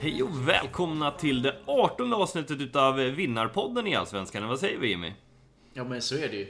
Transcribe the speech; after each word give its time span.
Hej 0.00 0.22
och 0.22 0.48
välkomna 0.48 1.10
till 1.10 1.42
det 1.42 1.56
18 1.66 2.14
avsnittet 2.14 2.60
utav 2.60 2.96
Vinnarpodden 2.96 3.86
i 3.86 3.94
Allsvenskan. 3.94 4.48
Vad 4.48 4.58
säger 4.58 4.78
vi 4.78 4.88
Jimmy? 4.88 5.12
Ja 5.74 5.84
men 5.84 6.02
så 6.02 6.14
är 6.14 6.28
det 6.28 6.36
ju. 6.36 6.48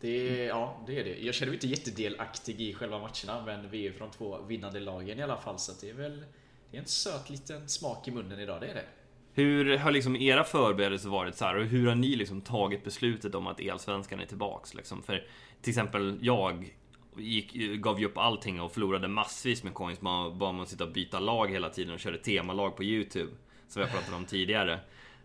Det 0.00 0.44
ja, 0.44 0.82
det 0.86 1.00
är 1.00 1.04
det. 1.04 1.18
Jag 1.18 1.34
känner 1.34 1.50
mig 1.50 1.56
inte 1.56 1.66
jättedelaktig 1.66 2.60
i 2.60 2.74
själva 2.74 2.98
matcherna, 2.98 3.44
men 3.46 3.70
vi 3.70 3.78
är 3.78 3.82
ju 3.82 3.92
från 3.92 4.10
två 4.10 4.38
vinnande 4.48 4.80
lagen 4.80 5.18
i 5.18 5.22
alla 5.22 5.36
fall, 5.36 5.58
så 5.58 5.72
det 5.80 5.90
är 5.90 5.94
väl 5.94 6.24
det 6.70 6.76
är 6.76 6.80
en 6.80 6.86
söt 6.86 7.30
liten 7.30 7.68
smak 7.68 8.08
i 8.08 8.10
munnen 8.10 8.40
idag, 8.40 8.60
det 8.60 8.66
är 8.66 8.74
det. 8.74 8.86
Hur 9.34 9.76
har 9.76 9.90
liksom 9.90 10.16
era 10.16 10.44
förberedelser 10.44 11.08
varit 11.08 11.36
så 11.36 11.44
här, 11.44 11.56
och 11.56 11.64
hur 11.64 11.88
har 11.88 11.94
ni 11.94 12.16
liksom 12.16 12.40
tagit 12.40 12.84
beslutet 12.84 13.34
om 13.34 13.46
att 13.46 13.60
Elsvenskan 13.60 14.20
är 14.20 14.26
tillbaks? 14.26 14.74
Liksom? 14.74 15.02
För 15.02 15.26
till 15.62 15.70
exempel 15.70 16.18
jag 16.20 16.74
gick, 17.16 17.52
gav 17.54 18.00
ju 18.00 18.06
upp 18.06 18.18
allting 18.18 18.60
och 18.60 18.72
förlorade 18.72 19.08
massvis 19.08 19.62
med 19.62 19.74
coins 19.74 20.00
bara 20.00 20.52
man 20.52 20.66
sitta 20.66 20.84
och 20.84 20.92
byta 20.92 21.20
lag 21.20 21.50
hela 21.50 21.70
tiden 21.70 21.94
och 21.94 22.00
körde 22.00 22.18
temalag 22.18 22.76
på 22.76 22.84
YouTube. 22.84 23.32
Som 23.68 23.82
jag 23.82 23.90
pratade 23.90 24.16
om 24.16 24.24
tidigare. 24.24 24.72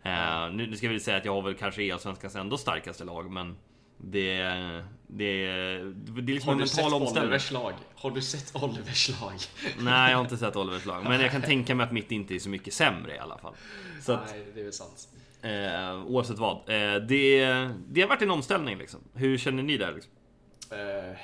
Uh, 0.05 0.55
nu, 0.55 0.67
nu 0.67 0.75
ska 0.75 0.85
jag 0.85 0.91
väl 0.91 1.01
säga 1.01 1.17
att 1.17 1.25
jag 1.25 1.33
har 1.33 1.41
väl 1.41 1.55
kanske 1.55 1.83
Elsvenskans 1.83 2.35
ändå 2.35 2.57
starkaste 2.57 3.03
lag, 3.03 3.31
men 3.31 3.57
det, 3.97 4.37
det, 4.37 4.83
det 5.07 5.25
är 5.25 6.21
liksom 6.21 6.51
en 6.51 6.57
mental 6.57 6.93
omställning. 6.93 7.39
Lag? 7.51 7.73
Har 7.95 8.11
du 8.11 8.21
sett 8.21 8.63
Olivers 8.63 9.21
lag? 9.21 9.33
Nej, 9.79 10.11
jag 10.11 10.17
har 10.17 10.23
inte 10.23 10.37
sett 10.37 10.55
Olivers 10.55 10.85
lag. 10.85 11.03
Men 11.03 11.21
jag 11.21 11.31
kan 11.31 11.41
tänka 11.41 11.75
mig 11.75 11.83
att 11.83 11.91
mitt 11.91 12.11
inte 12.11 12.35
är 12.35 12.39
så 12.39 12.49
mycket 12.49 12.73
sämre 12.73 13.15
i 13.15 13.19
alla 13.19 13.37
fall. 13.37 13.53
Så 14.01 14.11
att, 14.11 14.31
Nej, 14.31 14.45
det 14.53 14.59
är 14.59 14.63
väl 14.63 14.73
sant. 14.73 15.09
Eh, 15.41 16.05
oavsett 16.05 16.37
vad. 16.37 16.57
Eh, 16.57 16.95
det, 16.95 17.45
det 17.87 18.01
har 18.01 18.07
varit 18.07 18.21
en 18.21 18.31
omställning 18.31 18.77
liksom. 18.77 18.99
Hur 19.13 19.37
känner 19.37 19.63
ni 19.63 19.77
där? 19.77 19.93
Liksom? 19.93 20.11
Eh, 20.71 21.17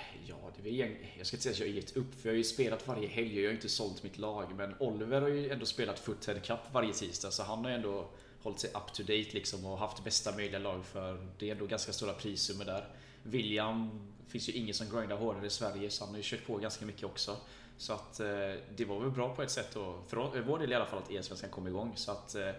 jag 1.18 1.28
ska 1.28 1.38
inte 1.38 1.44
säga 1.44 1.52
att 1.52 1.60
jag 1.60 1.68
har 1.68 1.74
gett 1.74 1.98
upp, 1.98 2.22
för 2.22 2.30
jag 2.30 2.34
har 2.34 2.38
ju 2.38 2.44
spelat 2.44 2.88
varje 2.88 3.08
helg 3.08 3.38
och 3.38 3.44
jag 3.44 3.50
har 3.50 3.56
inte 3.56 3.70
sålt 3.70 4.04
mitt 4.04 4.18
lag. 4.18 4.56
Men 4.56 4.76
Oliver 4.80 5.22
har 5.22 5.30
ju 5.30 5.50
ändå 5.50 5.66
spelat 5.66 6.00
Foothead 6.00 6.44
Cup 6.44 6.60
varje 6.72 6.94
tisdag, 6.94 7.32
så 7.32 7.44
han 7.44 7.64
har 7.64 7.72
ju 7.72 7.76
ändå 7.76 8.10
hållit 8.44 8.60
sig 8.60 8.70
up 8.70 8.94
to 8.94 9.02
date 9.02 9.30
liksom 9.32 9.66
och 9.66 9.78
haft 9.78 10.04
bästa 10.04 10.36
möjliga 10.36 10.60
lag 10.60 10.86
för 10.86 11.28
det 11.40 11.48
är 11.48 11.52
ändå 11.52 11.66
ganska 11.66 11.94
stora 11.94 12.14
prissummor 12.14 12.66
där. 12.66 12.88
William 13.24 13.90
finns 14.28 14.50
ju 14.50 14.54
ingen 14.54 14.74
som 14.74 14.90
grindar 14.90 15.16
hårdare 15.16 15.46
i 15.46 15.50
Sverige 15.50 15.90
så 15.90 16.04
han 16.04 16.14
har 16.14 16.18
ju 16.18 16.24
kört 16.26 16.46
på 16.46 16.58
ganska 16.58 16.86
mycket 16.86 17.04
också. 17.04 17.38
Så 17.78 17.94
att 17.94 18.20
eh, 18.20 18.28
det 18.76 18.86
var 18.86 19.00
väl 19.00 19.12
bra 19.12 19.36
på 19.36 19.44
ett 19.44 19.52
sätt 19.52 19.70
då, 19.74 20.00
för 20.08 20.42
vår 20.42 20.60
del 20.60 20.72
i 20.72 20.76
alla 20.76 20.86
fall 20.86 21.00
att 21.00 21.12
E-svenskan 21.12 21.50
kom 21.50 21.68
igång 21.68 21.94
så 21.96 22.12
att 22.12 22.36
eh, 22.36 22.50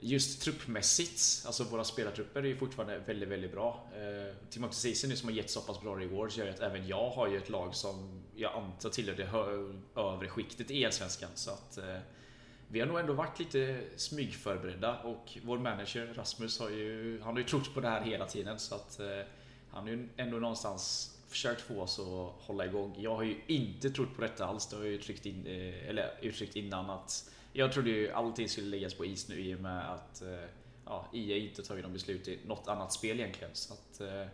Just 0.00 0.42
truppmässigt, 0.42 1.46
alltså 1.46 1.64
våra 1.64 1.84
spelartrupper 1.84 2.42
är 2.42 2.46
ju 2.46 2.56
fortfarande 2.56 2.98
väldigt, 2.98 3.28
väldigt 3.28 3.52
bra. 3.52 3.86
Eh, 3.94 4.36
Timothy 4.50 4.74
Ceesay 4.74 5.10
nu 5.10 5.16
som 5.16 5.28
har 5.28 5.36
gett 5.36 5.50
så 5.50 5.60
pass 5.60 5.80
bra 5.80 5.94
rewards 5.94 6.36
gör 6.36 6.44
ju 6.46 6.50
att 6.50 6.60
även 6.60 6.88
jag 6.88 7.10
har 7.10 7.28
ju 7.28 7.36
ett 7.36 7.48
lag 7.48 7.74
som 7.74 8.22
jag 8.36 8.52
antar 8.52 8.90
tillhör 8.90 9.14
det 9.14 10.00
övre 10.00 10.28
skiktet 10.28 10.70
i 10.70 10.84
Allsvenskan. 10.86 11.30
Så 11.34 11.50
att 11.50 11.78
eh, 11.78 11.98
vi 12.68 12.80
har 12.80 12.86
nog 12.86 12.98
ändå 12.98 13.12
varit 13.12 13.38
lite 13.38 13.80
smygförberedda 13.96 14.98
och 14.98 15.38
vår 15.42 15.58
manager 15.58 16.14
Rasmus 16.14 16.60
har 16.60 16.70
ju, 16.70 17.20
han 17.20 17.32
har 17.32 17.38
ju 17.38 17.46
trott 17.46 17.74
på 17.74 17.80
det 17.80 17.88
här 17.88 18.00
hela 18.00 18.26
tiden 18.26 18.58
så 18.58 18.74
att 18.74 19.00
eh, 19.00 19.06
han 19.70 19.82
har 19.82 19.90
ju 19.90 20.08
ändå 20.16 20.36
någonstans 20.36 21.14
försökt 21.28 21.60
få 21.60 21.80
oss 21.80 21.98
att 21.98 22.46
hålla 22.46 22.66
igång. 22.66 22.94
Jag 22.98 23.16
har 23.16 23.22
ju 23.22 23.36
inte 23.46 23.90
trott 23.90 24.16
på 24.16 24.22
detta 24.22 24.46
alls. 24.46 24.66
Det 24.66 24.76
har 24.76 24.82
jag 24.82 24.92
ju 24.92 24.98
uttryckt, 24.98 25.26
in, 25.26 25.46
eh, 25.46 25.88
eller 25.88 26.18
uttryckt 26.22 26.56
innan 26.56 26.90
att 26.90 27.30
jag 27.58 27.72
trodde 27.72 27.90
ju 27.90 28.12
allting 28.12 28.48
skulle 28.48 28.66
läggas 28.66 28.94
på 28.94 29.04
is 29.04 29.28
nu 29.28 29.40
i 29.40 29.54
och 29.54 29.60
med 29.60 29.90
att 29.90 30.22
eh, 30.22 30.28
ja, 30.84 31.08
IA 31.12 31.36
inte 31.36 31.62
tagit 31.62 31.84
något 31.84 31.92
beslut 31.92 32.28
i 32.28 32.38
något 32.46 32.68
annat 32.68 32.92
spel 32.92 33.20
egentligen. 33.20 33.54
Så 33.54 33.74
att, 33.74 34.00
eh, 34.00 34.26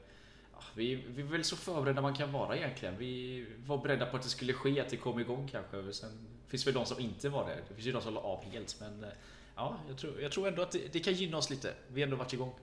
ja, 0.53 0.62
vi, 0.75 0.94
vi 0.94 1.22
är 1.22 1.27
väl 1.27 1.44
så 1.44 1.56
förberedda 1.56 2.03
man 2.03 2.15
kan 2.15 2.32
vara 2.32 2.56
egentligen. 2.56 2.99
Vi 2.99 3.47
var 3.66 3.78
beredda 3.78 4.06
på 4.06 4.16
att 4.16 4.22
det 4.22 4.28
skulle 4.28 4.53
ske, 4.53 4.81
att 4.81 4.88
det 4.88 4.97
kom 4.97 5.21
igång 5.21 5.49
kanske. 5.53 5.93
Sen 5.93 6.10
finns 6.49 6.65
det 6.65 6.71
väl 6.71 6.75
de 6.75 6.87
som 6.87 7.00
inte 7.00 7.28
var 7.28 7.49
det. 7.49 7.54
Det 7.69 7.75
finns 7.75 7.87
ju 7.87 7.93
de 7.93 8.03
som 8.03 8.15
la 8.15 8.21
av 8.21 8.44
helt. 8.44 8.81
Men 8.81 9.04
eh, 9.04 9.10
ja, 9.56 9.76
jag 9.88 9.99
tror, 9.99 10.20
jag 10.20 10.32
tror 10.32 10.49
ändå 10.49 10.62
att 10.62 10.70
det, 10.70 10.93
det 10.93 11.00
kan 11.00 11.12
gynna 11.15 11.37
oss 11.37 11.50
lite. 11.50 11.75
Vi 11.88 12.00
har 12.00 12.06
ändå 12.06 12.16
varit 12.16 12.32
igång. 12.32 12.54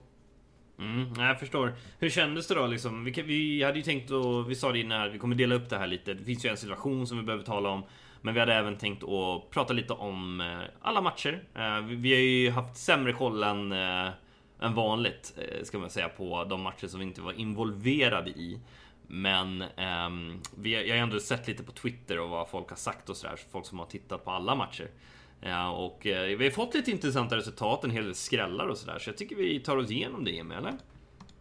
Mm, 0.78 1.12
jag 1.16 1.40
förstår. 1.40 1.74
Hur 1.98 2.10
kändes 2.10 2.46
det 2.46 2.54
då 2.54 2.66
liksom? 2.66 3.04
Vi, 3.04 3.22
vi 3.22 3.62
hade 3.62 3.76
ju 3.76 3.82
tänkt 3.82 4.10
och 4.10 4.50
vi 4.50 4.54
sa 4.54 4.72
det 4.72 4.78
innan, 4.78 5.12
vi 5.12 5.18
kommer 5.18 5.36
dela 5.36 5.54
upp 5.54 5.70
det 5.70 5.78
här 5.78 5.86
lite. 5.86 6.14
Det 6.14 6.24
finns 6.24 6.44
ju 6.44 6.48
en 6.48 6.56
situation 6.56 7.06
som 7.06 7.16
vi 7.16 7.22
behöver 7.22 7.44
tala 7.44 7.68
om. 7.68 7.84
Men 8.22 8.34
vi 8.34 8.40
hade 8.40 8.54
även 8.54 8.78
tänkt 8.78 9.04
att 9.04 9.50
prata 9.50 9.72
lite 9.72 9.92
om 9.92 10.40
eh, 10.40 10.60
alla 10.80 11.00
matcher. 11.00 11.42
Eh, 11.54 11.80
vi 11.80 12.12
har 12.12 12.20
ju 12.20 12.50
haft 12.50 12.76
sämre 12.76 13.12
koll 13.12 13.42
än, 13.42 13.72
eh, 13.72 14.10
än 14.60 14.74
vanligt, 14.74 15.38
ska 15.62 15.78
man 15.78 15.90
säga, 15.90 16.08
på 16.08 16.44
de 16.44 16.62
matcher 16.62 16.86
som 16.86 17.00
vi 17.00 17.06
inte 17.06 17.20
var 17.20 17.32
involverade 17.32 18.30
i. 18.30 18.60
Men 19.06 19.64
um, 20.06 20.40
vi, 20.56 20.88
jag 20.88 20.96
har 20.96 21.02
ändå 21.02 21.20
sett 21.20 21.48
lite 21.48 21.62
på 21.62 21.72
Twitter 21.72 22.20
och 22.20 22.28
vad 22.28 22.48
folk 22.48 22.68
har 22.68 22.76
sagt 22.76 23.08
och 23.08 23.16
sådär. 23.16 23.38
Folk 23.50 23.66
som 23.66 23.78
har 23.78 23.86
tittat 23.86 24.24
på 24.24 24.30
alla 24.30 24.54
matcher. 24.54 24.90
Ja, 25.40 25.70
och 25.70 26.06
eh, 26.06 26.36
vi 26.36 26.44
har 26.44 26.50
fått 26.50 26.74
lite 26.74 26.90
intressanta 26.90 27.36
resultat, 27.36 27.84
en 27.84 27.90
hel 27.90 28.04
del 28.04 28.14
skrällar 28.14 28.66
och 28.66 28.78
sådär. 28.78 28.98
Så 28.98 29.10
jag 29.10 29.16
tycker 29.16 29.36
vi 29.36 29.60
tar 29.60 29.76
oss 29.76 29.90
igenom 29.90 30.24
det 30.24 30.38
Emil, 30.38 30.58
eller? 30.58 30.72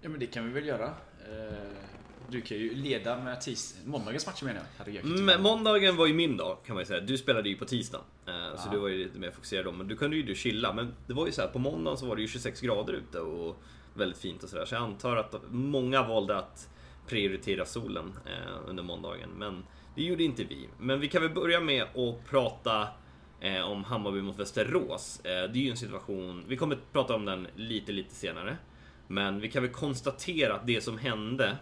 Ja 0.01 0.09
men 0.09 0.19
det 0.19 0.27
kan 0.27 0.45
vi 0.45 0.51
väl 0.51 0.65
göra. 0.65 0.85
Eh, 0.85 1.90
du 2.31 2.41
kan 2.41 2.57
ju 2.57 2.75
leda 2.75 3.17
med 3.17 3.41
tis 3.41 3.77
måndagens 3.85 4.25
matcher 4.25 4.45
menar 4.45 4.59
jag. 4.59 4.85
Herregud, 4.85 5.23
men 5.23 5.41
måndagen 5.41 5.95
var 5.95 6.07
ju 6.07 6.13
min 6.13 6.37
dag 6.37 6.57
kan 6.65 6.75
man 6.75 6.81
ju 6.81 6.85
säga. 6.85 7.01
Du 7.01 7.17
spelade 7.17 7.49
ju 7.49 7.55
på 7.55 7.65
tisdagen. 7.65 8.05
Ja. 8.25 8.57
Så 8.57 8.69
du 8.69 8.77
var 8.77 8.87
ju 8.87 8.97
lite 8.97 9.19
mer 9.19 9.31
fokuserad 9.31 9.65
då. 9.65 9.71
Men 9.71 9.87
du 9.87 9.95
kunde 9.95 10.17
ju 10.17 10.35
chilla. 10.35 10.73
Men 10.73 10.93
det 11.07 11.13
var 11.13 11.25
ju 11.25 11.31
så 11.31 11.41
här, 11.41 11.47
på 11.47 11.59
måndagen 11.59 11.97
så 11.97 12.05
var 12.05 12.15
det 12.15 12.21
ju 12.21 12.27
26 12.27 12.61
grader 12.61 12.93
ute 12.93 13.19
och 13.19 13.61
väldigt 13.93 14.17
fint 14.17 14.43
och 14.43 14.49
sådär. 14.49 14.65
Så 14.65 14.75
jag 14.75 14.83
antar 14.83 15.15
att 15.15 15.35
många 15.49 16.03
valde 16.03 16.37
att 16.37 16.69
prioritera 17.07 17.65
solen 17.65 18.13
eh, 18.25 18.69
under 18.69 18.83
måndagen. 18.83 19.29
Men 19.37 19.63
det 19.95 20.03
gjorde 20.03 20.23
inte 20.23 20.43
vi. 20.43 20.69
Men 20.79 20.99
vi 20.99 21.07
kan 21.07 21.21
väl 21.21 21.31
börja 21.31 21.59
med 21.59 21.83
att 21.83 22.29
prata 22.29 22.87
eh, 23.39 23.61
om 23.61 23.83
Hammarby 23.83 24.21
mot 24.21 24.39
Västerås. 24.39 25.19
Eh, 25.23 25.29
det 25.29 25.59
är 25.59 25.63
ju 25.63 25.69
en 25.69 25.77
situation, 25.77 26.43
vi 26.47 26.57
kommer 26.57 26.75
att 26.75 26.93
prata 26.93 27.15
om 27.15 27.25
den 27.25 27.47
lite, 27.55 27.91
lite 27.91 28.15
senare. 28.15 28.57
Men 29.07 29.39
vi 29.39 29.51
kan 29.51 29.63
väl 29.63 29.71
konstatera 29.71 30.53
att 30.53 30.67
det 30.67 30.81
som 30.81 30.97
hände 30.97 31.57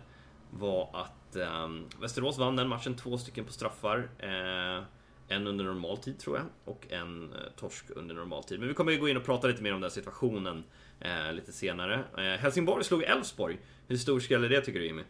var 0.49 0.89
att 0.93 1.35
eh, 1.35 1.69
Västerås 2.01 2.37
vann 2.37 2.55
den 2.55 2.67
matchen, 2.67 2.95
två 2.95 3.17
stycken 3.17 3.45
på 3.45 3.51
straffar. 3.51 4.09
Eh, 4.19 4.83
en 5.31 5.47
under 5.47 5.65
normal 5.65 5.97
tid 5.97 6.19
tror 6.19 6.37
jag 6.37 6.45
och 6.65 6.85
en 6.89 7.33
eh, 7.33 7.39
torsk 7.55 7.85
under 7.89 8.15
normal 8.15 8.43
tid. 8.43 8.59
Men 8.59 8.67
vi 8.67 8.73
kommer 8.73 8.91
ju 8.91 8.99
gå 8.99 9.09
in 9.09 9.17
och 9.17 9.25
prata 9.25 9.47
lite 9.47 9.63
mer 9.63 9.73
om 9.73 9.81
den 9.81 9.91
situationen 9.91 10.63
eh, 10.99 11.33
lite 11.33 11.51
senare. 11.51 12.03
Eh, 12.17 12.23
Helsingborg 12.23 12.83
slog 12.83 13.03
Elfsborg. 13.03 13.57
Hur 13.87 13.97
stor 13.97 14.19
skräll 14.19 14.43
är 14.43 14.49
det 14.49 14.61
tycker 14.61 14.79
du 14.79 14.85
Jimmy? 14.85 15.03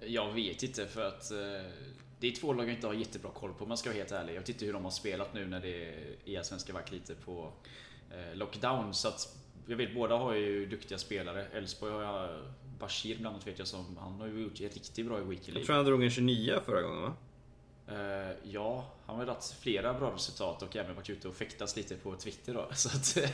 Jag 0.00 0.32
vet 0.32 0.62
inte 0.62 0.86
för 0.86 1.08
att 1.08 1.30
eh, 1.30 1.38
det 2.20 2.26
är 2.26 2.32
två 2.32 2.52
lag 2.52 2.68
jag 2.68 2.74
inte 2.74 2.86
har 2.86 2.94
jättebra 2.94 3.30
koll 3.30 3.54
på 3.54 3.64
om 3.64 3.70
jag 3.70 3.78
ska 3.78 3.90
vara 3.90 3.98
helt 3.98 4.12
ärlig. 4.12 4.34
Jag 4.34 4.40
vet 4.40 4.48
inte 4.48 4.64
hur 4.64 4.72
de 4.72 4.84
har 4.84 4.90
spelat 4.90 5.34
nu 5.34 5.46
när 5.46 5.60
det 5.60 5.94
är 6.24 6.42
svenska 6.42 6.72
varit 6.72 6.92
lite 6.92 7.14
på 7.14 7.52
eh, 8.10 8.36
lockdown. 8.36 8.94
Så 8.94 9.08
att 9.08 9.36
jag 9.66 9.76
vet 9.76 9.94
båda 9.94 10.16
har 10.16 10.34
ju 10.34 10.66
duktiga 10.66 10.98
spelare. 10.98 11.46
Elfsborg 11.52 11.92
har 11.92 12.02
jag 12.02 12.30
Bashir 12.78 13.18
bland 13.18 13.34
annat 13.34 13.46
vet 13.46 13.58
jag 13.58 13.68
som, 13.68 13.96
han 14.00 14.20
har 14.20 14.26
ju 14.26 14.42
gjort 14.42 14.60
riktigt 14.60 15.06
bra 15.06 15.18
i 15.18 15.22
Weekly 15.22 15.46
League. 15.46 15.60
Jag 15.60 15.66
tror 15.66 15.76
han 15.76 15.84
drog 15.84 16.04
en 16.04 16.10
29 16.10 16.60
förra 16.66 16.82
gången 16.82 17.02
va? 17.02 17.12
Uh, 17.92 18.32
ja, 18.42 18.84
han 19.06 19.16
har 19.16 19.26
dragit 19.26 19.56
flera 19.60 19.94
bra 19.94 20.14
resultat 20.14 20.62
och 20.62 20.76
även 20.76 20.94
varit 20.96 21.10
ute 21.10 21.28
och 21.28 21.34
fäktats 21.34 21.76
lite 21.76 21.96
på 21.96 22.16
Twitter 22.16 22.54
då. 22.54 22.68
Så 22.74 22.88
att, 22.88 23.16
mm. 23.16 23.30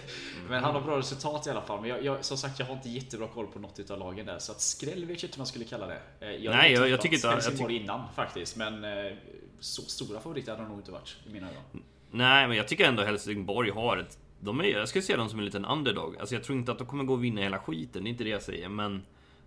Men 0.48 0.64
han 0.64 0.74
har 0.74 0.80
bra 0.80 0.98
resultat 0.98 1.46
i 1.46 1.50
alla 1.50 1.62
fall. 1.62 1.80
Men 1.80 1.90
jag, 1.90 2.04
jag, 2.04 2.24
som 2.24 2.36
sagt, 2.36 2.58
jag 2.58 2.66
har 2.66 2.74
inte 2.74 2.88
jättebra 2.88 3.28
koll 3.28 3.46
på 3.46 3.58
något 3.58 3.78
utav 3.78 3.98
lagen 3.98 4.26
där. 4.26 4.38
Så 4.38 4.52
att 4.52 4.60
skräll 4.60 5.04
vet 5.04 5.22
jag 5.22 5.28
inte 5.28 5.38
man 5.38 5.46
skulle 5.46 5.64
kalla 5.64 5.86
det. 5.86 6.00
Uh, 6.22 6.44
jag 6.44 6.56
Nej, 6.56 6.72
jag, 6.72 6.88
jag 6.88 7.00
tycker 7.00 7.16
inte... 7.16 7.26
Jag 7.26 7.56
tycker... 7.56 7.70
innan 7.70 8.08
faktiskt. 8.14 8.56
Men 8.56 8.84
uh, 8.84 9.12
så 9.60 9.82
stora 9.82 10.20
favoriter 10.20 10.52
hade 10.52 10.62
de 10.62 10.68
nog 10.68 10.78
inte 10.78 10.92
varit 10.92 11.16
i 11.26 11.32
mina 11.32 11.50
ögon. 11.50 11.82
Nej, 12.10 12.48
men 12.48 12.56
jag 12.56 12.68
tycker 12.68 12.84
ändå 12.84 13.02
Helsingborg 13.02 13.70
har 13.70 13.96
ett... 13.96 14.18
De 14.40 14.60
är, 14.60 14.64
jag 14.64 14.88
skulle 14.88 15.02
se 15.02 15.16
dem 15.16 15.28
som 15.28 15.38
en 15.38 15.44
liten 15.44 15.64
underdog. 15.64 16.16
Alltså 16.16 16.34
jag 16.34 16.44
tror 16.44 16.58
inte 16.58 16.72
att 16.72 16.78
de 16.78 16.86
kommer 16.86 17.04
gå 17.04 17.12
och 17.12 17.24
vinna 17.24 17.40
hela 17.40 17.58
skiten, 17.58 18.04
det 18.04 18.08
är 18.08 18.10
inte 18.10 18.24
det 18.24 18.30
jag 18.30 18.42
säger. 18.42 18.68
Men 18.68 19.02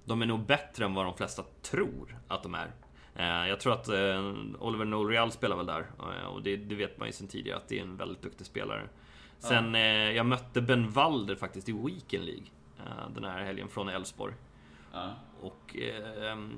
de 0.05 0.21
är 0.21 0.25
nog 0.25 0.45
bättre 0.45 0.85
än 0.85 0.93
vad 0.93 1.05
de 1.05 1.17
flesta 1.17 1.43
tror 1.61 2.17
att 2.27 2.43
de 2.43 2.55
är. 2.55 2.71
Eh, 3.15 3.49
jag 3.49 3.59
tror 3.59 3.73
att 3.73 3.87
eh, 3.87 4.33
Oliver 4.59 4.85
Nolreal 4.85 5.31
spelar 5.31 5.55
väl 5.57 5.65
där 5.65 5.85
eh, 5.99 6.25
och 6.25 6.41
det, 6.41 6.57
det, 6.57 6.75
vet 6.75 6.97
man 6.97 7.07
ju 7.07 7.11
sen 7.11 7.27
tidigare 7.27 7.57
att 7.57 7.67
det 7.67 7.79
är 7.79 7.81
en 7.81 7.97
väldigt 7.97 8.21
duktig 8.21 8.47
spelare. 8.47 8.89
Sen, 9.39 9.73
ja. 9.73 9.79
jag 10.11 10.25
mötte 10.25 10.61
Ben 10.61 10.91
Walder 10.91 11.35
faktiskt 11.35 11.69
i 11.69 11.71
Weekend 11.71 12.25
League 12.25 12.45
den 13.15 13.23
här 13.23 13.43
helgen 13.43 13.67
från 13.67 13.89
Elfsborg. 13.89 14.33
Ja. 14.93 15.13
Och 15.41 15.75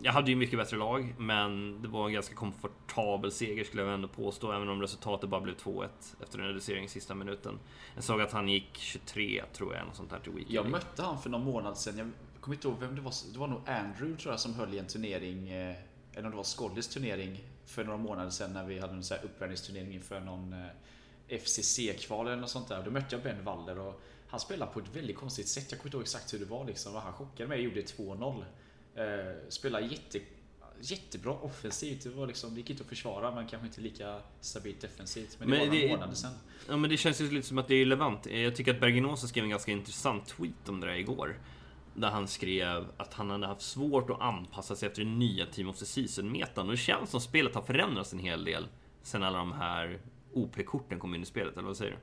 jag 0.02 0.12
hade 0.14 0.32
ju 0.32 0.36
mycket 0.36 0.60
bättre 0.60 0.78
lag, 0.78 1.16
men 1.18 1.82
det 1.82 1.88
var 1.88 2.08
en 2.08 2.14
ganska 2.14 2.36
komfortabel 2.36 3.32
seger 3.32 3.64
skulle 3.64 3.84
jag 3.84 3.94
ändå 3.94 4.08
påstå, 4.08 4.52
även 4.52 4.70
om 4.70 4.82
resultatet 4.82 5.30
bara 5.30 5.42
blev 5.42 5.56
2-1 5.56 5.88
efter 6.24 6.40
en 6.40 6.46
reducering 6.46 6.84
i 6.84 6.88
sista 6.88 7.16
minuten. 7.16 7.60
Jag 7.96 8.04
såg 8.04 8.22
att 8.22 8.32
han 8.32 8.50
gick 8.50 8.78
23, 8.78 9.44
tror 9.54 9.76
jag, 9.76 9.86
något 9.86 9.96
sånt 9.96 10.12
här 10.12 10.20
till 10.20 10.32
Weekend 10.32 10.56
Jag 10.56 10.70
mötte 10.70 11.02
han 11.02 11.18
för 11.20 11.30
någon 11.30 11.44
månad 11.44 11.78
sedan. 11.78 12.14
Kommer 12.48 12.56
inte 12.56 12.68
ihåg 12.68 12.78
vem 12.80 12.96
det 12.96 13.02
var. 13.02 13.14
Det 13.34 13.40
var 13.40 13.48
nog 13.48 13.62
Andrew, 13.66 14.22
tror 14.22 14.34
jag, 14.34 14.40
som 14.40 14.54
höll 14.54 14.74
i 14.74 14.80
en 14.80 14.88
turnering 14.88 15.52
eller 16.18 16.26
om 16.26 16.32
det 16.32 16.38
var 16.38 16.44
Skollis 16.44 16.88
turnering 16.88 17.44
för 17.66 17.84
några 17.84 17.98
månader 17.98 18.30
sedan 18.30 18.54
när 18.54 18.66
vi 18.66 18.80
hade 18.80 18.94
en 18.94 19.04
uppvärmningsturnering 19.24 19.94
inför 19.94 20.20
någon 20.20 20.54
eh, 20.54 21.40
FCC-kval 21.40 22.28
eller 22.28 22.38
något 22.38 22.50
sånt 22.50 22.68
där. 22.68 22.84
Då 22.84 22.92
mötte 22.92 23.16
jag 23.16 23.24
Ben 23.24 23.44
Waller 23.44 23.80
och 23.80 24.02
han 24.28 24.40
spelade 24.40 24.72
på 24.72 24.80
ett 24.80 24.96
väldigt 24.96 25.18
konstigt 25.18 25.48
sätt. 25.48 25.68
Jag 25.70 25.80
kommer 25.80 25.88
inte 25.88 25.98
ihåg 25.98 26.04
exakt 26.04 26.34
hur 26.34 26.40
det 26.40 26.46
var 26.46 26.66
liksom. 26.66 26.96
Han 26.96 27.14
chockade 27.14 27.50
mig 27.50 27.58
och 27.58 27.64
gjorde 27.64 27.82
2-0. 27.82 28.44
Eh, 28.96 29.36
spelade 29.50 29.86
jätte... 29.86 30.20
jättebra 30.82 31.34
offensivt. 31.34 32.04
Det 32.04 32.10
var 32.10 32.28
liksom, 32.28 32.54
det 32.54 32.60
gick 32.60 32.70
inte 32.70 32.84
att 32.84 32.90
försvara 32.90 33.36
men 33.36 33.48
kanske 33.48 33.68
inte 33.68 33.82
lika 33.82 34.22
stabilt 34.42 34.82
defensivt. 34.82 35.38
Men 35.40 35.50
det 35.50 35.58
men 35.58 35.70
var 35.70 35.76
några 35.76 35.90
månader 35.90 36.16
sen. 36.16 36.32
Ja 36.68 36.78
men 36.78 36.90
det 36.90 36.98
känns 36.98 37.22
ju 37.22 37.32
lite 37.32 37.48
som 37.48 37.58
att 37.58 37.68
det 37.68 37.76
är 37.76 37.80
relevant. 37.80 38.26
Jag 38.26 38.56
tycker 38.56 38.74
att 38.74 38.80
Berginosa 38.80 39.28
skrev 39.28 39.44
en 39.44 39.50
ganska 39.50 39.72
intressant 39.72 40.28
tweet 40.28 40.70
om 40.70 40.80
det 40.80 40.88
där 40.88 40.94
igår. 40.94 41.40
Där 41.98 42.10
han 42.10 42.28
skrev 42.28 42.86
att 42.98 43.14
han 43.14 43.30
hade 43.30 43.48
haft 43.48 43.62
svårt 43.62 44.10
att 44.10 44.22
anpassa 44.22 44.76
sig 44.76 44.88
efter 44.88 45.04
den 45.04 45.20
nya 45.20 45.46
Team 45.46 45.70
of 45.70 45.78
the 45.78 45.86
Season-metan. 45.86 46.66
Och 46.66 46.72
det 46.72 46.78
känns 46.78 47.10
som 47.10 47.22
spelet 47.22 47.56
har 47.56 47.62
förändrats 47.62 48.14
en 48.14 48.20
hel 48.20 48.44
del 48.44 48.68
sen 49.08 49.24
alla 49.24 49.38
de 49.38 49.52
här 49.52 50.00
OP-korten 50.34 51.00
kom 51.00 51.16
in 51.16 51.24
i 51.24 51.26
spelet, 51.26 51.58
eller 51.58 51.68
vad 51.68 51.78
säger 51.78 51.92
du? 51.92 51.98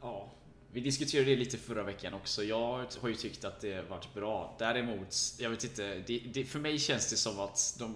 Ja, 0.00 0.30
vi 0.72 0.80
diskuterade 0.80 1.30
det 1.30 1.36
lite 1.36 1.58
förra 1.58 1.82
veckan 1.82 2.14
också. 2.14 2.42
Jag 2.42 2.86
har 3.00 3.08
ju 3.08 3.14
tyckt 3.14 3.44
att 3.44 3.60
det 3.60 3.90
varit 3.90 4.14
bra. 4.14 4.56
Däremot, 4.58 5.16
jag 5.38 5.50
vet 5.50 5.64
inte. 5.64 6.02
Det, 6.06 6.18
det, 6.18 6.44
för 6.44 6.58
mig 6.58 6.78
känns 6.78 7.10
det 7.10 7.16
som 7.16 7.40
att 7.40 7.76
de, 7.78 7.94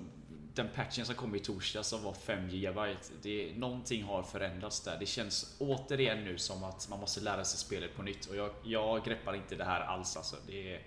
den 0.54 0.68
patchen 0.74 1.06
som 1.06 1.14
kom 1.14 1.34
i 1.34 1.38
torsdag 1.38 1.82
som 1.82 2.02
var 2.02 2.12
5 2.12 2.48
GB. 2.48 2.96
Det, 3.22 3.52
någonting 3.56 4.02
har 4.02 4.22
förändrats 4.22 4.80
där. 4.80 4.96
Det 5.00 5.06
känns 5.06 5.56
återigen 5.58 6.24
nu 6.24 6.38
som 6.38 6.64
att 6.64 6.88
man 6.90 7.00
måste 7.00 7.20
lära 7.20 7.44
sig 7.44 7.58
spelet 7.58 7.96
på 7.96 8.02
nytt. 8.02 8.26
Och 8.26 8.36
jag, 8.36 8.50
jag 8.64 9.04
greppar 9.04 9.34
inte 9.34 9.56
det 9.56 9.64
här 9.64 9.80
alls 9.80 10.16
alltså. 10.16 10.36
Det, 10.46 10.80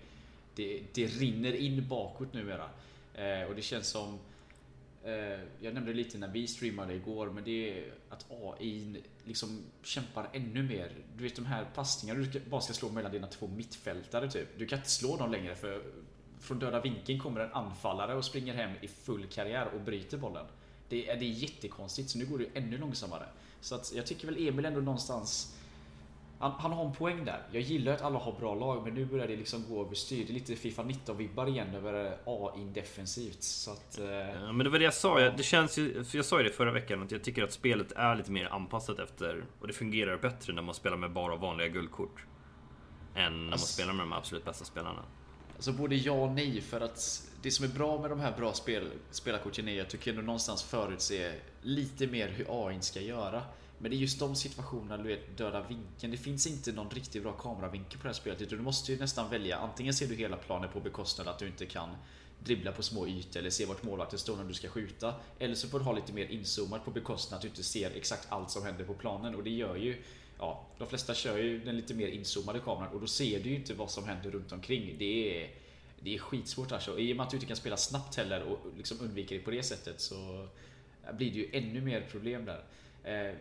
det, 0.56 0.84
det 0.94 1.06
rinner 1.06 1.56
in 1.56 1.88
bakåt 1.88 2.34
numera. 2.34 2.70
Eh, 3.14 3.50
och 3.50 3.56
det 3.56 3.62
känns 3.62 3.88
som 3.88 4.20
Eh, 5.08 5.40
jag 5.60 5.74
nämnde 5.74 5.94
lite 5.94 6.18
när 6.18 6.28
vi 6.28 6.48
streamade 6.48 6.94
igår, 6.94 7.30
men 7.30 7.44
det 7.44 7.80
är 7.80 7.94
att 8.10 8.26
AI 8.30 9.04
liksom 9.24 9.64
kämpar 9.84 10.30
ännu 10.34 10.64
mer. 10.64 10.92
Du 11.18 11.24
vet 11.24 11.36
de 11.36 11.46
här 11.46 11.66
passningarna 11.76 12.20
du 12.20 12.40
bara 12.40 12.62
ska 12.62 12.74
slå 12.74 12.90
mellan 12.90 13.12
dina 13.12 13.28
två 13.28 13.48
mittfältare 13.48 14.32
typ. 14.32 14.48
Du 14.58 14.66
kan 14.66 14.78
inte 14.78 14.90
slå 14.90 15.18
dem 15.18 15.32
längre 15.32 15.56
för 15.56 15.84
från 16.48 16.60
döda 16.60 16.82
vinkeln 16.82 17.20
kommer 17.20 17.42
en 17.42 17.54
anfallare 17.54 18.16
och 18.16 18.26
springer 18.26 18.54
hem 18.54 18.72
i 18.82 18.88
full 18.88 19.26
karriär 19.28 19.68
och 19.76 19.82
bryter 19.82 20.18
bollen. 20.18 20.46
Det 20.90 21.10
är, 21.10 21.18
det 21.18 21.26
är 21.26 21.30
jättekonstigt, 21.30 22.10
så 22.10 22.18
nu 22.18 22.26
går 22.26 22.38
det 22.38 22.48
ännu 22.54 22.78
långsammare. 22.78 23.26
Så 23.62 23.76
att 23.76 23.94
jag 23.96 24.06
tycker 24.06 24.28
väl 24.28 24.48
Emil 24.48 24.66
ändå 24.66 24.82
någonstans 24.82 25.58
han, 26.40 26.52
han, 26.52 26.72
har 26.72 26.86
en 26.86 26.94
poäng 26.94 27.26
där. 27.26 27.42
Jag 27.52 27.62
gillar 27.62 27.94
att 27.94 28.02
alla 28.02 28.20
har 28.20 28.32
bra 28.40 28.56
lag, 28.56 28.84
men 28.84 28.94
nu 28.94 29.06
börjar 29.06 29.28
det 29.28 29.36
liksom 29.36 29.66
gå 29.70 29.86
överstyr. 29.86 30.26
Det 30.26 30.32
är 30.32 30.34
lite 30.34 30.56
Fifa 30.56 30.84
19-vibbar 30.84 31.48
igen 31.48 31.76
över 31.76 32.18
AI 32.26 32.66
defensivt. 32.74 33.44
Så 33.44 33.72
att, 33.72 34.00
eh... 34.00 34.06
ja, 34.08 34.52
men 34.52 34.64
det 34.64 34.70
var 34.70 34.80
det 34.80 34.86
jag 34.86 34.94
sa. 34.94 35.20
Det 35.20 35.44
känns 35.44 35.78
ju, 35.78 36.04
jag 36.14 36.26
sa 36.26 36.38
ju 36.38 36.44
det 36.44 36.54
förra 36.54 36.72
veckan, 36.72 37.04
att 37.04 37.12
jag 37.12 37.24
tycker 37.24 37.44
att 37.44 37.52
spelet 37.52 37.92
är 37.92 38.16
lite 38.16 38.32
mer 38.32 38.46
anpassat 38.46 39.00
efter... 39.00 39.44
Och 39.60 39.68
det 39.68 39.74
fungerar 39.74 40.18
bättre 40.18 40.54
när 40.54 40.62
man 40.62 40.76
spelar 40.76 40.98
med 40.98 41.12
bara 41.12 41.36
vanliga 41.36 41.68
guldkort. 41.68 42.26
Än 43.16 43.34
när 43.34 43.40
man 43.40 43.54
alltså, 43.54 43.68
spelar 43.68 43.94
med 43.94 44.04
de 44.04 44.14
absolut 44.14 44.46
bästa 44.46 44.66
spelarna. 44.66 45.04
Alltså 45.58 45.72
både 45.72 45.96
ja 45.96 46.12
och 46.12 46.32
nej, 46.32 46.62
för 46.62 46.82
att 46.82 47.24
det 47.42 47.52
som 47.52 47.66
är 47.66 47.70
bra 47.70 48.02
med 48.02 48.10
de 48.10 48.20
här 48.20 48.38
bra 48.38 48.54
spel, 48.54 48.92
spelarkorten 49.12 49.68
är 49.68 49.82
att 49.82 49.90
du 49.90 49.98
kan 49.98 50.16
någonstans 50.16 50.64
förutse 50.64 51.32
lite 51.62 52.08
mer 52.08 52.28
hur 52.28 52.68
AI 52.68 52.82
ska 52.82 53.02
göra. 53.02 53.44
Men 53.78 53.92
det 53.92 53.98
är 53.98 54.00
just 54.00 54.20
de 54.20 54.36
situationerna 54.36 54.98
du 54.98 55.04
vet, 55.04 55.38
döda 55.38 55.62
vinkeln. 55.68 56.12
Det 56.12 56.18
finns 56.18 56.48
inte 56.48 56.72
någon 56.72 56.90
riktigt 56.90 57.24
bra 57.24 57.32
kameravinkel 57.32 58.00
på 58.00 58.04
det 58.04 58.10
här 58.10 58.14
spelet. 58.14 58.50
Du 58.50 58.58
måste 58.58 58.92
ju 58.92 59.00
nästan 59.00 59.30
välja. 59.30 59.58
Antingen 59.58 59.94
ser 59.94 60.08
du 60.08 60.16
hela 60.16 60.38
planen 60.38 60.70
på 60.74 60.80
bekostnad 60.80 61.28
att 61.28 61.40
du 61.40 61.48
inte 61.48 61.66
kan 61.66 61.90
dribbla 62.44 62.72
på 62.72 62.84
små 62.84 63.08
ytor 63.08 63.40
eller 63.40 63.50
se 63.50 63.66
vart 63.66 63.84
målvakten 63.84 64.20
står 64.20 64.38
när 64.38 64.44
du 64.44 64.54
ska 64.54 64.70
skjuta. 64.70 65.14
Eller 65.40 65.56
så 65.56 65.68
får 65.68 65.80
du 65.80 65.86
ha 65.86 65.94
lite 65.94 66.14
mer 66.14 66.26
inzoomat 66.26 66.86
på 66.86 66.92
bekostnad 66.92 67.38
att 67.38 67.42
du 67.42 67.48
inte 67.48 67.64
ser 67.64 67.92
exakt 67.92 68.32
allt 68.32 68.52
som 68.52 68.66
händer 68.66 68.86
på 68.86 68.94
planen. 68.94 69.36
Och 69.36 69.44
det 69.44 69.50
gör 69.50 69.76
ju 69.76 70.04
Ja, 70.40 70.66
de 70.78 70.88
flesta 70.88 71.14
kör 71.14 71.38
ju 71.38 71.60
den 71.60 71.76
lite 71.76 71.94
mer 71.94 72.08
inzoomade 72.08 72.60
kameran 72.60 72.94
och 72.94 73.02
då 73.02 73.08
ser 73.08 73.40
du 73.40 73.50
ju 73.50 73.56
inte 73.56 73.74
vad 73.74 73.92
som 73.92 74.06
händer 74.06 74.32
runt 74.32 74.52
omkring. 74.52 74.96
Det 75.00 75.44
är, 75.44 75.50
det 76.00 76.16
är 76.16 76.20
skitsvårt 76.20 76.72
alltså. 76.72 77.00
I 77.00 77.14
och 77.14 77.18
med 77.18 77.24
att 77.24 77.30
du 77.30 77.38
inte 77.38 77.48
kan 77.48 77.56
spela 77.56 77.78
snabbt 77.78 78.16
heller 78.16 78.44
och 78.44 78.60
liksom 78.78 78.98
undviker 79.02 79.36
det 79.36 79.42
på 79.42 79.52
det 79.52 79.64
sättet 79.64 80.02
så 80.02 80.48
eh, 81.08 81.14
blir 81.14 81.32
det 81.32 81.38
ju 81.38 81.50
ännu 81.54 81.82
mer 81.82 82.08
problem 82.12 82.46
där. 82.46 82.64
Eh, 83.04 83.36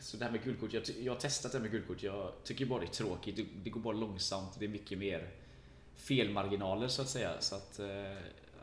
så 0.00 0.16
det 0.16 0.24
här 0.24 0.32
med 0.32 0.44
guldkort, 0.44 0.72
jag, 0.72 0.82
jag 1.02 1.12
har 1.12 1.20
testat 1.20 1.52
det 1.52 1.58
här 1.58 1.62
med 1.62 1.70
guldkort. 1.70 2.02
Jag 2.02 2.32
tycker 2.44 2.66
bara 2.66 2.80
det 2.80 2.86
är 2.86 2.90
tråkigt. 2.90 3.36
Det, 3.36 3.46
det, 3.64 3.70
går 3.70 3.80
bara 3.80 3.96
långsamt. 3.96 4.56
Det 4.58 4.64
är 4.64 4.68
mycket 4.68 4.98
mer 4.98 5.30
felmarginaler 5.96 6.88
så 6.88 7.02
att 7.02 7.08
säga. 7.08 7.40
Så 7.40 7.56
att, 7.56 7.78
eh, 7.78 8.16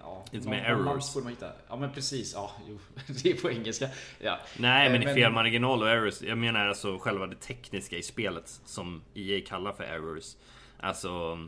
ja, 0.06 0.26
Lite 0.32 0.50
mer 0.50 0.64
errors. 0.64 1.14
Borde 1.14 1.24
man 1.24 1.34
hitta. 1.34 1.52
Ja 1.68 1.76
men 1.76 1.92
precis. 1.92 2.34
Ja, 2.34 2.52
jo, 2.70 2.80
det 3.24 3.32
är 3.32 3.36
på 3.42 3.52
engelska. 3.52 3.90
Ja. 4.20 4.40
Nej 4.58 4.90
men, 4.90 5.02
eh, 5.02 5.06
men 5.06 5.16
felmarginal 5.16 5.82
och 5.82 5.90
errors. 5.90 6.22
Jag 6.22 6.38
menar 6.38 6.68
alltså 6.68 6.98
själva 6.98 7.28
det 7.28 7.36
tekniska 7.36 7.98
i 7.98 8.04
spelet 8.04 8.60
som 8.66 9.02
EA 9.14 9.42
kallar 9.48 9.74
för 9.74 9.84
errors. 9.84 10.36
Alltså 10.80 11.40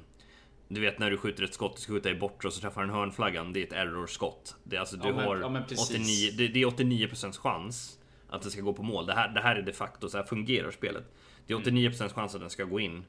du 0.68 0.82
vet 0.82 1.00
när 1.00 1.12
du 1.12 1.18
skjuter 1.18 1.44
ett 1.44 1.54
skott, 1.54 1.76
du 1.76 1.82
ska 1.82 1.94
skjuta 1.94 2.10
i 2.10 2.16
bortre 2.16 2.48
och 2.48 2.54
så 2.54 2.62
träffar 2.62 2.84
en 2.84 2.90
hörnflaggan. 2.90 3.54
Det 3.54 3.60
är 3.60 3.64
ett 3.64 3.74
error-skott. 3.74 4.56
Det 4.64 4.76
är 4.76 4.80
alltså, 4.80 4.98
du 4.98 5.08
ja, 5.08 5.16
men, 5.16 5.26
har 5.26 5.38
ja, 5.38 5.62
89, 5.84 6.32
det, 6.38 6.48
det 6.48 6.62
är 6.62 6.66
89% 6.66 7.38
chans 7.40 8.00
att 8.30 8.42
det 8.42 8.50
ska 8.50 8.62
gå 8.62 8.74
på 8.74 8.84
mål. 8.84 9.06
Det 9.06 9.14
här, 9.14 9.30
det 9.30 9.42
här 9.42 9.56
är 9.56 9.62
de 9.62 9.74
facto, 9.74 10.10
så 10.10 10.18
här 10.18 10.26
fungerar 10.26 10.72
spelet. 10.72 11.04
Det 11.48 11.54
är 11.54 11.58
89% 11.58 12.02
mm. 12.02 12.10
chans 12.10 12.36
att 12.36 12.42
den 12.42 12.50
ska 12.50 12.64
gå 12.64 12.80
in. 12.80 13.06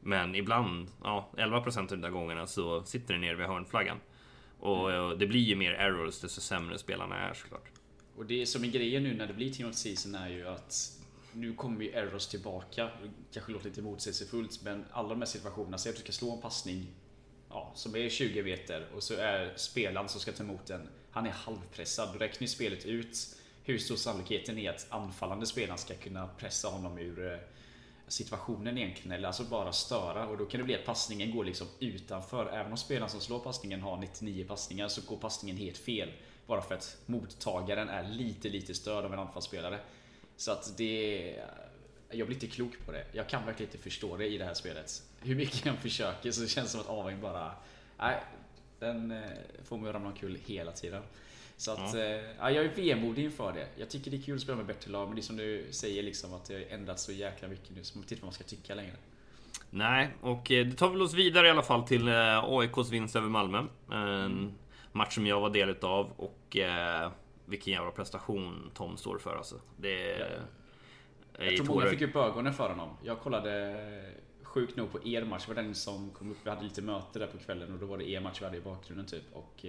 Men 0.00 0.34
ibland, 0.34 0.88
ja 1.02 1.30
11% 1.36 1.78
av 1.78 1.86
de 1.86 2.00
där 2.00 2.10
gångerna 2.10 2.46
så 2.46 2.82
sitter 2.82 3.14
den 3.14 3.20
nere 3.20 3.34
vid 3.34 3.46
hörnflaggan. 3.46 3.96
Och 4.60 4.92
eh, 4.92 5.10
det 5.10 5.26
blir 5.26 5.40
ju 5.40 5.56
mer 5.56 5.72
errors 5.72 6.20
desto 6.20 6.40
sämre 6.40 6.78
spelarna 6.78 7.16
är 7.16 7.34
såklart. 7.34 7.70
Och 8.16 8.26
det 8.26 8.46
som 8.46 8.64
är 8.64 8.68
grejen 8.68 9.02
nu 9.02 9.14
när 9.14 9.26
det 9.26 9.34
blir 9.34 9.52
Team 9.52 9.68
of 9.68 9.74
Season 9.74 10.14
är 10.14 10.28
ju 10.28 10.48
att 10.48 10.98
nu 11.32 11.54
kommer 11.54 11.84
ju 11.84 11.90
errors 11.90 12.26
tillbaka. 12.26 12.90
kanske 13.32 13.52
låter 13.52 13.68
lite 13.68 13.82
motsägelsefullt 13.82 14.62
men 14.64 14.84
alla 14.90 15.08
de 15.08 15.18
här 15.18 15.26
situationerna, 15.26 15.78
säg 15.78 15.90
att 15.90 15.96
du 15.96 16.02
ska 16.02 16.12
slå 16.12 16.34
en 16.34 16.40
passning 16.40 16.86
ja, 17.48 17.72
som 17.74 17.96
är 17.96 18.08
20 18.08 18.42
meter 18.42 18.86
och 18.94 19.02
så 19.02 19.14
är 19.14 19.52
spelaren 19.56 20.08
som 20.08 20.20
ska 20.20 20.32
ta 20.32 20.42
emot 20.44 20.66
den, 20.66 20.88
han 21.10 21.26
är 21.26 21.30
halvpressad. 21.30 22.08
Då 22.12 22.18
räknar 22.18 22.40
ju 22.40 22.48
spelet 22.48 22.86
ut 22.86 23.36
hur 23.64 23.78
stor 23.78 23.96
sannolikheten 23.96 24.58
är 24.58 24.70
att 24.70 24.86
anfallande 24.88 25.46
spelaren 25.46 25.78
ska 25.78 25.94
kunna 25.94 26.26
pressa 26.26 26.68
honom 26.68 26.98
ur 26.98 27.32
eh, 27.32 27.38
situationen 28.08 28.78
egentligen, 28.78 29.12
eller 29.12 29.26
alltså 29.26 29.44
bara 29.44 29.72
störa. 29.72 30.26
Och 30.26 30.38
då 30.38 30.46
kan 30.46 30.58
det 30.58 30.64
bli 30.64 30.74
att 30.74 30.84
passningen 30.84 31.36
går 31.36 31.44
liksom 31.44 31.66
utanför. 31.80 32.46
Även 32.52 32.72
om 32.72 32.78
spelaren 32.78 33.10
som 33.10 33.20
slår 33.20 33.38
passningen 33.38 33.80
har 33.80 33.96
99 33.96 34.44
passningar 34.48 34.88
så 34.88 35.00
går 35.00 35.16
passningen 35.16 35.56
helt 35.56 35.78
fel. 35.78 36.12
Bara 36.46 36.62
för 36.62 36.74
att 36.74 36.96
mottagaren 37.06 37.88
är 37.88 38.08
lite, 38.08 38.48
lite 38.48 38.74
störd 38.74 39.04
av 39.04 39.12
en 39.12 39.18
anfallsspelare. 39.18 39.78
Så 40.36 40.52
att 40.52 40.76
det... 40.76 41.34
Jag 42.10 42.26
blir 42.26 42.36
inte 42.36 42.46
klok 42.46 42.72
på 42.86 42.92
det. 42.92 43.04
Jag 43.12 43.28
kan 43.28 43.46
verkligen 43.46 43.72
inte 43.72 43.82
förstå 43.82 44.16
det 44.16 44.26
i 44.26 44.38
det 44.38 44.44
här 44.44 44.54
spelet. 44.54 45.02
Hur 45.20 45.34
mycket 45.34 45.64
jag 45.64 45.74
än 45.74 45.80
försöker 45.80 46.30
så 46.30 46.46
känns 46.46 46.66
det 46.66 46.72
som 46.72 46.80
att 46.80 46.88
Aving 46.88 47.20
bara... 47.20 47.52
Nej, 47.98 48.22
den 48.78 49.10
eh, 49.10 49.22
får 49.64 49.78
mig 49.78 49.88
att 49.88 49.94
ramla 49.94 50.08
omkull 50.08 50.38
hela 50.46 50.72
tiden. 50.72 51.02
Så 51.58 51.72
att, 51.72 51.94
ja. 51.94 52.00
Eh, 52.00 52.22
ja, 52.38 52.50
jag 52.50 52.64
är 52.64 52.68
vemodig 52.68 53.24
inför 53.24 53.52
det. 53.52 53.66
Jag 53.76 53.90
tycker 53.90 54.10
det 54.10 54.16
är 54.16 54.22
kul 54.22 54.34
att 54.34 54.40
spela 54.40 54.56
med 54.56 54.66
bättre 54.66 54.90
lag, 54.90 55.06
men 55.06 55.16
det 55.16 55.20
är 55.20 55.22
som 55.22 55.36
du 55.36 55.66
säger 55.70 56.02
liksom 56.02 56.34
att 56.34 56.44
det 56.44 56.54
har 56.54 56.62
ändrats 56.70 57.02
så 57.02 57.12
jäkla 57.12 57.48
mycket 57.48 57.70
nu, 57.76 57.84
så 57.84 57.98
man 57.98 58.06
tittar 58.06 58.22
vad 58.22 58.26
man 58.26 58.32
ska 58.32 58.44
tycka 58.44 58.74
längre. 58.74 58.92
Nej, 59.70 60.08
och 60.20 60.50
eh, 60.50 60.66
det 60.66 60.76
tar 60.76 60.90
väl 60.90 61.02
oss 61.02 61.14
vidare 61.14 61.46
i 61.46 61.50
alla 61.50 61.62
fall 61.62 61.82
till 61.82 62.08
eh, 62.08 62.44
AIKs 62.44 62.90
vinst 62.90 63.16
över 63.16 63.28
Malmö. 63.28 63.58
En 63.90 63.96
mm. 63.96 64.52
match 64.92 65.14
som 65.14 65.26
jag 65.26 65.40
var 65.40 65.50
del 65.50 65.76
av 65.82 66.12
och 66.16 66.56
eh, 66.56 67.10
vilken 67.44 67.72
jävla 67.72 67.90
prestation 67.90 68.70
Tom 68.74 68.96
står 68.96 69.18
för 69.18 69.36
alltså. 69.36 69.60
Det 69.76 70.18
ja. 71.38 71.44
Jag 71.44 71.56
tror 71.56 71.66
många 71.66 71.86
fick 71.86 72.02
upp 72.02 72.16
ögonen 72.16 72.54
för 72.54 72.68
honom. 72.68 72.88
Jag 73.02 73.20
kollade 73.20 73.76
sjukt 74.42 74.76
nog 74.76 74.92
på 74.92 75.08
er 75.08 75.24
match, 75.24 75.46
det 75.46 75.54
var 75.54 75.62
den 75.62 75.74
som 75.74 76.10
kom 76.10 76.30
upp. 76.30 76.38
Vi 76.42 76.50
hade 76.50 76.62
lite 76.62 76.82
möte 76.82 77.18
där 77.18 77.26
på 77.26 77.38
kvällen 77.38 77.72
och 77.72 77.78
då 77.78 77.86
var 77.86 77.98
det 77.98 78.10
er 78.10 78.20
match 78.20 78.40
vi 78.40 78.44
hade 78.44 78.56
i 78.56 78.60
bakgrunden 78.60 79.06
typ. 79.06 79.24
Och, 79.32 79.64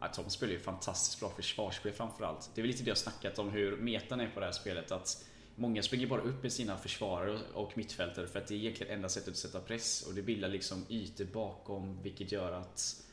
Ja, 0.00 0.08
Tom 0.08 0.30
spelar 0.30 0.52
ju 0.52 0.58
fantastiskt 0.58 1.20
bra 1.20 1.30
försvarsspel 1.30 1.92
framförallt. 1.92 2.50
Det 2.54 2.60
är 2.60 2.62
väl 2.62 2.70
lite 2.70 2.82
det 2.82 2.88
jag 2.90 2.98
snackat 2.98 3.38
om 3.38 3.50
hur 3.50 3.76
metan 3.76 4.20
är 4.20 4.28
på 4.28 4.40
det 4.40 4.46
här 4.46 4.52
spelet. 4.52 4.92
Att 4.92 5.24
Många 5.60 5.82
springer 5.82 6.06
bara 6.06 6.20
upp 6.20 6.42
med 6.42 6.52
sina 6.52 6.76
försvarare 6.76 7.38
och 7.54 7.78
mittfältare 7.78 8.26
för 8.26 8.38
att 8.38 8.46
det 8.46 8.54
är 8.54 8.58
egentligen 8.58 8.92
enda 8.94 9.08
sättet 9.08 9.28
att 9.28 9.36
sätta 9.36 9.60
press 9.60 10.06
och 10.08 10.14
det 10.14 10.22
bildar 10.22 10.48
liksom 10.48 10.86
ytor 10.88 11.24
bakom 11.24 12.02
vilket 12.02 12.32
gör 12.32 12.52
att 12.52 13.04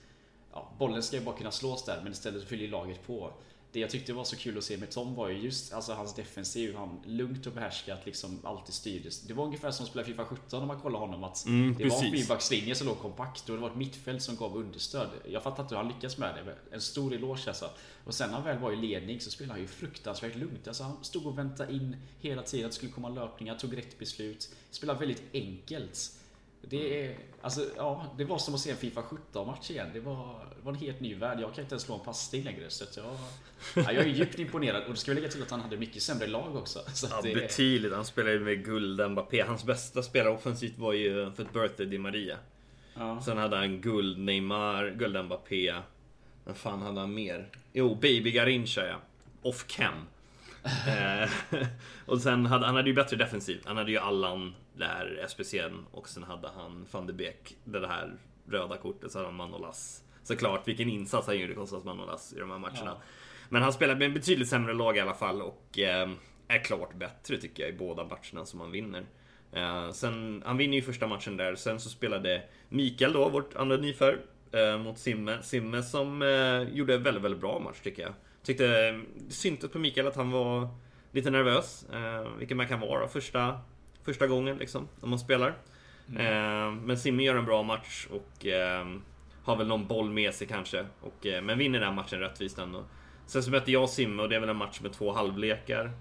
ja, 0.52 0.72
bollen 0.80 1.04
ska 1.04 1.18
ju 1.18 1.24
bara 1.24 1.38
kunna 1.38 1.52
slås 1.52 1.86
där 1.86 2.02
men 2.04 2.12
istället 2.12 2.44
fyller 2.44 2.68
laget 2.68 3.08
på 3.08 3.34
det 3.76 3.82
jag 3.82 3.90
tyckte 3.90 4.14
var 4.14 4.24
så 4.24 4.36
kul 4.36 4.58
att 4.58 4.64
se 4.64 4.78
med 4.78 4.92
Tom 4.92 5.16
var 5.16 5.30
ju 5.30 5.38
just 5.38 5.74
alltså, 5.74 5.94
hans 5.94 6.16
defensiv. 6.16 6.76
Han 6.76 7.00
lugnt 7.06 7.48
och 7.48 7.54
behärskat 7.54 8.06
liksom 8.06 8.40
alltid 8.44 8.74
styrdes. 8.74 9.22
Det 9.22 9.34
var 9.34 9.46
ungefär 9.46 9.72
som 9.72 9.84
att 9.84 9.90
spela 9.90 10.06
Fifa 10.06 10.26
17 10.26 10.62
om 10.62 10.68
man 10.68 10.80
kollar 10.80 11.00
honom. 11.00 11.24
Att 11.24 11.46
mm, 11.46 11.76
det 11.78 11.84
precis. 11.84 12.00
var 12.00 12.06
en 12.06 12.12
fyrbackslinje 12.12 12.76
som 12.76 12.88
låg 12.88 13.00
kompakt 13.00 13.50
och 13.50 13.56
det 13.56 13.62
var 13.62 13.70
ett 13.70 13.76
mittfält 13.76 14.22
som 14.22 14.36
gav 14.36 14.58
understöd. 14.58 15.10
Jag 15.26 15.44
fattar 15.44 15.64
inte 15.64 15.76
hur 15.76 15.82
han 15.82 15.88
lyckades 15.88 16.18
med 16.18 16.36
det. 16.36 16.76
En 16.76 16.82
stor 16.82 17.14
eloge 17.14 17.48
alltså. 17.48 17.70
Och 18.04 18.14
sen 18.14 18.30
när 18.30 18.36
han 18.36 18.46
väl 18.46 18.60
var 18.60 18.72
i 18.72 18.76
ledning 18.76 19.22
så 19.22 19.32
spelade 19.32 19.54
han 19.54 19.62
ju 19.62 19.68
fruktansvärt 19.68 20.36
lugnt. 20.36 20.68
Alltså, 20.68 20.84
han 20.84 21.04
stod 21.04 21.26
och 21.26 21.38
väntade 21.38 21.74
in 21.74 21.96
hela 22.20 22.42
tiden 22.42 22.66
att 22.66 22.72
det 22.72 22.76
skulle 22.76 22.92
komma 22.92 23.10
löpningar, 23.10 23.56
tog 23.56 23.78
rätt 23.78 24.00
beslut. 24.00 24.50
Spelade 24.72 25.00
väldigt 25.00 25.24
enkelt. 25.34 26.12
Det, 26.70 27.06
är, 27.06 27.18
alltså, 27.42 27.66
ja, 27.78 28.14
det 28.18 28.26
var 28.26 28.38
som 28.38 28.54
att 28.54 28.60
se 28.60 28.72
en 28.72 28.78
Fifa 28.78 29.02
17-match 29.02 29.72
igen. 29.72 29.90
Det 29.94 30.00
var, 30.00 30.46
det 30.58 30.66
var 30.66 30.74
en 30.74 30.80
helt 30.80 31.00
ny 31.00 31.16
värld. 31.16 31.40
Jag 31.40 31.54
kan 31.54 31.64
inte 31.64 31.74
ens 31.74 31.84
slå 31.84 31.96
en 31.96 32.06
passning 32.06 32.44
längre. 32.44 32.70
Så 32.70 32.86
jag, 32.96 33.06
ja, 33.86 33.92
jag 33.92 34.04
är 34.04 34.10
djupt 34.10 34.40
imponerad. 34.40 34.84
Och 34.84 34.92
det 34.92 34.98
ska 34.98 35.12
vi 35.12 35.16
lägga 35.16 35.32
till 35.32 35.44
att 35.44 35.52
han 35.52 35.62
hade 35.62 35.78
mycket 35.78 36.04
sämre 36.04 36.28
lag 36.28 36.56
också. 36.56 36.80
Så 36.94 37.08
ja, 37.12 37.22
det... 37.24 37.34
betydligt. 37.34 37.94
Han 37.94 38.06
spelade 38.06 38.34
ju 38.34 38.40
med 38.40 38.66
guld 38.66 39.12
Mbappé. 39.12 39.42
Hans 39.42 39.64
bästa 39.64 40.04
spelare 40.04 40.34
offensivt 40.34 40.78
var 40.78 40.94
ju 40.94 41.32
för 41.32 41.44
ett 41.44 41.54
birthday 41.54 41.86
Di 41.86 41.98
Maria. 41.98 42.38
Ja. 42.94 43.22
Sen 43.22 43.38
hade 43.38 43.58
han 43.58 43.82
guld 43.82 44.20
Neymar, 44.20 44.90
guld 44.90 45.26
Mbappé. 45.26 45.76
Vad 46.44 46.58
fan 46.58 46.82
hade 46.82 47.00
han 47.00 47.14
mer? 47.14 47.50
Jo, 47.74 47.96
Baby 47.96 48.32
Garincha 48.32 48.86
ja. 48.86 48.96
Off 49.42 49.68
cam. 49.68 49.94
Eh, 49.94 50.00
och 52.06 52.22
sen 52.22 52.46
hade 52.46 52.66
han 52.66 52.76
hade 52.76 52.90
ju 52.90 52.96
bättre 52.96 53.18
defensiv. 53.18 53.62
Han 53.66 53.78
hade 53.78 53.92
ju 53.92 53.98
Allan 53.98 54.56
där, 54.74 55.28
SPC'n 55.28 55.84
och 55.92 56.10
sen 56.10 56.24
hade 56.24 56.48
han 56.48 56.86
van 56.92 57.08
de 57.08 57.14
Beek, 57.14 57.56
det 57.64 57.88
här 57.88 58.14
röda 58.50 58.78
kortet, 58.78 59.12
så 59.12 59.18
hade 59.18 59.28
han 59.28 59.36
Manolas. 59.36 60.04
Såklart, 60.24 60.68
vilken 60.68 60.90
insats 60.90 61.28
han 61.28 61.40
gjorde 61.40 61.54
Kostas 61.54 61.84
Manolas 61.84 62.34
i 62.34 62.40
de 62.40 62.52
här 62.52 62.58
matcherna. 62.58 62.80
Ja. 62.86 63.02
Men 63.50 63.62
han 63.62 63.74
spelade 63.74 64.00
med 64.00 64.06
en 64.06 64.14
betydligt 64.14 64.50
sämre 64.50 64.74
lag 64.74 64.98
i 64.98 65.00
alla 65.00 65.14
fall 65.14 65.42
och 65.42 65.80
eh, 65.80 66.10
är 66.48 66.64
klart 66.64 66.96
bättre 66.96 67.38
tycker 67.38 67.64
jag 67.64 67.74
i 67.74 67.78
båda 67.78 68.04
matcherna 68.04 68.46
som 68.46 68.60
han 68.60 68.72
vinner. 68.72 69.06
Eh, 69.52 69.92
sen, 69.92 70.44
han 70.46 70.58
vinner 70.58 70.76
ju 70.76 70.82
första 70.82 71.08
matchen 71.08 71.38
där, 71.38 71.56
sen 71.56 71.80
så 71.80 71.90
spelade 71.90 72.42
Mikael 72.70 73.14
då, 73.14 73.30
vårt 73.30 73.56
andra 73.56 73.78
nyförvärv, 73.78 74.20
eh, 74.52 74.78
mot 74.78 74.98
Simme. 74.98 75.38
Simme 75.42 75.84
som 75.84 76.22
eh, 76.22 76.76
gjorde 76.76 76.96
en 76.96 77.04
väldigt, 77.04 77.24
väldigt 77.24 77.42
bra 77.42 77.60
match 77.60 77.80
tycker 77.84 78.02
jag. 78.02 78.14
Tyckte 78.46 79.02
syntes 79.30 79.72
på 79.72 79.80
Mikael 79.80 80.08
att 80.08 80.16
han 80.16 80.32
var 80.32 80.70
lite 81.12 81.30
nervös, 81.30 81.86
eh, 81.94 82.38
vilket 82.38 82.58
man 82.58 82.68
kan 82.68 82.80
vara 82.80 83.08
första, 83.08 83.60
första 84.04 84.28
gången 84.28 84.58
liksom, 84.58 84.88
när 85.02 85.10
man 85.10 85.20
spelar. 85.20 85.58
Mm. 86.10 86.22
Eh, 86.22 86.84
men 86.84 86.98
Simme 86.98 87.24
gör 87.24 87.36
en 87.36 87.46
bra 87.46 87.64
match 87.64 88.08
och 88.12 88.46
eh, 88.46 88.86
har 89.44 89.56
väl 89.56 89.68
någon 89.68 89.88
boll 89.88 90.10
med 90.10 90.34
sig 90.34 90.48
kanske. 90.48 90.86
Och, 91.02 91.26
eh, 91.26 91.42
men 91.42 91.58
vinner 91.58 91.80
den 91.80 91.96
matchen 91.96 92.20
rättvist 92.20 92.58
ändå. 92.58 92.84
Sen 93.28 93.44
så 93.44 93.52
möter 93.52 93.72
jag 93.72 93.90
Simme 93.90 94.24
och 94.24 94.30
det 94.30 94.36
är 94.36 94.40
väl 94.40 94.50
en 94.50 94.58
match 94.58 94.80
med 94.82 94.94
två 94.94 95.12
halvlekar. 95.12 95.92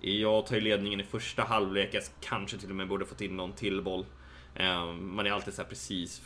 Jag 0.00 0.46
tar 0.46 0.54
ju 0.54 0.60
ledningen 0.60 1.00
i 1.00 1.04
första 1.04 1.42
halvlek, 1.42 1.88
jag 1.92 2.02
kanske 2.20 2.58
till 2.58 2.70
och 2.70 2.76
med 2.76 2.88
borde 2.88 3.04
fått 3.04 3.20
in 3.20 3.36
någon 3.36 3.52
till 3.52 3.82
boll. 3.82 4.06
Eh, 4.54 4.92
man 4.92 5.26
är 5.26 5.30
alltid 5.30 5.54
så 5.54 5.64
precis, 5.64 6.22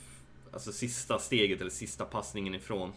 alltså 0.52 0.72
sista 0.72 1.18
steget 1.18 1.60
eller 1.60 1.70
sista 1.70 2.04
passningen 2.04 2.54
ifrån. 2.54 2.92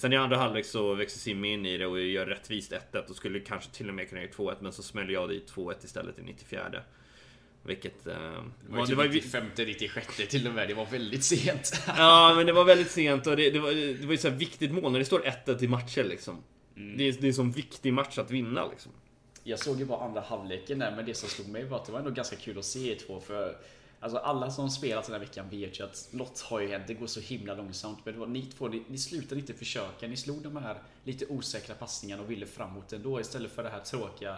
Sen 0.00 0.12
i 0.12 0.16
andra 0.16 0.36
halvlek 0.36 0.66
så 0.66 0.94
växer 0.94 1.18
Simme 1.18 1.48
in 1.48 1.66
i 1.66 1.76
det 1.76 1.86
och 1.86 2.00
gör 2.00 2.26
rättvist 2.26 2.72
1-1 2.92 3.10
och 3.10 3.16
skulle 3.16 3.40
kanske 3.40 3.70
till 3.70 3.88
och 3.88 3.94
med 3.94 4.08
kunna 4.08 4.20
göra 4.20 4.30
2-1 4.30 4.56
men 4.60 4.72
så 4.72 4.82
smäller 4.82 5.12
jag 5.12 5.28
dit 5.28 5.52
2-1 5.52 5.84
istället 5.84 6.18
i 6.18 6.22
94. 6.22 6.82
Vilket... 7.62 8.06
Eh, 8.06 8.14
det 8.14 8.76
var, 8.76 8.86
det 8.86 8.94
var 8.94 9.04
95, 9.04 9.44
96 9.56 10.16
till 10.16 10.46
och 10.46 10.54
med. 10.54 10.68
Det 10.68 10.74
var 10.74 10.86
väldigt 10.86 11.24
sent. 11.24 11.82
ja, 11.86 12.34
men 12.36 12.46
det 12.46 12.52
var 12.52 12.64
väldigt 12.64 12.90
sent 12.90 13.26
och 13.26 13.36
det, 13.36 13.50
det 13.50 13.58
var, 13.58 13.72
det 14.00 14.06
var 14.06 14.12
ju 14.12 14.18
så 14.18 14.30
viktigt 14.30 14.72
mål 14.72 14.92
när 14.92 14.98
det 14.98 15.04
står 15.04 15.20
1-1 15.20 15.64
i 15.64 15.68
matcher 15.68 16.04
liksom. 16.04 16.42
Mm. 16.76 16.96
Det, 16.96 17.08
är, 17.08 17.12
det 17.12 17.22
är 17.22 17.28
en 17.28 17.34
sån 17.34 17.50
viktig 17.50 17.92
match 17.92 18.18
att 18.18 18.30
vinna 18.30 18.68
liksom. 18.68 18.92
Jag 19.44 19.58
såg 19.58 19.78
ju 19.78 19.84
bara 19.84 20.04
andra 20.04 20.20
halvleken 20.20 20.78
där, 20.78 20.96
men 20.96 21.06
det 21.06 21.14
som 21.14 21.28
slog 21.28 21.48
mig 21.48 21.64
var 21.64 21.76
att 21.76 21.84
det 21.84 21.92
var 21.92 21.98
ändå 21.98 22.10
ganska 22.10 22.36
kul 22.36 22.58
att 22.58 22.64
se 22.64 22.92
er 22.92 22.96
två 23.06 23.20
för 23.20 23.56
Alltså 24.00 24.18
alla 24.18 24.50
som 24.50 24.70
spelat 24.70 25.04
den 25.04 25.12
här 25.12 25.20
veckan 25.20 25.48
vet 25.50 25.80
ju 25.80 25.84
att 25.84 26.08
något 26.10 26.40
har 26.40 26.60
ju 26.60 26.68
hänt. 26.68 26.84
Det 26.86 26.94
går 26.94 27.06
så 27.06 27.20
himla 27.20 27.54
långsamt. 27.54 27.98
Men 28.04 28.14
det 28.14 28.20
var, 28.20 28.26
ni 28.26 28.42
två, 28.42 28.68
ni, 28.68 28.82
ni 28.88 28.98
slutade 28.98 29.40
inte 29.40 29.54
försöka. 29.54 30.08
Ni 30.08 30.16
slog 30.16 30.42
de 30.42 30.56
här 30.56 30.82
lite 31.04 31.26
osäkra 31.26 31.74
passningarna 31.74 32.22
och 32.22 32.30
ville 32.30 32.46
framåt 32.46 32.92
ändå 32.92 33.20
istället 33.20 33.52
för 33.52 33.62
det 33.62 33.70
här 33.70 33.80
tråkiga 33.80 34.36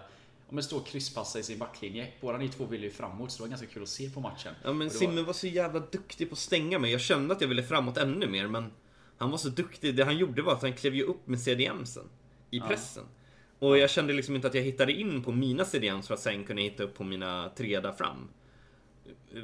om 0.49 0.59
en 0.59 0.65
står 0.65 0.77
och 0.77 0.87
krysspassa 0.87 1.39
i 1.39 1.43
sin 1.43 1.59
backlinje. 1.59 2.09
Båda 2.21 2.39
ni 2.39 2.49
två 2.49 2.65
ville 2.65 2.87
ju 2.87 2.93
framåt 2.93 3.33
så 3.33 3.39
det 3.39 3.43
var 3.43 3.49
ganska 3.49 3.67
kul 3.67 3.83
att 3.83 3.89
se 3.89 4.11
på 4.11 4.21
matchen. 4.21 4.55
Ja 4.65 4.73
men 4.73 4.91
Simme 4.91 5.17
var... 5.17 5.23
var 5.23 5.33
så 5.33 5.47
jävla 5.47 5.81
duktig 5.81 6.29
på 6.29 6.33
att 6.33 6.39
stänga 6.39 6.79
mig. 6.79 6.93
Jag 6.93 7.01
kände 7.01 7.35
att 7.35 7.41
jag 7.41 7.49
ville 7.49 7.63
framåt 7.63 7.97
ännu 7.97 8.27
mer 8.27 8.47
men 8.47 8.73
han 9.17 9.31
var 9.31 9.39
så 9.39 9.49
duktig. 9.49 9.97
Det 9.97 10.05
han 10.05 10.19
gjorde 10.19 10.43
var 10.43 10.53
att 10.53 10.63
han 10.63 10.73
klev 10.73 10.95
ju 10.95 11.03
upp 11.03 11.27
med 11.27 11.41
CDMsen 11.41 12.05
i 12.51 12.61
pressen. 12.61 13.05
Ja. 13.59 13.67
Och 13.67 13.79
jag 13.79 13.91
kände 13.91 14.13
liksom 14.13 14.35
inte 14.35 14.49
att 14.49 14.55
jag 14.55 14.63
hittade 14.63 14.93
in 14.93 15.23
på 15.23 15.33
mina 15.33 15.65
CDMs 15.65 16.07
för 16.07 16.15
att 16.15 16.21
sen 16.21 16.45
kunna 16.45 16.61
hitta 16.61 16.83
upp 16.83 16.95
på 16.95 17.05
mina 17.05 17.51
tre 17.57 17.81
där 17.81 17.93
fram. 17.93 18.29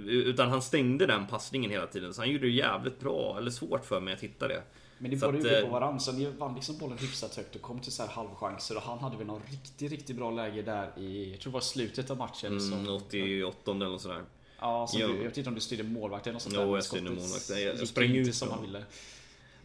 Utan 0.07 0.49
han 0.49 0.63
stängde 0.63 1.07
den 1.07 1.27
passningen 1.27 1.71
hela 1.71 1.87
tiden, 1.87 2.15
så 2.15 2.21
han 2.21 2.31
gjorde 2.31 2.47
det 2.47 2.53
jävligt 2.53 3.01
bra, 3.01 3.39
eller 3.39 3.51
svårt 3.51 3.85
för 3.85 4.01
mig 4.01 4.15
att 4.15 4.21
hitta 4.21 4.49
det. 4.49 4.63
Men 4.99 5.19
båda 5.19 5.39
gjorde 5.39 5.61
på 5.61 5.67
eh, 5.67 5.73
varandra, 5.73 5.99
så 5.99 6.13
ni 6.13 6.27
vann 6.27 6.55
liksom 6.55 6.79
bollen 6.79 6.99
hyfsat 6.99 7.37
högt 7.37 7.57
och 7.57 7.63
kom 7.63 7.81
till 7.81 7.93
så 7.93 8.03
här 8.03 8.11
halvchanser 8.11 8.77
och 8.77 8.83
han 8.83 8.99
hade 8.99 9.17
väl 9.17 9.27
någon 9.27 9.43
riktigt, 9.51 9.91
riktigt 9.91 10.17
bra 10.17 10.31
läge 10.31 10.63
där 10.63 10.99
i, 10.99 11.31
jag 11.31 11.41
tror 11.41 11.51
det 11.51 11.55
var 11.55 11.61
slutet 11.61 12.11
av 12.11 12.17
matchen. 12.17 12.59
Mm, 12.59 12.61
som, 12.87 12.95
88 12.95 13.71
eller 13.71 13.99
sådär. 13.99 14.25
Ja, 14.61 14.87
som 14.87 15.01
du, 15.01 15.07
jag 15.07 15.15
vet 15.15 15.37
inte 15.37 15.49
om 15.49 15.55
du 15.55 15.61
styrde 15.61 15.83
målvakten 15.83 16.31
eller 16.31 16.41
sånt 16.41 16.55
Jo, 16.59 16.75
jag 16.77 16.85
styrde 16.85 17.11
målvakten. 17.11 17.63
Jag, 17.63 17.77
jag 17.77 17.89
sprang 17.89 18.17
ut 18.17 18.35
som 18.35 18.51
han 18.51 18.63
ville. 18.63 18.85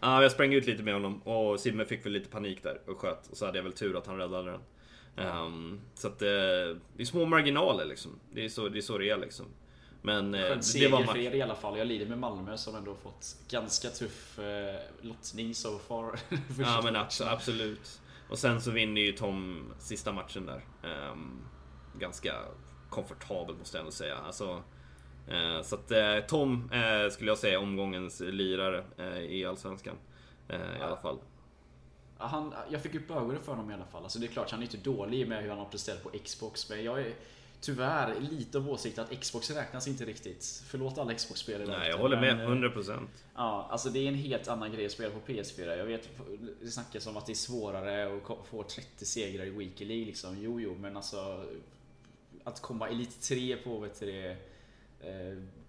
Ja, 0.01 0.21
jag 0.21 0.31
sprang 0.31 0.53
ut 0.53 0.65
lite 0.65 0.83
med 0.83 0.93
honom 0.93 1.21
och 1.21 1.59
Simme 1.59 1.85
fick 1.85 2.05
väl 2.05 2.13
lite 2.13 2.29
panik 2.29 2.63
där 2.63 2.81
och 2.87 2.97
sköt. 2.97 3.27
Och 3.31 3.37
så 3.37 3.45
hade 3.45 3.57
jag 3.57 3.63
väl 3.63 3.73
tur 3.73 3.97
att 3.97 4.07
han 4.07 4.17
räddade 4.17 4.51
den. 4.51 4.61
Um, 5.15 5.81
så 5.93 6.07
att 6.07 6.19
det, 6.19 6.67
det 6.73 7.03
är 7.03 7.05
små 7.05 7.25
marginaler 7.25 7.85
liksom. 7.85 8.19
Det 8.31 8.45
är 8.45 8.49
så 8.49 8.69
det 8.69 8.79
är, 8.79 8.81
så 8.81 8.97
det 8.97 9.09
är 9.09 9.17
liksom. 9.17 9.45
Men 10.05 10.35
eh, 10.35 10.57
det 10.73 10.87
var 10.87 11.03
för 11.03 11.17
er 11.17 11.35
i 11.35 11.41
alla 11.41 11.55
fall. 11.55 11.77
Jag 11.77 11.87
lider 11.87 12.05
med 12.05 12.19
Malmö 12.19 12.57
som 12.57 12.75
ändå 12.75 12.95
fått 12.95 13.35
ganska 13.49 13.89
tuff 13.89 14.39
eh, 14.39 14.79
lottning 15.01 15.55
so 15.55 15.79
far. 15.79 16.19
ja 16.59 16.81
men 16.83 16.95
absolut. 16.95 18.01
Och 18.29 18.39
sen 18.39 18.61
så 18.61 18.71
vinner 18.71 19.01
ju 19.01 19.11
Tom 19.11 19.73
sista 19.79 20.11
matchen 20.11 20.45
där. 20.45 20.65
Um, 21.11 21.41
ganska 21.99 22.33
komfortabel 22.89 23.55
måste 23.55 23.77
jag 23.77 23.79
ändå 23.79 23.91
säga. 23.91 24.17
Alltså, 24.17 24.63
eh, 25.27 25.61
så 25.61 25.75
att 25.75 25.91
eh, 25.91 26.19
Tom 26.27 26.71
eh, 26.71 27.09
skulle 27.11 27.31
jag 27.31 27.37
säga 27.37 27.59
omgångens 27.59 28.19
lirare 28.19 28.83
eh, 28.97 29.17
i 29.17 29.45
Allsvenskan. 29.45 29.95
Eh, 30.47 30.79
I 30.79 30.81
alla 30.81 30.97
fall. 30.97 31.19
Han, 32.17 32.53
jag 32.69 32.81
fick 32.81 32.95
upp 32.95 33.11
ögonen 33.11 33.41
för 33.41 33.51
honom 33.51 33.71
i 33.71 33.73
alla 33.73 33.85
fall. 33.85 34.03
Alltså 34.03 34.19
det 34.19 34.25
är 34.25 34.31
klart, 34.31 34.51
han 34.51 34.59
är 34.59 34.63
inte 34.63 34.77
dålig 34.77 35.27
med 35.27 35.41
hur 35.43 35.49
han 35.49 35.59
har 35.59 35.65
presterat 35.65 36.03
på 36.03 36.09
Xbox. 36.23 36.69
Men 36.69 36.83
jag 36.83 36.99
är 37.01 37.13
tyvärr 37.63 38.19
lite 38.19 38.57
av 38.57 38.69
åsikten 38.69 39.03
att 39.03 39.21
Xbox 39.21 39.51
räknas 39.51 39.87
inte 39.87 40.05
riktigt. 40.05 40.63
Förlåt 40.65 40.97
alla 40.97 41.13
Xbox-spelare 41.13 41.77
Nej, 41.77 41.89
jag 41.89 41.97
håller 41.97 42.21
med. 42.21 42.47
100%. 42.47 42.91
Eh, 42.91 42.99
ja, 43.35 43.67
alltså 43.71 43.89
det 43.89 43.99
är 43.99 44.07
en 44.07 44.15
helt 44.15 44.47
annan 44.47 44.71
grej 44.71 44.85
att 44.85 44.91
spela 44.91 45.09
på 45.09 45.31
PS4. 45.31 45.77
Jag 45.77 45.85
vet, 45.85 46.09
det 46.61 46.71
snackas 46.71 47.07
om 47.07 47.17
att 47.17 47.25
det 47.25 47.33
är 47.33 47.35
svårare 47.35 48.15
att 48.15 48.47
få 48.47 48.63
30 48.63 49.05
segrar 49.05 49.45
i 49.45 49.49
Weekly 49.49 49.85
League 49.85 50.05
liksom. 50.05 50.37
Jo, 50.41 50.59
jo, 50.59 50.75
men 50.79 50.97
alltså 50.97 51.45
att 52.43 52.61
komma 52.61 52.89
Elite 52.89 53.21
3 53.21 53.55
på 53.55 53.79
vet 53.79 53.99
du, 53.99 54.29
eh, 54.29 54.37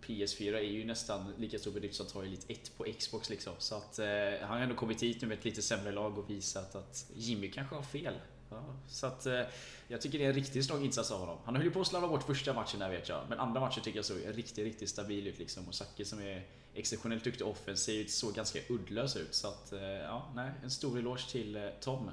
PS4 0.07 0.55
är 0.55 0.61
ju 0.61 0.85
nästan 0.85 1.33
lika 1.39 1.59
stor 1.59 1.73
bedrift 1.73 1.95
som 1.95 2.07
att 2.07 2.13
ta 2.13 2.23
Elite 2.23 2.53
1 2.53 2.73
på 2.77 2.87
Xbox 2.99 3.31
liksom. 3.31 3.53
Så 3.59 3.75
att 3.75 3.99
eh, 3.99 4.07
han 4.41 4.57
har 4.57 4.61
ändå 4.61 4.75
kommit 4.75 5.03
hit 5.03 5.23
nu 5.23 5.29
med 5.29 5.39
ett 5.39 5.45
lite 5.45 5.63
sämre 5.63 5.93
lag 5.93 6.19
och 6.19 6.31
visat 6.31 6.75
att 6.75 7.07
Jimmy 7.17 7.51
kanske 7.51 7.75
har 7.75 7.83
fel. 7.83 8.15
Ja, 8.55 8.75
så 8.89 9.07
att 9.07 9.27
eh, 9.27 9.41
jag 9.89 10.01
tycker 10.01 10.19
det 10.19 10.25
är 10.25 10.29
en 10.29 10.35
riktigt 10.35 10.65
stark 10.65 10.83
insats 10.85 11.11
av 11.11 11.21
honom. 11.21 11.39
Han 11.45 11.57
höll 11.57 11.65
ju 11.65 11.71
på 11.71 11.81
att 11.81 11.87
slarva 11.87 12.09
bort 12.09 12.23
första 12.23 12.53
matchen 12.53 12.81
där 12.81 12.91
vet 12.91 13.09
jag. 13.09 13.23
Men 13.29 13.41
andra 13.41 13.61
matchen 13.61 13.83
tycker 13.83 13.99
jag 13.99 14.05
såg 14.05 14.19
riktigt, 14.27 14.65
riktigt 14.65 14.89
stabil 14.89 15.27
ut 15.27 15.39
liksom. 15.39 15.69
Och 15.69 15.75
Zacke 15.75 16.05
som 16.05 16.21
är 16.21 16.43
exceptionellt 16.75 17.25
duktig 17.25 17.47
offensivt 17.47 18.11
såg 18.11 18.35
ganska 18.35 18.59
uddlös 18.69 19.17
ut. 19.17 19.35
Så 19.35 19.49
att, 19.49 19.73
eh, 19.73 19.81
ja, 19.83 20.33
nej, 20.35 20.51
en 20.63 20.71
stor 20.71 20.99
eloge 20.99 21.31
till 21.31 21.57
eh, 21.57 21.63
Tom. 21.81 22.11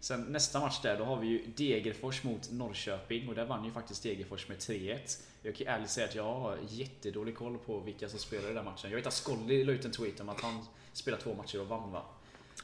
Sen 0.00 0.20
nästa 0.22 0.60
match 0.60 0.80
där, 0.82 0.98
då 0.98 1.04
har 1.04 1.16
vi 1.16 1.26
ju 1.26 1.46
Degerfors 1.56 2.22
mot 2.22 2.50
Norrköping 2.50 3.28
och 3.28 3.34
där 3.34 3.44
vann 3.44 3.64
ju 3.64 3.70
faktiskt 3.70 4.02
Degerfors 4.02 4.48
med 4.48 4.58
3-1. 4.58 5.20
Jag 5.42 5.56
kan 5.56 5.66
ärligt 5.66 5.90
säga 5.90 6.06
att 6.06 6.14
jag 6.14 6.34
har 6.34 6.58
jättedålig 6.68 7.36
koll 7.36 7.58
på 7.58 7.80
vilka 7.80 8.08
som 8.08 8.18
spelade 8.18 8.50
i 8.50 8.54
den 8.54 8.64
matchen. 8.64 8.90
Jag 8.90 8.96
vet 8.96 9.06
att 9.06 9.12
Skolli 9.12 9.64
la 9.64 9.72
ut 9.72 9.84
en 9.84 9.92
tweet 9.92 10.20
om 10.20 10.28
att 10.28 10.40
han 10.40 10.64
spelade 10.92 11.22
två 11.22 11.34
matcher 11.34 11.60
och 11.60 11.68
vann 11.68 11.92
va? 11.92 12.02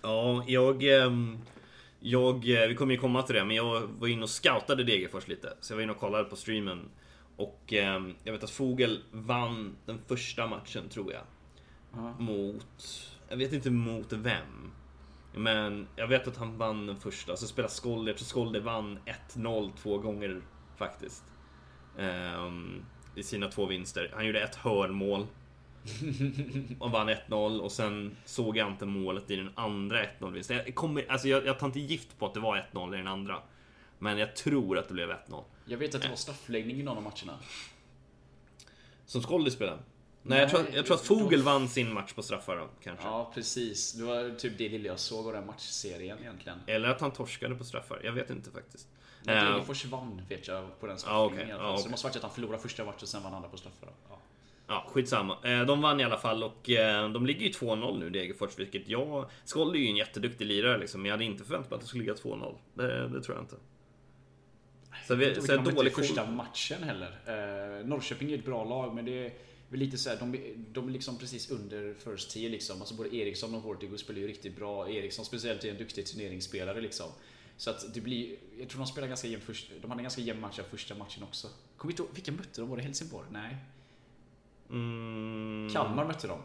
Ja, 0.02 0.44
jag... 0.46 0.82
Um 0.82 1.38
jag, 2.00 2.50
eh, 2.50 2.68
vi 2.68 2.74
kommer 2.74 2.94
ju 2.94 3.00
komma 3.00 3.22
till 3.22 3.34
det, 3.34 3.44
men 3.44 3.56
jag 3.56 3.80
var 3.98 4.08
inne 4.08 4.22
och 4.22 4.30
scoutade 4.30 4.84
Degerfors 4.84 5.28
lite. 5.28 5.52
Så 5.60 5.72
jag 5.72 5.76
var 5.76 5.82
inne 5.82 5.92
och 5.92 5.98
kollade 5.98 6.24
på 6.24 6.36
streamen. 6.36 6.90
Och 7.36 7.72
eh, 7.72 8.02
jag 8.24 8.32
vet 8.32 8.44
att 8.44 8.50
Fogel 8.50 9.02
vann 9.12 9.76
den 9.86 9.98
första 10.06 10.46
matchen, 10.46 10.88
tror 10.88 11.12
jag. 11.12 11.22
Mm. 12.00 12.24
Mot... 12.24 12.84
Jag 13.28 13.36
vet 13.36 13.52
inte 13.52 13.70
mot 13.70 14.12
vem. 14.12 14.72
Men 15.34 15.86
jag 15.96 16.08
vet 16.08 16.28
att 16.28 16.36
han 16.36 16.58
vann 16.58 16.86
den 16.86 16.96
första. 16.96 17.36
Så 17.36 17.46
spelade 17.46 17.74
Skolde. 17.74 18.10
Jag 18.10 18.18
tror 18.18 18.26
Skolde 18.26 18.60
vann 18.60 18.98
1-0 19.34 19.70
två 19.82 19.98
gånger 19.98 20.40
faktiskt. 20.76 21.24
Eh, 21.98 22.52
I 23.14 23.22
sina 23.22 23.48
två 23.48 23.66
vinster. 23.66 24.10
Han 24.14 24.26
gjorde 24.26 24.40
ett 24.40 24.56
hörnmål. 24.56 25.26
och 26.78 26.90
vann 26.90 27.08
1-0 27.08 27.60
och 27.60 27.72
sen 27.72 28.16
såg 28.24 28.56
jag 28.56 28.68
inte 28.68 28.86
målet 28.86 29.30
i 29.30 29.36
den 29.36 29.50
andra 29.54 30.04
1-0 30.04 30.32
vinsten. 30.32 30.56
Jag, 30.56 30.74
kommer, 30.74 31.06
alltså 31.08 31.28
jag, 31.28 31.46
jag 31.46 31.58
tar 31.58 31.66
inte 31.66 31.80
gift 31.80 32.18
på 32.18 32.26
att 32.26 32.34
det 32.34 32.40
var 32.40 32.66
1-0 32.72 32.94
i 32.94 32.96
den 32.96 33.06
andra. 33.06 33.42
Men 33.98 34.18
jag 34.18 34.36
tror 34.36 34.78
att 34.78 34.88
det 34.88 34.94
blev 34.94 35.10
1-0. 35.10 35.44
Jag 35.64 35.78
vet 35.78 35.94
att 35.94 36.02
det 36.02 36.08
var 36.08 36.16
straffläggning 36.16 36.80
i 36.80 36.82
någon 36.82 36.96
av 36.96 37.02
matcherna. 37.02 37.38
Som 39.06 39.22
Skoldy 39.22 39.50
spelade? 39.50 39.78
Nej, 40.22 40.40
jag 40.40 40.50
tror, 40.50 40.66
jag 40.72 40.86
tror 40.86 40.96
att 40.96 41.06
Fogel 41.06 41.42
vann 41.42 41.68
sin 41.68 41.92
match 41.92 42.12
på 42.12 42.22
straffar 42.22 42.56
då, 42.56 42.68
kanske. 42.82 43.06
Ja, 43.06 43.30
precis. 43.34 43.92
Det 43.92 44.04
var 44.04 44.36
typ 44.38 44.58
det 44.58 44.68
lilla 44.68 44.86
jag 44.86 44.98
såg 44.98 45.26
av 45.26 45.32
den 45.32 45.46
matchserien 45.46 46.18
egentligen. 46.18 46.58
Eller 46.66 46.88
att 46.88 47.00
han 47.00 47.10
torskade 47.10 47.54
på 47.54 47.64
straffar. 47.64 48.00
Jag 48.04 48.12
vet 48.12 48.30
inte 48.30 48.50
faktiskt. 48.50 48.88
Degerfors 49.22 49.84
uh, 49.84 49.90
vann 49.90 50.22
vet 50.28 50.48
jag 50.48 50.80
på 50.80 50.86
den 50.86 50.98
straffningen 50.98 51.50
ah, 51.50 51.54
okay. 51.54 51.66
ah, 51.66 51.72
okay. 51.72 51.78
Så 51.78 51.84
det 51.84 51.90
måste 51.90 52.06
varit 52.06 52.16
att 52.16 52.22
han 52.22 52.30
förlorade 52.30 52.62
första 52.62 52.84
matchen 52.84 52.98
och 53.02 53.08
sen 53.08 53.22
vann 53.22 53.34
andra 53.34 53.48
på 53.48 53.56
straffar. 53.56 53.88
Ja. 54.10 54.17
Ja, 54.68 54.86
skitsamma. 54.88 55.36
Eh, 55.44 55.66
de 55.66 55.80
vann 55.80 56.00
i 56.00 56.04
alla 56.04 56.18
fall 56.18 56.42
och 56.42 56.70
eh, 56.70 57.10
de 57.10 57.26
ligger 57.26 57.46
ju 57.46 57.50
2-0 57.52 57.98
nu, 57.98 58.10
Degerfors, 58.10 58.58
vilket 58.58 58.88
jag... 58.88 59.30
Skoll 59.44 59.74
är 59.74 59.78
ju 59.78 59.86
en 59.86 59.96
jätteduktig 59.96 60.46
lirare 60.46 60.78
liksom, 60.78 61.02
men 61.02 61.08
jag 61.08 61.12
hade 61.12 61.24
inte 61.24 61.44
förväntat 61.44 61.70
mig 61.70 61.76
att 61.76 61.80
det 61.80 61.86
skulle 61.86 62.02
ligga 62.02 62.14
2-0. 62.14 62.56
Det, 62.74 63.08
det, 63.08 63.22
tror 63.22 63.36
jag 63.36 63.44
inte. 63.44 63.56
Så 65.06 65.14
vi, 65.14 65.40
så 65.40 65.56
dålig 65.56 65.94
första 65.94 66.30
matchen 66.30 66.82
heller. 66.82 67.18
Eh, 67.26 67.86
Norrköping 67.86 68.32
är 68.32 68.38
ett 68.38 68.44
bra 68.44 68.64
lag, 68.64 68.94
men 68.94 69.04
det... 69.04 69.32
lite 69.70 69.98
så 69.98 70.10
här, 70.10 70.16
de, 70.20 70.38
de 70.72 70.88
är 70.88 70.92
liksom 70.92 71.18
precis 71.18 71.50
under 71.50 71.94
first 71.94 72.30
tier 72.30 72.50
liksom. 72.50 72.80
Alltså 72.80 72.94
både 72.94 73.16
Eriksson 73.16 73.54
och 73.54 73.60
Hortigo 73.60 73.98
spelar 73.98 74.20
ju 74.20 74.28
riktigt 74.28 74.56
bra. 74.56 74.90
Eriksson 74.90 75.24
speciellt 75.24 75.64
är 75.64 75.70
en 75.70 75.78
duktig 75.78 76.06
turneringsspelare 76.06 76.80
liksom. 76.80 77.06
Så 77.56 77.70
att 77.70 77.94
det 77.94 78.00
blir, 78.00 78.36
jag 78.58 78.68
tror 78.68 78.80
de 78.80 78.86
spelar 78.86 79.08
ganska 79.08 79.28
jämnt 79.28 79.44
först, 79.44 79.70
de 79.82 79.90
hade 79.90 80.00
en 80.00 80.04
ganska 80.04 80.22
jämn 80.22 80.40
match 80.40 80.60
första 80.70 80.94
matchen 80.94 81.22
också. 81.22 81.48
Kommer 81.76 81.92
inte 81.92 82.02
ihåg, 82.02 82.10
vilka 82.14 82.32
mötte 82.32 82.60
de? 82.60 82.70
Var 82.70 82.76
det 82.76 82.82
Helsingborg? 82.82 83.26
Nej. 83.30 83.56
Mm. 84.70 85.68
Kalmar 85.72 86.04
mötte 86.04 86.26
de. 86.26 86.38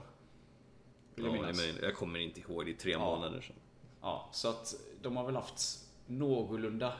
Vill 1.15 1.25
jag, 1.25 1.35
ja, 1.35 1.41
men 1.41 1.75
jag 1.81 1.95
kommer 1.95 2.19
inte 2.19 2.39
ihåg, 2.39 2.65
det 2.65 2.71
är 2.71 2.75
tre 2.75 2.91
ja. 2.91 2.99
månader 2.99 3.41
sedan. 3.41 3.55
Ja, 4.01 4.29
så 4.31 4.49
att 4.49 4.73
de 5.01 5.17
har 5.17 5.25
väl 5.25 5.35
haft 5.35 5.79
någorlunda 6.07 6.93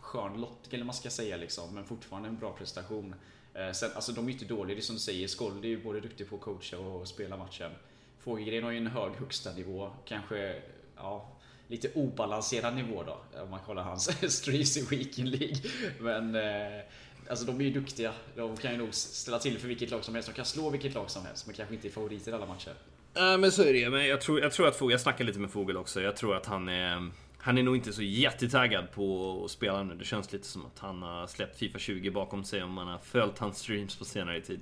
skön 0.00 0.40
lott, 0.40 0.72
eller 0.72 0.84
man 0.84 0.94
ska 0.94 1.10
säga 1.10 1.36
liksom, 1.36 1.74
men 1.74 1.84
fortfarande 1.84 2.28
en 2.28 2.38
bra 2.38 2.52
prestation. 2.52 3.14
Eh, 3.54 3.72
sen, 3.72 3.90
alltså 3.94 4.12
de 4.12 4.28
är 4.28 4.32
inte 4.32 4.44
dåliga, 4.44 4.74
det 4.74 4.80
är 4.80 4.82
som 4.82 4.94
du 4.94 5.00
säger, 5.00 5.28
Skold 5.28 5.64
är 5.64 5.68
ju 5.68 5.82
både 5.82 6.00
duktig 6.00 6.30
på 6.30 6.36
att 6.36 6.42
coacha 6.42 6.78
och 6.78 7.08
spela 7.08 7.36
matchen. 7.36 7.70
Fågelgren 8.18 8.64
har 8.64 8.70
ju 8.70 8.78
en 8.78 8.86
hög 8.86 9.12
högsta 9.12 9.52
nivå, 9.52 9.90
kanske 10.04 10.62
ja, 10.96 11.28
lite 11.68 11.92
obalanserad 11.94 12.74
nivå 12.74 13.02
då, 13.02 13.40
om 13.42 13.50
man 13.50 13.60
kollar 13.66 13.82
hans 13.82 14.32
streams 14.38 14.76
i 14.76 14.86
Weekend 14.96 15.28
League. 15.28 15.56
Men 16.00 16.34
eh, 16.34 16.82
Alltså 17.28 17.44
de 17.44 17.60
är 17.60 17.64
ju 17.64 17.70
duktiga. 17.70 18.12
De 18.36 18.56
kan 18.56 18.72
ju 18.72 18.78
nog 18.78 18.94
ställa 18.94 19.38
till 19.38 19.58
för 19.58 19.68
vilket 19.68 19.90
lag 19.90 20.04
som 20.04 20.14
helst. 20.14 20.28
De 20.28 20.34
kan 20.34 20.44
slå 20.44 20.70
vilket 20.70 20.94
lag 20.94 21.10
som 21.10 21.24
helst, 21.26 21.46
men 21.46 21.56
kanske 21.56 21.74
inte 21.74 21.88
är 21.88 21.90
favoriter 21.90 22.32
i 22.32 22.34
alla 22.34 22.46
matcher. 22.46 22.72
Nej 23.14 23.32
äh, 23.32 23.38
men 23.38 23.52
så 23.52 23.62
är 23.62 23.72
det 23.72 23.90
men 23.90 24.06
jag 24.06 24.20
tror, 24.20 24.40
jag 24.40 24.52
tror 24.52 24.68
att 24.68 24.76
Fogel, 24.76 24.92
jag 24.92 25.00
snackar 25.00 25.24
lite 25.24 25.38
med 25.38 25.50
Fogel 25.50 25.76
också. 25.76 26.00
Jag 26.00 26.16
tror 26.16 26.36
att 26.36 26.46
han 26.46 26.68
är... 26.68 27.10
Han 27.38 27.58
är 27.58 27.62
nog 27.62 27.76
inte 27.76 27.92
så 27.92 28.02
jättetaggad 28.02 28.92
på 28.92 29.42
att 29.44 29.50
spela 29.50 29.82
nu. 29.82 29.94
Det 29.94 30.04
känns 30.04 30.32
lite 30.32 30.46
som 30.46 30.66
att 30.66 30.78
han 30.78 31.02
har 31.02 31.26
släppt 31.26 31.58
Fifa 31.58 31.78
20 31.78 32.10
bakom 32.10 32.44
sig 32.44 32.62
om 32.62 32.72
man 32.72 32.88
har 32.88 32.98
följt 32.98 33.38
hans 33.38 33.58
streams 33.58 33.96
på 33.96 34.04
senare 34.04 34.40
tid. 34.40 34.60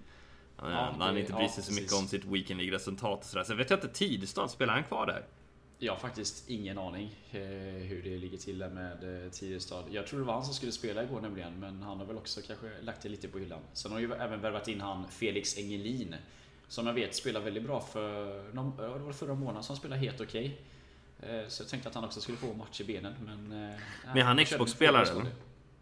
Ja, 0.58 0.94
han 0.98 1.18
inte 1.18 1.32
bryr 1.32 1.48
sig 1.48 1.54
ja, 1.56 1.62
så 1.62 1.72
mycket 1.72 1.92
om 1.92 2.08
sitt 2.08 2.24
Weekend 2.24 2.60
League-resultat 2.60 3.18
och 3.18 3.24
sådär. 3.24 3.44
Sen 3.44 3.56
vet 3.56 3.70
jag 3.70 3.76
inte, 3.76 3.88
Tidestad, 3.88 4.50
spelar 4.50 4.74
han 4.74 4.84
kvar 4.84 5.06
där? 5.06 5.24
Jag 5.84 5.92
har 5.92 5.98
faktiskt 5.98 6.50
ingen 6.50 6.78
aning 6.78 7.16
eh, 7.30 7.40
hur 7.88 8.02
det 8.04 8.18
ligger 8.18 8.38
till 8.38 8.58
där 8.58 8.68
med 8.68 9.24
eh, 9.24 9.30
Tidestad. 9.30 9.84
Jag 9.90 10.06
tror 10.06 10.20
det 10.20 10.26
var 10.26 10.34
han 10.34 10.44
som 10.44 10.54
skulle 10.54 10.72
spela 10.72 11.02
igår 11.02 11.20
nämligen, 11.20 11.60
men 11.60 11.82
han 11.82 11.98
har 11.98 12.06
väl 12.06 12.16
också 12.16 12.40
kanske 12.46 12.70
lagt 12.80 13.02
det 13.02 13.08
lite 13.08 13.28
på 13.28 13.38
hyllan. 13.38 13.60
Sen 13.72 13.92
har 13.92 13.98
ju 13.98 14.12
även 14.12 14.40
värvat 14.40 14.68
in 14.68 14.80
han 14.80 15.08
Felix 15.08 15.58
Engelin. 15.58 16.14
Som 16.68 16.86
jag 16.86 16.94
vet 16.94 17.14
spelar 17.14 17.40
väldigt 17.40 17.62
bra 17.62 17.80
för, 17.80 18.42
det 18.98 19.04
var 19.04 19.12
förra 19.12 19.34
månaden 19.34 19.62
som 19.62 19.72
han 19.72 19.78
spelade 19.78 20.00
helt 20.00 20.20
okej. 20.20 20.58
Okay. 21.18 21.36
Eh, 21.36 21.48
så 21.48 21.62
jag 21.62 21.68
tänkte 21.68 21.88
att 21.88 21.94
han 21.94 22.04
också 22.04 22.20
skulle 22.20 22.38
få 22.38 22.54
match 22.54 22.80
i 22.80 22.84
benen, 22.84 23.14
men... 23.26 23.48
Men 24.06 24.16
är 24.16 24.22
han 24.22 24.44
Xbox-spelare 24.44 25.06
eller? 25.06 25.26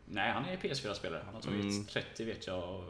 Nej, 0.04 0.32
han 0.32 0.44
är 0.44 0.56
PS4-spelare. 0.56 1.22
Han 1.24 1.34
har 1.34 1.42
tagit 1.42 1.60
mm. 1.60 1.84
30 1.84 2.24
vet 2.24 2.46
jag 2.46 2.74
och 2.74 2.84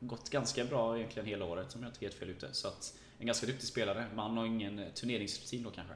gått 0.00 0.30
ganska 0.30 0.64
bra 0.64 0.96
egentligen 0.96 1.28
hela 1.28 1.44
året 1.44 1.74
om 1.74 1.82
jag 1.82 1.88
inte 1.88 1.98
är 1.98 2.08
helt 2.08 2.18
fel 2.18 2.30
ute. 2.30 2.48
Så 2.52 2.68
att 2.68 2.98
en 3.18 3.26
ganska 3.26 3.46
duktig 3.46 3.68
spelare, 3.68 4.06
men 4.10 4.18
han 4.18 4.36
har 4.36 4.46
ingen 4.46 4.84
turneringsrutin 4.94 5.62
då 5.62 5.70
kanske. 5.70 5.94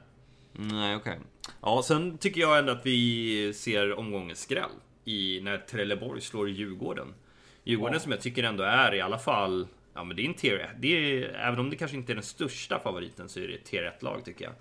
Nej, 0.53 0.95
okej. 0.95 1.11
Okay. 1.11 1.23
Ja, 1.61 1.81
sen 1.83 2.17
tycker 2.17 2.41
jag 2.41 2.59
ändå 2.59 2.71
att 2.71 2.85
vi 2.85 3.53
ser 3.53 3.99
omgångens 3.99 4.41
skräll 4.41 4.69
i 5.05 5.41
när 5.41 5.57
Trelleborg 5.57 6.21
slår 6.21 6.49
Djurgården. 6.49 7.13
Djurgården 7.63 7.93
ja. 7.93 7.99
som 7.99 8.11
jag 8.11 8.21
tycker 8.21 8.43
ändå 8.43 8.63
är 8.63 8.93
i 8.93 9.01
alla 9.01 9.19
fall 9.19 9.67
Ja 9.93 10.03
men 10.03 10.17
det 10.17 10.23
är 10.23 10.27
en 10.27 10.33
tier 10.33 10.75
det 10.79 10.87
är, 10.87 11.23
Även 11.23 11.59
om 11.59 11.69
det 11.69 11.75
kanske 11.75 11.97
inte 11.97 12.13
är 12.13 12.15
den 12.15 12.23
största 12.23 12.79
favoriten 12.79 13.29
så 13.29 13.39
är 13.39 13.47
det 13.47 13.53
ett 13.53 13.65
tier 13.65 13.93
1-lag 13.99 14.25
tycker 14.25 14.45
jag. 14.45 14.53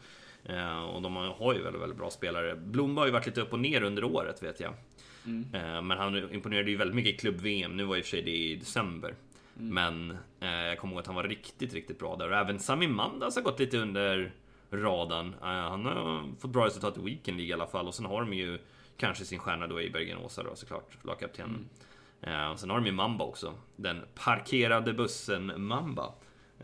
Eh, 0.57 0.83
och 0.83 1.03
de 1.03 1.17
har 1.17 1.55
ju 1.55 1.63
väldigt, 1.63 1.83
väldigt 1.83 1.99
bra 1.99 2.11
spelare. 2.11 2.57
Blom 2.57 2.97
har 2.97 3.07
ju 3.07 3.13
varit 3.13 3.27
lite 3.27 3.41
upp 3.41 3.53
och 3.53 3.61
ner 3.61 3.83
under 3.83 4.05
året 4.05 4.43
vet 4.43 4.61
jag. 4.61 4.75
Mm. 5.27 5.47
Eh, 5.55 5.83
men 5.83 5.99
han 5.99 6.33
imponerade 6.35 6.71
ju 6.71 6.77
väldigt 6.77 6.95
mycket 6.95 7.15
i 7.15 7.17
klubb-VM. 7.17 7.77
Nu 7.77 7.85
var 7.85 7.97
i 7.97 8.01
och 8.01 8.05
för 8.05 8.11
sig 8.11 8.23
det 8.23 8.37
i 8.37 8.57
december. 8.57 9.15
Mm. 9.59 9.75
Men 9.75 10.19
eh, 10.41 10.67
jag 10.67 10.79
kommer 10.79 10.93
ihåg 10.93 11.01
att 11.01 11.07
han 11.07 11.17
var 11.17 11.25
riktigt, 11.25 11.75
riktigt 11.75 11.99
bra 11.99 12.17
där. 12.17 12.31
Och 12.31 12.37
även 12.37 12.59
Sami 12.59 12.87
Mandas 12.87 13.37
har 13.37 13.43
gått 13.43 13.61
lite 13.61 13.79
under 13.79 14.33
radarn. 14.73 15.27
Uh, 15.27 15.47
han 15.47 15.87
har 15.87 16.41
fått 16.41 16.51
bra 16.51 16.67
resultat 16.67 16.99
i 16.99 17.01
Weekend 17.01 17.37
League 17.37 17.51
i 17.51 17.53
alla 17.53 17.67
fall 17.67 17.89
och 17.89 17.95
sen 17.95 18.07
har 18.07 18.21
de 18.21 18.33
ju 18.33 18.59
kanske 18.97 19.25
sin 19.25 19.39
stjärna 19.39 19.67
då 19.67 19.81
i 19.81 19.91
Bergen 19.91 20.19
Åsa 20.19 20.43
då 20.43 20.55
såklart, 20.55 21.05
lagkaptenen. 21.05 21.69
Mm. 22.23 22.51
Uh, 22.51 22.57
sen 22.57 22.71
har 22.71 22.77
de 22.77 22.87
ju 22.87 22.93
Mamba 22.93 23.25
också. 23.25 23.55
Den 23.77 24.05
parkerade 24.15 24.93
bussen 24.93 25.53
Mamba. 25.57 26.15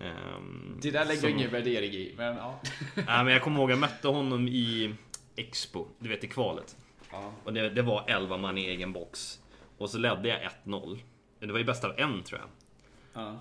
Um, 0.01 0.79
det 0.83 0.91
där 0.91 1.05
lägger 1.05 1.21
som... 1.21 1.31
ingen 1.31 1.51
värdering 1.51 1.93
i, 1.93 2.15
men 2.17 2.37
ja. 2.37 2.61
Nej, 2.95 3.25
men 3.25 3.29
jag 3.29 3.43
kommer 3.43 3.61
ihåg 3.61 3.71
jag 3.71 3.79
mötte 3.79 4.09
honom 4.09 4.49
i 4.49 4.95
Expo, 5.37 5.87
du 5.99 6.09
vet 6.09 6.25
i 6.25 6.29
kvalet. 6.29 6.77
Ja. 7.11 7.33
Och 7.45 7.53
det, 7.53 7.71
det, 7.71 7.83
var 7.83 8.05
11 8.07 8.37
man 8.37 8.59
i 8.59 8.65
egen 8.65 8.93
box. 8.93 9.41
Och 9.79 9.91
så 9.91 9.99
ledde 9.99 10.29
jag 10.29 10.51
1-0. 10.65 10.99
Det 11.41 11.53
var 11.53 11.59
ju 11.59 11.65
bäst 11.65 11.85
av 11.85 11.93
en 11.97 12.23
tror 12.23 12.41
jag. 12.41 12.49
Ja. 13.23 13.39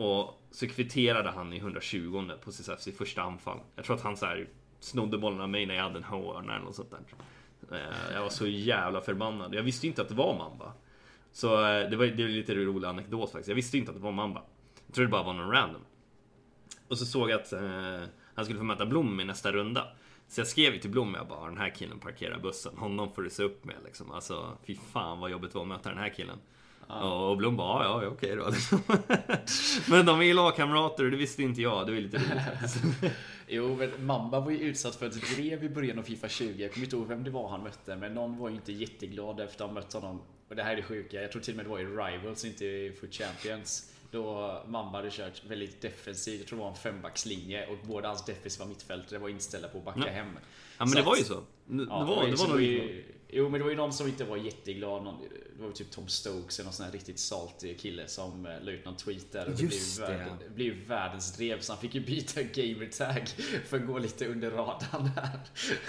Och 0.00 0.42
så 0.50 0.68
kvitterade 0.68 1.30
han 1.30 1.52
i 1.52 1.56
120 1.56 2.30
på 2.44 2.52
sitt, 2.52 2.86
i 2.86 2.92
första 2.92 3.22
anfall. 3.22 3.58
Jag 3.76 3.84
tror 3.84 3.96
att 3.96 4.02
han 4.02 4.16
så 4.16 4.26
här 4.26 4.48
snodde 4.80 5.18
bollen 5.18 5.40
av 5.40 5.48
mig 5.48 5.66
när 5.66 5.74
jag 5.74 5.82
hade 5.82 5.96
en 5.96 6.04
hörna 6.04 6.54
eller 6.54 6.64
något 6.64 6.74
sånt 6.74 6.90
där. 6.90 7.00
Eh, 7.76 8.14
jag 8.14 8.22
var 8.22 8.28
så 8.28 8.46
jävla 8.46 9.00
förbannad. 9.00 9.54
Jag 9.54 9.62
visste 9.62 9.86
inte 9.86 10.02
att 10.02 10.08
det 10.08 10.14
var 10.14 10.38
Mamba. 10.38 10.72
Så 11.32 11.66
eh, 11.66 11.90
det 11.90 11.96
var, 11.96 12.06
det 12.06 12.22
var 12.22 12.30
lite 12.30 12.54
rolig 12.54 12.88
anekdot 12.88 13.30
faktiskt. 13.30 13.48
Jag 13.48 13.54
visste 13.54 13.78
inte 13.78 13.90
att 13.90 13.96
det 13.96 14.02
var 14.02 14.12
Mamba. 14.12 14.42
Jag 14.86 14.94
trodde 14.94 15.08
det 15.08 15.12
bara 15.12 15.22
var 15.22 15.34
någon 15.34 15.50
random. 15.50 15.82
Och 16.88 16.98
så 16.98 17.06
såg 17.06 17.30
jag 17.30 17.40
att 17.40 17.52
eh, 17.52 18.02
han 18.34 18.44
skulle 18.44 18.58
få 18.58 18.64
möta 18.64 18.86
Blom 18.86 19.20
i 19.20 19.24
nästa 19.24 19.52
runda. 19.52 19.86
Så 20.28 20.40
jag 20.40 20.48
skrev 20.48 20.80
till 20.80 20.90
Blom, 20.90 21.14
jag 21.14 21.28
bara 21.28 21.46
den 21.46 21.58
här 21.58 21.70
killen 21.70 21.98
parkerar 21.98 22.38
bussen. 22.38 22.76
Honom 22.76 23.12
får 23.12 23.22
du 23.22 23.30
se 23.30 23.42
upp 23.42 23.64
med 23.64 23.76
liksom. 23.84 24.10
Alltså 24.10 24.58
fy 24.66 24.74
fan 24.74 25.20
vad 25.20 25.30
jobbigt 25.30 25.52
det 25.52 25.58
var 25.58 25.62
att 25.62 25.68
möta 25.68 25.88
den 25.88 25.98
här 25.98 26.14
killen. 26.14 26.38
Ja. 26.88 27.28
Och 27.28 27.36
Blom 27.36 27.56
bara, 27.56 27.84
ja, 27.84 28.02
ja 28.02 28.08
okej 28.08 28.36
då. 28.36 28.44
men 29.88 30.06
de 30.06 30.22
är 30.22 30.34
lagkamrater 30.34 31.04
och 31.04 31.10
det 31.10 31.16
visste 31.16 31.42
inte 31.42 31.62
jag. 31.62 31.86
Det 31.86 31.92
var 31.92 32.00
lite 32.00 32.16
roligt 32.16 32.44
faktiskt. 32.44 32.84
jo, 33.48 33.76
men 33.76 34.06
Mamba 34.06 34.40
var 34.40 34.50
ju 34.50 34.58
utsatt 34.58 34.94
för 34.94 35.06
ett 35.06 35.36
drev 35.36 35.64
i 35.64 35.68
början 35.68 35.98
av 35.98 36.02
Fifa 36.02 36.28
20. 36.28 36.62
Jag 36.62 36.72
kommer 36.72 36.84
inte 36.84 36.96
ihåg 36.96 37.06
vem 37.06 37.24
det 37.24 37.30
var 37.30 37.48
han 37.48 37.62
mötte, 37.62 37.96
men 37.96 38.14
någon 38.14 38.38
var 38.38 38.48
ju 38.48 38.54
inte 38.54 38.72
jätteglad 38.72 39.40
efter 39.40 39.64
att 39.64 39.70
ha 39.70 39.74
mött 39.74 39.92
honom. 39.92 40.22
Och 40.48 40.56
det 40.56 40.62
här 40.62 40.72
är 40.72 40.76
det 40.76 40.82
sjuka, 40.82 41.22
jag 41.22 41.32
tror 41.32 41.42
till 41.42 41.52
och 41.52 41.56
med 41.56 41.66
det 41.66 41.70
var 41.70 41.78
i 41.78 41.84
Rivals, 41.84 42.44
inte 42.44 42.64
i 42.64 42.96
Foot 43.00 43.14
Champions. 43.14 43.92
Då 44.10 44.62
Mamba 44.66 44.98
hade 44.98 45.10
kört 45.10 45.44
väldigt 45.44 45.80
defensivt, 45.80 46.40
jag 46.40 46.48
tror 46.48 46.58
det 46.58 46.62
var 46.62 46.70
en 46.70 46.76
fembackslinje 46.76 47.66
och 47.66 47.76
båda 47.82 48.08
hans 48.08 48.24
defensiva 48.24 48.66
mittfältare 48.66 49.18
var 49.18 49.28
inställda 49.28 49.68
på 49.68 49.78
att 49.78 49.84
backa 49.84 50.02
ja. 50.06 50.12
hem. 50.12 50.38
Ja 50.80 50.84
men 50.86 50.92
så 50.92 50.98
det 50.98 51.04
var 51.04 51.16
ju 51.16 51.24
så. 51.24 51.42
Det, 51.66 51.86
ja, 51.88 52.04
var, 52.04 52.26
det 52.26 52.36
var, 52.36 52.48
nog... 52.48 52.62
Ju, 52.62 53.04
jo 53.28 53.48
men 53.48 53.52
det 53.52 53.64
var 53.64 53.70
ju 53.70 53.76
någon 53.76 53.92
som 53.92 54.08
inte 54.08 54.24
var 54.24 54.36
jätteglad. 54.36 55.02
Någon, 55.02 55.14
det 55.56 55.62
var 55.62 55.68
ju 55.68 55.72
typ 55.72 55.90
Tom 55.90 56.08
Stokes, 56.08 56.60
en 56.60 56.72
sån 56.72 56.86
här 56.86 56.92
riktigt 56.92 57.18
salty 57.18 57.74
kille 57.74 58.08
som 58.08 58.46
eh, 58.46 58.52
la 58.62 58.70
ut 58.70 58.84
någon 58.84 58.96
tweet 58.96 59.32
där. 59.32 59.46
Och 59.46 59.56
det 59.56 59.62
Just 59.62 59.96
blev, 59.96 60.18
det. 60.18 60.36
det 60.44 60.50
blev 60.54 60.74
världens 60.74 61.36
drev 61.36 61.60
så 61.60 61.72
han 61.72 61.80
fick 61.80 61.94
ju 61.94 62.00
byta 62.00 62.42
gamertag 62.42 63.28
för 63.66 63.76
att 63.76 63.86
gå 63.86 63.98
lite 63.98 64.28
under 64.28 64.50
radarn 64.50 65.10
där. 65.14 65.40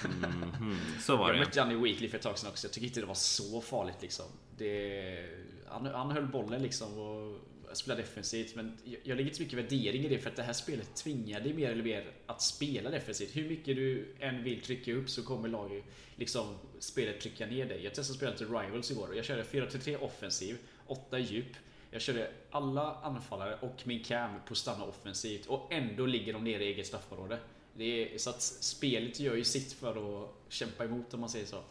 Mm 0.06 0.52
-hmm. 0.52 1.02
Så 1.02 1.18
var 1.18 1.34
det. 1.34 1.40
Jag 1.40 1.68
mötte 1.68 1.74
i 1.74 1.76
Weekly 1.76 2.10
för 2.10 2.18
ett 2.18 2.24
tag 2.24 2.38
sedan 2.38 2.50
också. 2.50 2.68
Jag 2.68 2.74
tycker 2.74 2.88
inte 2.88 3.00
det 3.00 3.06
var 3.06 3.14
så 3.14 3.62
farligt 3.62 4.02
liksom. 4.02 4.26
Det, 4.58 5.30
han, 5.68 5.86
han 5.86 6.12
höll 6.12 6.28
bollen 6.28 6.62
liksom 6.62 7.00
och 7.00 7.40
spela 7.78 7.96
defensivt. 7.96 8.56
Men 8.56 8.78
jag 8.84 9.16
lägger 9.16 9.22
inte 9.22 9.36
så 9.36 9.44
mycket 9.44 9.60
värdering 9.60 10.06
i 10.06 10.08
det 10.08 10.20
för 10.20 10.30
att 10.30 10.36
det 10.36 10.44
här 10.44 10.54
spelet 10.54 10.96
tvingar 10.96 11.40
dig 11.40 11.54
mer 11.54 11.72
eller 11.72 11.84
mer 11.84 12.12
att 12.26 12.42
spela 12.42 12.90
defensivt. 12.90 13.36
Hur 13.36 13.50
mycket 13.50 13.76
du 13.76 14.16
än 14.20 14.44
vill 14.44 14.62
trycka 14.62 14.94
upp 14.94 15.10
så 15.10 15.24
kommer 15.24 15.50
laget 15.50 15.84
liksom 16.16 16.56
spelet 16.80 17.22
trycka 17.22 17.46
ner 17.46 17.66
dig. 17.66 17.84
Jag 17.84 17.94
testade 17.94 18.18
spelet 18.18 18.38
till 18.38 18.48
Rivals 18.48 18.92
igår 18.92 19.08
och 19.08 19.16
jag 19.16 19.26
körde 19.26 19.44
4-3 19.44 19.98
offensiv, 19.98 20.58
8 20.88 21.20
djup. 21.20 21.56
Jag 21.92 22.02
körde 22.02 22.32
alla 22.52 22.96
anfallare 22.96 23.58
och 23.62 23.82
min 23.84 24.04
cam 24.04 24.32
på 24.48 24.56
stanna 24.56 24.84
offensivt 24.84 25.46
och 25.46 25.74
ändå 25.74 26.06
ligger 26.06 26.34
de 26.34 26.44
nere 26.44 26.64
i 26.64 26.68
eget 26.68 26.88
straffområde. 26.88 27.40
Det 27.74 28.14
är, 28.14 28.18
så 28.18 28.30
att 28.30 28.42
spelet 28.42 29.20
gör 29.20 29.36
ju 29.36 29.44
sitt 29.44 29.74
för 29.74 30.24
att 30.24 30.30
kämpa 30.50 30.86
emot 30.86 31.14
om 31.14 31.20
man 31.20 31.30
säger 31.30 31.46
så. 31.46 31.64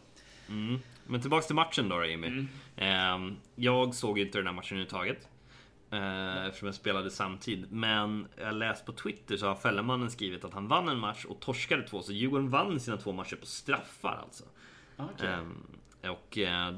Mm. 0.49 0.79
Men 1.07 1.21
tillbaks 1.21 1.47
till 1.47 1.55
matchen 1.55 1.89
då 1.89 2.05
Jimmy. 2.05 2.27
Mm. 2.27 2.47
Ehm, 2.77 3.37
jag 3.55 3.95
såg 3.95 4.19
inte 4.19 4.37
den 4.37 4.47
här 4.47 4.53
matchen 4.53 4.77
överhuvudtaget. 4.77 5.27
Eh, 5.91 6.45
eftersom 6.45 6.65
jag 6.65 6.75
spelade 6.75 7.11
samtidigt. 7.11 7.71
Men 7.71 8.27
jag 8.37 8.55
läste 8.55 8.85
på 8.85 8.91
Twitter 8.91 9.37
så 9.37 9.47
har 9.47 9.55
Fällemannen 9.55 10.11
skrivit 10.11 10.45
att 10.45 10.53
han 10.53 10.67
vann 10.67 10.89
en 10.89 10.99
match 10.99 11.25
och 11.25 11.39
torskade 11.39 11.87
två. 11.87 12.01
Så 12.01 12.13
Djurgården 12.13 12.49
vann 12.49 12.79
sina 12.79 12.97
två 12.97 13.11
matcher 13.11 13.35
på 13.35 13.45
straffar 13.45 14.19
alltså. 14.23 14.43
Okay. 14.97 15.29
Eh, 16.01 16.11
och 16.11 16.37
eh, 16.37 16.75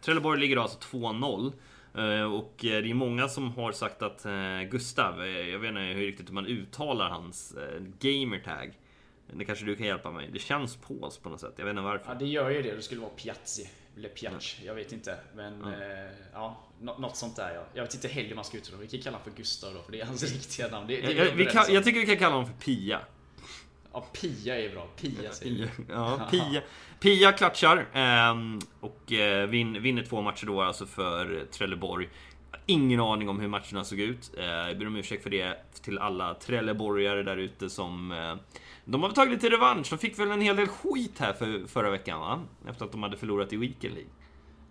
Trelleborg 0.00 0.40
ligger 0.40 0.56
alltså 0.56 0.78
2-0. 0.78 1.52
Eh, 1.96 2.32
och 2.32 2.64
eh, 2.64 2.82
det 2.82 2.90
är 2.90 2.94
många 2.94 3.28
som 3.28 3.52
har 3.52 3.72
sagt 3.72 4.02
att 4.02 4.24
eh, 4.24 4.62
Gustav, 4.70 5.26
jag 5.26 5.58
vet 5.58 5.68
inte 5.68 5.80
hur 5.80 6.06
riktigt 6.06 6.30
man 6.30 6.46
uttalar 6.46 7.08
hans 7.08 7.54
gamertag. 7.98 8.78
Det 9.32 9.44
kanske 9.44 9.64
du 9.64 9.76
kan 9.76 9.86
hjälpa 9.86 10.10
mig. 10.10 10.30
Det 10.32 10.38
känns 10.38 10.76
polskt 10.76 11.22
på 11.22 11.28
något 11.28 11.40
sätt. 11.40 11.54
Jag 11.56 11.64
vet 11.64 11.70
inte 11.70 11.82
varför. 11.82 12.12
Ja, 12.12 12.14
det 12.14 12.26
gör 12.26 12.50
ju 12.50 12.62
det. 12.62 12.76
Det 12.76 12.82
skulle 12.82 13.00
vara 13.00 13.10
Piazzi. 13.10 13.68
Eller 13.96 14.08
Piac. 14.08 14.56
Jag 14.64 14.74
vet 14.74 14.92
inte. 14.92 15.18
Men 15.34 15.60
ja, 15.60 15.72
eh, 15.72 16.10
ja 16.32 16.62
något 16.80 17.16
sånt 17.16 17.36
där 17.36 17.54
ja. 17.54 17.64
Jag 17.74 17.82
vet 17.82 17.94
inte 17.94 18.08
heller 18.08 18.28
hur 18.28 18.36
man 18.36 18.44
ska 18.44 18.56
uttala. 18.56 18.78
Vi 18.78 18.88
kan 18.88 19.00
kalla 19.00 19.16
honom 19.16 19.32
för 19.32 19.38
Gustav 19.38 19.74
då, 19.74 19.82
för 19.82 19.92
det 19.92 20.00
är 20.00 20.06
hans 20.06 20.22
riktiga 20.32 20.68
namn. 20.68 20.86
Det, 20.86 21.00
det 21.00 21.12
jag, 21.12 21.40
jag, 21.40 21.50
kan, 21.50 21.74
jag 21.74 21.84
tycker 21.84 22.00
vi 22.00 22.06
kan 22.06 22.16
kalla 22.16 22.34
honom 22.34 22.50
för 22.50 22.64
Pia. 22.64 23.00
Ja, 23.92 24.06
Pia 24.12 24.58
är 24.60 24.70
bra. 24.70 24.88
Pia 24.96 25.32
säger 25.32 25.66
Pia, 25.66 25.68
ja, 25.88 26.20
Pia. 26.30 26.62
Pia 27.00 27.32
klatschar 27.32 27.86
ehm, 27.92 28.58
och 28.80 29.12
eh, 29.12 29.46
vinner 29.46 30.04
två 30.04 30.22
matcher 30.22 30.46
då 30.46 30.62
alltså 30.62 30.86
för 30.86 31.46
Trelleborg. 31.52 32.08
ingen 32.66 33.00
aning 33.00 33.28
om 33.28 33.40
hur 33.40 33.48
matcherna 33.48 33.84
såg 33.84 34.00
ut. 34.00 34.30
Eh, 34.38 34.44
jag 34.44 34.78
ber 34.78 34.86
om 34.86 34.96
ursäkt 34.96 35.22
för 35.22 35.30
det 35.30 35.56
till 35.82 35.98
alla 35.98 36.34
trelleborgare 36.34 37.22
där 37.22 37.36
ute 37.36 37.70
som... 37.70 38.12
Eh, 38.12 38.36
de 38.88 39.02
har 39.02 39.10
tagit 39.10 39.32
lite 39.32 39.48
revansch. 39.48 39.90
De 39.90 39.98
fick 39.98 40.18
väl 40.18 40.30
en 40.30 40.40
hel 40.40 40.56
del 40.56 40.68
skit 40.68 41.18
här 41.18 41.32
för, 41.32 41.66
förra 41.66 41.90
veckan, 41.90 42.20
va? 42.20 42.42
Efter 42.68 42.84
att 42.84 42.92
de 42.92 43.02
hade 43.02 43.16
förlorat 43.16 43.52
i 43.52 43.56
Weekend 43.56 43.94
League. 43.94 44.10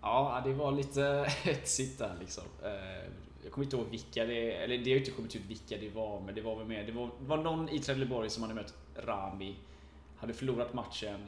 Ja, 0.02 0.42
det 0.44 0.52
var 0.52 0.72
lite 0.72 1.26
hetsigt 1.42 1.98
där 1.98 2.16
liksom. 2.20 2.44
Eh, 2.64 3.10
jag 3.42 3.52
kommer 3.52 3.64
inte 3.64 3.76
ihåg 3.76 3.86
vilka 3.90 4.24
det... 4.24 4.52
Eller 4.52 4.78
det 4.78 4.90
har 4.90 4.98
inte 4.98 5.10
kommit 5.10 5.36
ut 5.36 5.42
vilka 5.48 5.76
det 5.76 5.88
var, 5.88 6.20
men 6.20 6.34
det 6.34 6.40
var 6.40 6.56
väl 6.56 6.66
mer... 6.66 6.86
Det 6.86 6.92
var, 6.92 7.10
var 7.20 7.36
någon 7.36 7.68
i 7.68 7.78
Trelleborg 7.78 8.30
som 8.30 8.42
hade 8.42 8.54
mött 8.54 8.74
Rami. 8.96 9.56
Hade 10.16 10.32
förlorat 10.32 10.74
matchen. 10.74 11.26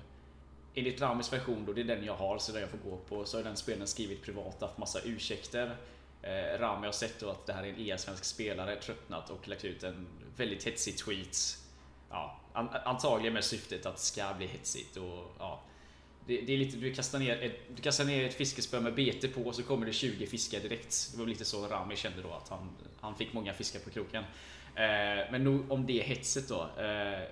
Enligt 0.74 1.00
Ramis 1.00 1.32
version, 1.32 1.64
då, 1.66 1.72
det 1.72 1.80
är 1.80 1.84
den 1.84 2.04
jag 2.04 2.14
har, 2.14 2.38
så 2.38 2.52
den 2.52 2.60
jag 2.60 2.70
får 2.70 2.90
gå 2.90 2.96
på, 2.96 3.24
så 3.24 3.38
har 3.38 3.44
den 3.44 3.56
spelaren 3.56 3.86
skrivit 3.86 4.22
privat, 4.22 4.60
haft 4.60 4.78
massa 4.78 4.98
ursäkter. 5.04 5.76
Eh, 6.22 6.60
Rami 6.60 6.86
har 6.86 6.92
sett 6.92 7.20
då 7.20 7.30
att 7.30 7.46
det 7.46 7.52
här 7.52 7.64
är 7.64 7.68
en 7.68 7.80
e-svensk 7.80 8.24
spelare, 8.24 8.76
tröttnat 8.76 9.30
och 9.30 9.48
lagt 9.48 9.64
ut 9.64 9.82
en 9.82 10.06
väldigt 10.36 10.64
hetsig 10.66 10.98
tweet. 10.98 11.36
Ja, 12.10 12.40
antagligen 12.84 13.34
med 13.34 13.44
syftet 13.44 13.86
att 13.86 13.96
det 13.96 14.02
ska 14.02 14.34
bli 14.36 14.46
hetsigt 14.46 14.96
och 14.96 15.34
ja. 15.38 15.62
Det, 16.26 16.40
det 16.40 16.52
är 16.52 16.58
lite, 16.58 16.76
du 16.76 16.94
kastar, 16.94 17.18
ner 17.18 17.42
ett, 17.42 17.76
du 17.76 17.82
kastar 17.82 18.04
ner 18.04 18.24
ett 18.24 18.34
fiskespö 18.34 18.80
med 18.80 18.94
bete 18.94 19.28
på 19.28 19.42
och 19.42 19.54
så 19.54 19.62
kommer 19.62 19.86
det 19.86 19.92
20 19.92 20.26
fiskar 20.26 20.60
direkt. 20.60 21.10
Det 21.12 21.18
var 21.18 21.26
lite 21.26 21.44
så 21.44 21.66
Rami 21.66 21.96
kände 21.96 22.22
då, 22.22 22.32
att 22.32 22.48
han, 22.48 22.70
han 23.00 23.14
fick 23.14 23.32
många 23.32 23.52
fiskar 23.52 23.80
på 23.80 23.90
kroken. 23.90 24.24
Eh, 24.74 25.30
men 25.30 25.44
nog 25.44 25.72
om 25.72 25.86
det 25.86 26.02
hetset 26.02 26.48
då. 26.48 26.82
Eh, 26.82 27.28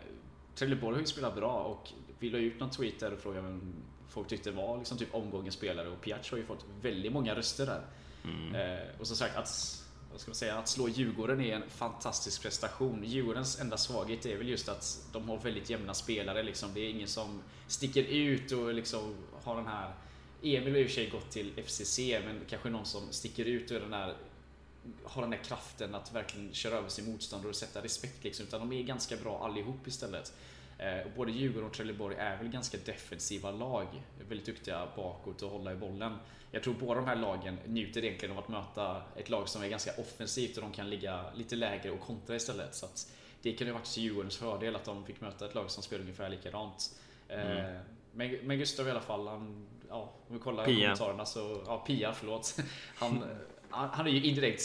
Trelleborg 0.54 0.94
har 0.94 1.00
ju 1.00 1.06
spelat 1.06 1.34
bra 1.34 1.52
och 1.52 1.92
vi 2.18 2.30
la 2.30 2.38
ut 2.38 2.60
någon 2.60 2.70
tweet 2.70 3.00
där 3.00 3.12
och 3.12 3.18
frågade 3.18 3.42
vem 3.42 3.74
folk 4.08 4.28
tyckte 4.28 4.50
var 4.50 4.78
liksom 4.78 4.98
typ 4.98 5.14
omgångens 5.14 5.54
spelare 5.54 5.88
och 5.88 6.00
Piac 6.00 6.30
har 6.30 6.38
ju 6.38 6.44
fått 6.44 6.64
väldigt 6.82 7.12
många 7.12 7.34
röster 7.34 7.66
där. 7.66 7.80
Mm. 8.24 8.54
Eh, 8.54 8.84
och 9.00 9.06
som 9.06 9.16
sagt, 9.16 9.36
att, 9.36 9.82
vad 10.16 10.20
ska 10.20 10.28
man 10.30 10.34
säga, 10.34 10.58
att 10.58 10.68
slå 10.68 10.88
Djurgården 10.88 11.40
är 11.40 11.56
en 11.56 11.70
fantastisk 11.70 12.42
prestation. 12.42 13.04
Djurgårdens 13.04 13.60
enda 13.60 13.76
svaghet 13.76 14.26
är 14.26 14.36
väl 14.36 14.48
just 14.48 14.68
att 14.68 15.06
de 15.12 15.28
har 15.28 15.38
väldigt 15.38 15.70
jämna 15.70 15.94
spelare. 15.94 16.42
Liksom. 16.42 16.74
Det 16.74 16.80
är 16.80 16.90
ingen 16.90 17.08
som 17.08 17.42
sticker 17.68 18.02
ut 18.02 18.52
och 18.52 18.74
liksom 18.74 19.16
har 19.42 19.56
den 19.56 19.66
här... 19.66 19.94
Emil 20.42 20.72
har 20.72 20.78
i 20.78 20.84
och 20.84 20.88
för 20.88 20.94
sig 20.94 21.10
gått 21.10 21.30
till 21.30 21.52
FCC, 21.56 21.98
men 21.98 22.40
kanske 22.48 22.70
någon 22.70 22.84
som 22.84 23.02
sticker 23.10 23.44
ut 23.44 23.70
och 23.70 23.80
den 23.80 23.90
där 23.90 24.16
har 25.04 25.22
den 25.22 25.30
där 25.30 25.44
kraften 25.44 25.94
att 25.94 26.14
verkligen 26.14 26.54
köra 26.54 26.76
över 26.76 26.88
sin 26.88 27.12
motståndare 27.12 27.48
och 27.48 27.56
sätta 27.56 27.82
respekt 27.82 28.24
liksom. 28.24 28.46
Utan 28.46 28.60
de 28.60 28.72
är 28.72 28.82
ganska 28.82 29.16
bra 29.16 29.44
allihop 29.44 29.86
istället. 29.86 30.32
Eh, 30.78 31.12
både 31.16 31.32
Djurgården 31.32 31.68
och 31.68 31.74
Trelleborg 31.74 32.16
är 32.16 32.36
väl 32.36 32.48
ganska 32.48 32.78
defensiva 32.84 33.50
lag. 33.50 33.86
Väldigt 34.28 34.46
duktiga 34.46 34.88
bakåt 34.96 35.42
och 35.42 35.50
hålla 35.50 35.72
i 35.72 35.76
bollen. 35.76 36.16
Jag 36.56 36.62
tror 36.62 36.74
båda 36.74 37.00
de 37.00 37.06
här 37.06 37.16
lagen 37.16 37.58
njuter 37.66 38.04
egentligen 38.04 38.36
av 38.36 38.44
att 38.44 38.48
möta 38.48 39.02
ett 39.16 39.28
lag 39.30 39.48
som 39.48 39.62
är 39.62 39.68
ganska 39.68 39.90
offensivt 39.98 40.56
och 40.56 40.62
de 40.62 40.72
kan 40.72 40.90
ligga 40.90 41.24
lite 41.34 41.56
lägre 41.56 41.90
och 41.90 42.00
kontra 42.00 42.36
istället. 42.36 42.74
Så 42.74 42.86
att 42.86 43.12
det 43.42 43.52
kan 43.52 43.66
ju 43.66 43.72
varit 43.72 43.84
till 43.84 44.02
Djurgårdens 44.02 44.36
fördel 44.36 44.76
att 44.76 44.84
de 44.84 45.04
fick 45.04 45.20
möta 45.20 45.46
ett 45.46 45.54
lag 45.54 45.70
som 45.70 45.82
spelar 45.82 46.02
ungefär 46.02 46.28
likadant. 46.28 47.00
Eh, 47.28 47.50
mm. 47.50 47.80
Men, 48.12 48.30
men 48.42 48.58
Gustav 48.58 48.88
i 48.88 48.90
alla 48.90 49.00
fall, 49.00 49.28
han, 49.28 49.66
ja, 49.88 50.12
om 50.28 50.34
vi 50.36 50.40
kollar 50.40 50.64
Pia. 50.64 50.74
kommentarerna 50.74 51.24
så... 51.24 51.62
Ja, 51.66 51.84
Pia, 51.86 52.12
förlåt. 52.12 52.56
Han, 52.94 53.24
han 53.70 54.06
är 54.06 54.10
ju 54.10 54.22
indirekt 54.22 54.62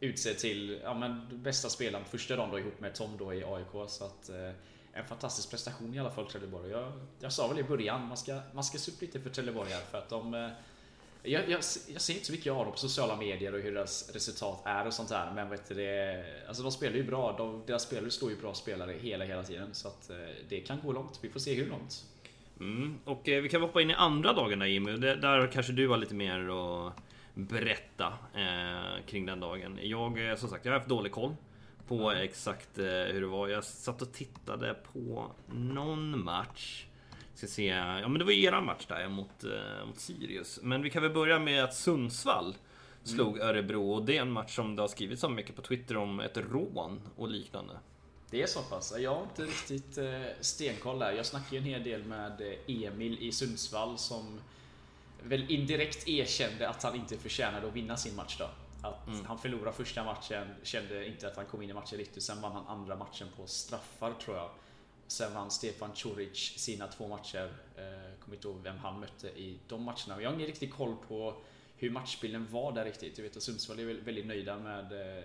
utsedd 0.00 0.38
till 0.38 0.80
ja, 0.82 0.94
men, 0.94 1.42
bästa 1.42 1.68
spelaren 1.68 2.04
första 2.04 2.36
dagen 2.36 2.50
då 2.50 2.58
ihop 2.58 2.80
med 2.80 2.94
Tom 2.94 3.16
då 3.18 3.34
i 3.34 3.44
AIK. 3.44 3.90
Så 3.90 4.04
att, 4.04 4.28
eh, 4.28 4.50
en 4.92 5.04
fantastisk 5.04 5.50
prestation 5.50 5.94
i 5.94 5.98
alla 5.98 6.10
fall 6.10 6.26
Trelleborg. 6.26 6.70
Jag, 6.70 6.92
jag 7.20 7.32
sa 7.32 7.48
väl 7.48 7.58
i 7.58 7.64
början, 7.64 8.06
man 8.06 8.16
ska, 8.16 8.40
man 8.52 8.64
ska 8.64 8.78
se 8.78 8.92
upp 8.92 9.00
lite 9.00 9.20
för 9.20 9.30
Trelleborg 9.30 9.70
här 9.70 9.80
för 9.80 9.98
att 9.98 10.08
de... 10.08 10.50
Jag, 11.26 11.42
jag, 11.42 11.60
jag 11.92 12.00
ser 12.00 12.12
inte 12.12 12.26
så 12.26 12.32
mycket 12.32 12.52
av 12.52 12.64
dem 12.64 12.72
på 12.72 12.78
sociala 12.78 13.16
medier 13.16 13.54
och 13.54 13.60
hur 13.60 13.74
deras 13.74 14.10
resultat 14.14 14.62
är 14.64 14.86
och 14.86 14.92
sånt 14.92 15.08
där. 15.08 15.32
Men 15.34 15.50
vet 15.50 15.68
du, 15.68 15.74
det, 15.74 16.24
alltså 16.48 16.62
de 16.62 16.72
spelar 16.72 16.96
ju 16.96 17.04
bra. 17.04 17.34
De, 17.38 17.62
deras 17.66 17.82
spelare 17.82 18.10
står 18.10 18.30
ju 18.30 18.36
bra 18.36 18.54
spelare 18.54 18.92
hela, 18.92 19.24
hela 19.24 19.42
tiden. 19.42 19.68
Så 19.72 19.88
att 19.88 20.10
eh, 20.10 20.16
det 20.48 20.60
kan 20.60 20.80
gå 20.84 20.92
långt. 20.92 21.18
Vi 21.22 21.28
får 21.28 21.40
se 21.40 21.54
hur 21.54 21.66
långt. 21.66 22.04
Mm, 22.60 22.98
och 23.04 23.28
eh, 23.28 23.42
vi 23.42 23.48
kan 23.48 23.62
hoppa 23.62 23.82
in 23.82 23.90
i 23.90 23.94
andra 23.94 24.32
dagen 24.32 24.58
där 24.58 24.66
Jimmy. 24.66 24.96
Där 24.96 25.52
kanske 25.52 25.72
du 25.72 25.88
har 25.88 25.96
lite 25.96 26.14
mer 26.14 26.48
att 26.48 26.92
berätta 27.34 28.12
eh, 28.34 29.04
kring 29.06 29.26
den 29.26 29.40
dagen. 29.40 29.78
Jag, 29.82 30.30
eh, 30.30 30.36
som 30.36 30.48
sagt, 30.48 30.64
jag 30.64 30.72
har 30.72 30.78
haft 30.78 30.88
dålig 30.88 31.12
koll 31.12 31.36
på 31.88 32.10
exakt 32.10 32.78
eh, 32.78 32.84
hur 32.84 33.20
det 33.20 33.26
var. 33.26 33.48
Jag 33.48 33.64
satt 33.64 34.02
och 34.02 34.12
tittade 34.12 34.76
på 34.92 35.30
någon 35.52 36.24
match. 36.24 36.86
Ska 37.36 37.46
se. 37.46 37.66
Ja, 37.66 38.08
men 38.08 38.18
det 38.18 38.24
var 38.24 38.32
eran 38.32 38.64
match 38.64 38.86
där 38.88 39.08
mot, 39.08 39.44
eh, 39.44 39.86
mot 39.86 39.98
Sirius. 39.98 40.58
Men 40.62 40.82
vi 40.82 40.90
kan 40.90 41.02
väl 41.02 41.12
börja 41.12 41.38
med 41.38 41.64
att 41.64 41.74
Sundsvall 41.74 42.54
slog 43.02 43.36
mm. 43.36 43.48
Örebro 43.48 43.92
och 43.92 44.04
det 44.04 44.16
är 44.16 44.22
en 44.22 44.32
match 44.32 44.56
som 44.56 44.76
det 44.76 44.82
har 44.82 44.88
skrivits 44.88 45.20
så 45.20 45.28
mycket 45.28 45.56
på 45.56 45.62
Twitter 45.62 45.96
om 45.96 46.20
ett 46.20 46.36
rån 46.36 47.00
och 47.16 47.28
liknande. 47.28 47.74
Det 48.30 48.42
är 48.42 48.46
så 48.46 48.62
pass? 48.62 48.94
Jag 48.98 49.14
har 49.14 49.22
inte 49.22 49.42
riktigt 49.42 49.98
eh, 49.98 50.22
stenkoll 50.40 50.98
där. 50.98 51.12
Jag 51.12 51.26
snackade 51.26 51.56
ju 51.56 51.58
en 51.58 51.64
hel 51.64 51.84
del 51.84 52.04
med 52.04 52.40
eh, 52.40 52.84
Emil 52.86 53.18
i 53.20 53.32
Sundsvall 53.32 53.98
som 53.98 54.40
väl 55.22 55.50
indirekt 55.50 56.08
erkände 56.08 56.68
att 56.68 56.82
han 56.82 56.94
inte 56.94 57.18
förtjänade 57.18 57.66
att 57.66 57.74
vinna 57.76 57.96
sin 57.96 58.16
match 58.16 58.36
då. 58.38 58.48
Att 58.88 59.06
mm. 59.06 59.24
han 59.26 59.38
förlorade 59.38 59.76
första 59.76 60.04
matchen, 60.04 60.48
kände 60.62 61.06
inte 61.06 61.28
att 61.28 61.36
han 61.36 61.46
kom 61.46 61.62
in 61.62 61.70
i 61.70 61.72
matchen 61.72 61.98
riktigt. 61.98 62.22
Sen 62.22 62.40
vann 62.40 62.52
han 62.52 62.66
andra 62.66 62.96
matchen 62.96 63.28
på 63.36 63.46
straffar 63.46 64.12
tror 64.12 64.36
jag. 64.36 64.50
Sen 65.06 65.34
vann 65.34 65.50
Stefan 65.50 65.90
Coric 65.92 66.52
sina 66.56 66.86
två 66.86 67.08
matcher. 67.08 67.52
Eh, 67.76 68.18
kommer 68.20 68.36
inte 68.36 68.48
ihåg 68.48 68.60
vem 68.62 68.78
han 68.78 69.00
mötte 69.00 69.28
i 69.28 69.58
de 69.68 69.82
matcherna. 69.82 70.22
Jag 70.22 70.28
har 70.28 70.34
ingen 70.34 70.46
riktig 70.46 70.72
koll 70.72 70.96
på 71.08 71.36
hur 71.76 71.90
matchbilden 71.90 72.46
var 72.50 72.72
där 72.72 72.84
riktigt. 72.84 73.18
Jag 73.18 73.22
vet 73.22 73.36
att 73.36 73.42
Sundsvall 73.42 73.78
är 73.78 73.84
väldigt 73.84 74.26
nöjda 74.26 74.58
med 74.58 75.16
eh, 75.16 75.24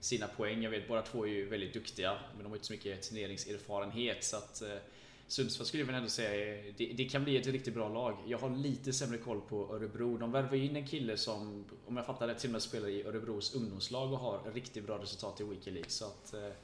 sina 0.00 0.26
poäng. 0.26 0.62
Jag 0.62 0.70
vet 0.70 0.88
båda 0.88 1.02
två 1.02 1.26
är 1.26 1.30
ju 1.30 1.48
väldigt 1.48 1.74
duktiga, 1.74 2.18
men 2.34 2.42
de 2.42 2.48
har 2.48 2.56
inte 2.56 2.66
så 2.66 2.72
mycket 2.72 3.02
turneringserfarenhet. 3.02 4.24
Så 4.24 4.36
att 4.36 4.62
eh, 4.62 4.68
Sundsvall 5.26 5.66
skulle 5.66 5.80
jag 5.80 5.86
väl 5.86 5.96
ändå 5.96 6.08
säga 6.08 6.62
det, 6.76 6.86
det, 6.86 7.04
kan 7.04 7.24
bli 7.24 7.36
ett 7.36 7.46
riktigt 7.46 7.74
bra 7.74 7.88
lag. 7.88 8.18
Jag 8.26 8.38
har 8.38 8.50
lite 8.50 8.92
sämre 8.92 9.18
koll 9.18 9.40
på 9.40 9.74
Örebro. 9.74 10.18
De 10.18 10.32
värvar 10.32 10.54
in 10.54 10.76
en 10.76 10.86
kille 10.86 11.16
som, 11.16 11.64
om 11.86 11.96
jag 11.96 12.06
fattar 12.06 12.28
rätt, 12.28 12.38
till 12.38 12.48
och 12.48 12.52
med 12.52 12.62
spelar 12.62 12.88
i 12.88 13.02
Örebros 13.02 13.54
ungdomslag 13.54 14.12
och 14.12 14.18
har 14.18 14.52
riktigt 14.54 14.86
bra 14.86 14.98
resultat 14.98 15.40
i 15.40 15.44
Wikileaks. 15.44 15.66
League. 15.66 15.90
Så 15.90 16.04
att, 16.04 16.34
eh, 16.34 16.56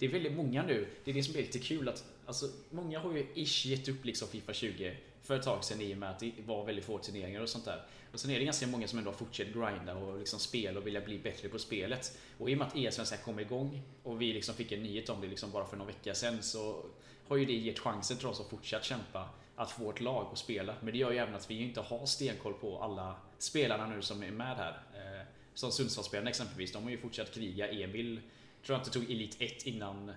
det 0.00 0.06
är 0.06 0.10
väldigt 0.10 0.32
många 0.32 0.62
nu. 0.62 0.88
Det 1.04 1.10
är 1.10 1.14
det 1.14 1.22
som 1.22 1.34
är 1.34 1.38
lite 1.38 1.58
kul 1.58 1.88
att 1.88 2.04
alltså, 2.26 2.46
många 2.70 2.98
har 2.98 3.12
ju 3.12 3.26
ish 3.34 3.66
gett 3.66 3.88
upp 3.88 4.04
liksom 4.04 4.28
Fifa 4.28 4.52
20 4.52 4.96
för 5.22 5.36
ett 5.36 5.42
tag 5.42 5.64
sedan 5.64 5.80
i 5.80 5.94
och 5.94 5.98
med 5.98 6.10
att 6.10 6.18
det 6.18 6.32
var 6.46 6.64
väldigt 6.64 6.84
få 6.84 6.98
turneringar 6.98 7.40
och 7.40 7.48
sånt 7.48 7.64
där. 7.64 7.82
Och 8.12 8.20
sen 8.20 8.30
är 8.30 8.38
det 8.38 8.44
ganska 8.44 8.66
många 8.66 8.88
som 8.88 8.98
ändå 8.98 9.10
har 9.10 9.16
fortsatt 9.16 9.46
grinda 9.46 9.94
och 9.94 10.18
liksom 10.18 10.38
spela 10.38 10.80
och 10.80 10.86
vilja 10.86 11.00
bli 11.00 11.18
bättre 11.18 11.48
på 11.48 11.58
spelet. 11.58 12.18
Och 12.38 12.50
i 12.50 12.54
och 12.54 12.58
med 12.58 12.66
att 12.66 12.76
E-svenskan 12.76 13.18
kom 13.24 13.40
igång 13.40 13.82
och 14.02 14.22
vi 14.22 14.32
liksom 14.32 14.54
fick 14.54 14.72
en 14.72 14.82
nyhet 14.82 15.08
om 15.08 15.20
det 15.20 15.26
liksom 15.26 15.50
bara 15.50 15.66
för 15.66 15.76
någon 15.76 15.86
vecka 15.86 16.14
sedan 16.14 16.42
så 16.42 16.84
har 17.28 17.36
ju 17.36 17.44
det 17.44 17.52
gett 17.52 17.78
chansen 17.78 18.16
till 18.16 18.26
oss 18.26 18.40
att 18.40 18.50
fortsätta 18.50 18.84
kämpa 18.84 19.28
att 19.56 19.70
få 19.70 19.90
ett 19.90 20.00
lag 20.00 20.26
att 20.32 20.38
spela. 20.38 20.74
Men 20.80 20.92
det 20.92 20.98
gör 20.98 21.10
ju 21.10 21.18
även 21.18 21.34
att 21.34 21.50
vi 21.50 21.62
inte 21.62 21.80
har 21.80 22.06
stenkoll 22.06 22.54
på 22.54 22.82
alla 22.82 23.14
spelarna 23.38 23.86
nu 23.86 24.02
som 24.02 24.22
är 24.22 24.30
med 24.30 24.56
här. 24.56 24.82
Eh, 24.94 25.26
som 25.54 25.72
Sundsvallsspelarna 25.72 26.30
exempelvis, 26.30 26.72
de 26.72 26.82
har 26.82 26.90
ju 26.90 26.98
fortsatt 26.98 27.34
kriga. 27.34 27.68
Emil 27.68 28.20
tror 28.66 28.74
jag 28.74 28.80
inte 28.80 28.90
tog 28.90 29.10
Elit 29.10 29.36
1 29.40 29.66
innan 29.66 30.12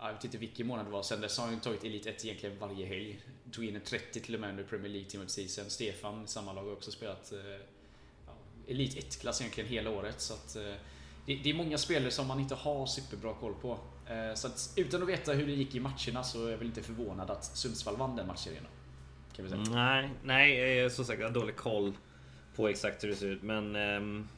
jag 0.00 0.12
vet 0.12 0.24
inte 0.24 0.38
vilken 0.38 0.66
månad 0.66 0.86
det 0.86 0.90
var. 0.90 1.02
Sen 1.02 1.20
dess 1.20 1.38
har 1.38 1.46
han 1.46 1.60
tagit 1.60 1.84
Elit 1.84 2.06
1 2.06 2.24
egentligen 2.24 2.58
varje 2.58 2.86
helg. 2.86 3.20
Tog 3.52 3.64
in 3.64 3.76
en 3.76 3.80
30 3.80 4.20
till 4.20 4.34
och 4.34 4.40
med 4.40 4.50
under 4.50 4.64
Premier 4.64 4.88
League 4.88 5.10
Team 5.10 5.24
of 5.24 5.30
Season. 5.30 5.70
Stefan 5.70 6.24
i 6.24 6.26
samma 6.26 6.52
lag 6.52 6.64
har 6.64 6.72
också 6.72 6.90
spelat 6.90 7.32
eh, 7.32 7.38
ja, 8.26 8.32
Elit 8.68 8.96
1-klass 8.96 9.40
egentligen 9.40 9.70
hela 9.70 9.90
året. 9.90 10.20
Så 10.20 10.34
att, 10.34 10.56
eh, 10.56 10.62
det, 11.26 11.36
det, 11.36 11.50
är 11.50 11.54
många 11.54 11.78
spelare 11.78 12.10
som 12.10 12.26
man 12.26 12.40
inte 12.40 12.54
har 12.54 12.86
superbra 12.86 13.34
koll 13.34 13.54
på. 13.54 13.78
Eh, 14.08 14.34
så 14.34 14.46
att, 14.46 14.72
utan 14.76 15.02
att 15.02 15.08
veta 15.08 15.32
hur 15.32 15.46
det 15.46 15.52
gick 15.52 15.74
i 15.74 15.80
matcherna 15.80 16.24
så 16.24 16.46
är 16.46 16.50
jag 16.50 16.58
väl 16.58 16.66
inte 16.66 16.82
förvånad 16.82 17.30
att 17.30 17.44
Sundsvall 17.44 17.96
vann 17.96 18.16
den 18.16 18.26
matchserien. 18.26 18.66
Kan 19.36 19.44
vi 19.44 19.50
säga. 19.50 19.62
Mm, 19.62 19.70
nej, 19.70 20.10
nej, 20.24 20.90
som 20.90 21.04
sagt 21.04 21.20
jag 21.20 21.28
har 21.28 21.34
dålig 21.34 21.56
koll 21.56 21.92
på 22.56 22.68
exakt 22.68 23.04
hur 23.04 23.08
det 23.08 23.16
ser 23.16 23.28
ut. 23.28 23.42
Men 23.42 23.76
um, 23.76 24.28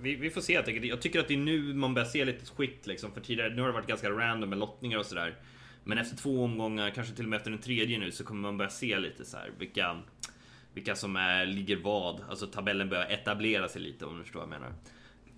vi, 0.00 0.14
vi, 0.14 0.30
får 0.30 0.40
se 0.40 0.54
helt 0.54 0.68
enkelt. 0.68 0.86
Jag 0.86 1.02
tycker 1.02 1.20
att 1.20 1.28
det 1.28 1.34
är 1.34 1.38
nu 1.38 1.74
man 1.74 1.94
börjar 1.94 2.08
se 2.08 2.24
lite 2.24 2.46
skit 2.46 2.86
liksom. 2.86 3.12
För 3.12 3.20
tidigare, 3.20 3.54
nu 3.54 3.60
har 3.60 3.68
det 3.68 3.74
varit 3.74 3.86
ganska 3.86 4.10
random 4.10 4.50
med 4.50 4.58
lottningar 4.58 4.98
och 4.98 5.06
sådär. 5.06 5.36
Men 5.84 5.98
efter 5.98 6.16
två 6.16 6.44
omgångar, 6.44 6.90
kanske 6.90 7.14
till 7.14 7.24
och 7.24 7.30
med 7.30 7.36
efter 7.36 7.50
den 7.50 7.60
tredje 7.60 7.98
nu, 7.98 8.12
så 8.12 8.24
kommer 8.24 8.40
man 8.40 8.58
börja 8.58 8.70
se 8.70 8.98
lite 8.98 9.24
så 9.24 9.36
här 9.36 9.50
vilka 9.58 9.96
vilka 10.74 10.96
som 10.96 11.16
är, 11.16 11.46
ligger 11.46 11.76
vad. 11.76 12.20
Alltså 12.28 12.46
tabellen 12.46 12.88
börjar 12.88 13.06
etablera 13.06 13.68
sig 13.68 13.82
lite 13.82 14.04
om 14.04 14.18
du 14.18 14.22
förstår 14.22 14.40
vad 14.40 14.48
jag 14.48 14.60
menar. 14.60 14.74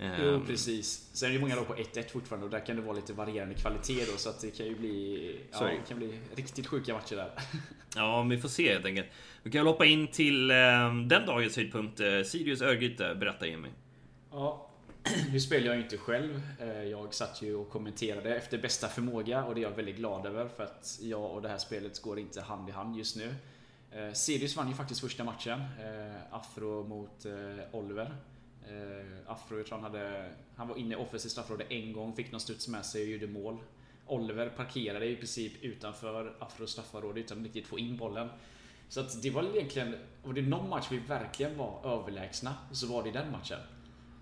Jo, 0.00 0.34
ehm. 0.34 0.46
precis. 0.46 1.10
Sen 1.12 1.28
är 1.28 1.34
det 1.34 1.40
många 1.40 1.54
lag 1.54 1.66
på 1.66 1.74
1-1 1.74 2.08
fortfarande 2.12 2.44
och 2.44 2.50
där 2.50 2.66
kan 2.66 2.76
det 2.76 2.82
vara 2.82 2.96
lite 2.96 3.12
varierande 3.12 3.54
kvalitet 3.54 4.04
då 4.12 4.16
så 4.16 4.30
att 4.30 4.40
det 4.40 4.50
kan 4.50 4.66
ju 4.66 4.78
bli... 4.78 5.36
Ja, 5.52 5.64
det 5.64 5.88
kan 5.88 5.98
bli 5.98 6.18
riktigt 6.34 6.66
sjuka 6.66 6.92
matcher 6.92 7.16
där. 7.16 7.30
Ja, 7.96 8.22
vi 8.22 8.38
får 8.38 8.48
se 8.48 8.72
helt 8.72 8.86
enkelt. 8.86 9.06
Vi 9.42 9.50
kan 9.50 9.66
hoppa 9.66 9.86
in 9.86 10.06
till 10.06 10.50
eh, 10.50 10.56
den 11.06 11.26
dagens 11.26 11.56
höjdpunkt. 11.56 12.00
Eh, 12.00 12.22
Sirius 12.22 12.62
Örgryte. 12.62 13.14
Berätta 13.14 13.46
Jimmy. 13.46 13.68
Ja, 14.30 14.66
nu 15.32 15.40
spelar 15.40 15.66
jag 15.66 15.76
ju 15.76 15.82
inte 15.82 15.98
själv. 15.98 16.42
Eh, 16.60 16.82
jag 16.82 17.14
satt 17.14 17.42
ju 17.42 17.54
och 17.54 17.70
kommenterade 17.70 18.36
efter 18.36 18.58
bästa 18.58 18.88
förmåga 18.88 19.44
och 19.44 19.54
det 19.54 19.60
är 19.60 19.62
jag 19.62 19.70
väldigt 19.70 19.96
glad 19.96 20.26
över 20.26 20.48
för 20.48 20.64
att 20.64 20.98
jag 21.02 21.30
och 21.30 21.42
det 21.42 21.48
här 21.48 21.58
spelet 21.58 22.02
går 22.02 22.18
inte 22.18 22.40
hand 22.40 22.68
i 22.68 22.72
hand 22.72 22.96
just 22.96 23.16
nu. 23.16 23.34
Eh, 23.90 24.12
Sirius 24.12 24.56
vann 24.56 24.68
ju 24.68 24.74
faktiskt 24.74 25.00
första 25.00 25.24
matchen. 25.24 25.60
Eh, 25.60 26.34
Afro 26.34 26.84
mot 26.84 27.26
Oliver. 27.72 28.16
Afro, 29.26 29.56
jag 29.56 29.66
tror 29.66 29.78
han 29.78 29.92
hade... 29.92 30.30
Han 30.56 30.68
var 30.68 30.76
inne 30.76 30.94
i 30.94 30.96
offensivt 30.96 31.32
straffområde 31.32 31.74
en 31.74 31.92
gång, 31.92 32.16
fick 32.16 32.32
någon 32.32 32.40
studs 32.40 32.68
med 32.68 32.86
sig 32.86 33.02
och 33.02 33.08
gjorde 33.08 33.26
mål. 33.26 33.58
Oliver 34.06 34.48
parkerade 34.48 35.06
i 35.06 35.16
princip 35.16 35.52
utanför 35.62 36.36
Afros 36.38 36.70
straffområde 36.70 37.20
utan 37.20 37.38
att 37.38 37.44
riktigt 37.44 37.66
få 37.66 37.78
in 37.78 37.96
bollen. 37.96 38.28
Så 38.88 39.00
att 39.00 39.22
det 39.22 39.30
var 39.30 39.56
egentligen... 39.56 39.94
Var 40.24 40.32
det 40.32 40.42
någon 40.42 40.68
match 40.68 40.86
vi 40.90 40.98
verkligen 40.98 41.58
var 41.58 41.80
överlägsna 41.84 42.54
så 42.72 42.86
var 42.86 43.02
det 43.02 43.10
den 43.10 43.32
matchen. 43.32 43.58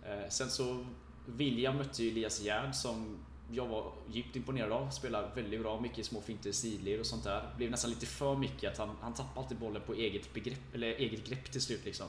Eh, 0.09 0.29
sen 0.29 0.51
så... 0.51 0.87
William 1.29 1.77
mötte 1.77 2.05
ju 2.05 2.11
Elias 2.11 2.41
Gerd 2.41 2.75
som 2.75 3.19
jag 3.53 3.67
var 3.67 3.93
djupt 4.13 4.37
imponerad 4.37 4.73
av. 4.73 4.91
Spelar 4.91 5.35
väldigt 5.35 5.61
bra, 5.61 5.81
mycket 5.81 6.07
små 6.07 6.21
finter, 6.21 6.53
sidled 6.53 7.01
och 7.01 7.07
sånt 7.07 7.25
där. 7.25 7.55
Blev 7.57 7.71
nästan 7.71 7.91
lite 7.91 8.07
för 8.07 8.37
mycket 8.37 8.73
att 8.73 8.79
han, 8.79 8.97
han 9.01 9.15
tappade 9.15 9.41
alltid 9.41 9.59
bollen 9.59 9.83
på 9.87 9.95
eget, 9.95 10.35
begrepp, 10.35 10.75
eller 10.75 10.87
eget 10.87 11.29
grepp 11.29 11.53
till 11.53 11.63
slut 11.63 11.85
liksom. 11.85 12.07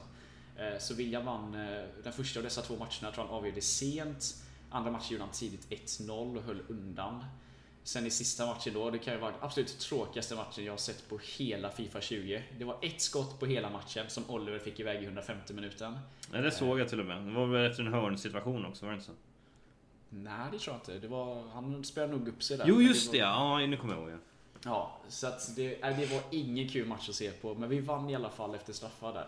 Eh, 0.57 0.79
så 0.79 0.93
William 0.93 1.25
vann 1.25 1.55
eh, 1.55 1.83
den 2.03 2.13
första 2.13 2.39
av 2.39 2.43
dessa 2.43 2.61
två 2.61 2.73
matcherna, 2.73 2.91
jag 3.01 3.13
tror 3.13 3.25
han 3.25 3.33
avgjorde 3.33 3.61
sent. 3.61 4.35
Andra 4.69 4.91
matchen 4.91 5.11
gjorde 5.11 5.23
han 5.23 5.33
tidigt 5.33 5.69
1-0 5.69 6.37
och 6.37 6.43
höll 6.43 6.61
undan. 6.67 7.23
Sen 7.87 8.05
i 8.05 8.09
sista 8.09 8.45
matchen 8.45 8.73
då, 8.73 8.89
det 8.89 8.99
kan 8.99 9.13
ju 9.13 9.19
vara 9.19 9.31
den 9.31 9.39
absolut 9.43 9.79
tråkigaste 9.79 10.35
matchen 10.35 10.65
jag 10.65 10.73
har 10.73 10.77
sett 10.77 11.09
på 11.09 11.19
hela 11.37 11.71
Fifa 11.71 12.01
20. 12.01 12.43
Det 12.57 12.65
var 12.65 12.77
ett 12.81 13.01
skott 13.01 13.39
på 13.39 13.45
hela 13.45 13.69
matchen 13.69 14.05
som 14.09 14.23
Oliver 14.29 14.59
fick 14.59 14.79
iväg 14.79 15.03
i 15.03 15.05
150 15.05 15.53
minuten. 15.53 15.99
Ja, 16.33 16.41
det 16.41 16.51
såg 16.51 16.79
jag 16.79 16.89
till 16.89 16.99
och 16.99 17.05
med. 17.05 17.23
Det 17.23 17.31
var 17.31 17.45
väl 17.45 17.71
efter 17.71 17.83
en 17.83 17.93
hörnsituation 17.93 18.65
också, 18.65 18.85
var 18.85 18.91
det 18.91 18.95
inte 18.95 19.05
så? 19.05 19.11
Nej, 20.09 20.47
det 20.51 20.59
tror 20.59 20.73
jag 20.73 20.81
inte. 20.81 21.07
Det 21.07 21.07
var, 21.07 21.47
han 21.47 21.83
spelade 21.83 22.13
nog 22.13 22.27
upp 22.27 22.43
sig 22.43 22.57
där. 22.57 22.65
Jo, 22.67 22.81
just 22.81 23.11
det, 23.11 23.17
det 23.17 23.25
var... 23.25 23.61
ja. 23.61 23.67
Nu 23.67 23.77
kommer 23.77 23.93
jag 23.93 24.03
ihåg. 24.03 24.11
Ja. 24.11 24.17
Ja, 24.63 24.97
så 25.07 25.27
att 25.27 25.55
det, 25.55 25.81
det 25.81 26.11
var 26.11 26.21
ingen 26.31 26.69
kul 26.69 26.87
match 26.87 27.09
att 27.09 27.15
se 27.15 27.31
på. 27.31 27.53
Men 27.53 27.69
vi 27.69 27.79
vann 27.79 28.09
i 28.09 28.15
alla 28.15 28.29
fall 28.29 28.55
efter 28.55 28.73
straffar 28.73 29.13
där. 29.13 29.27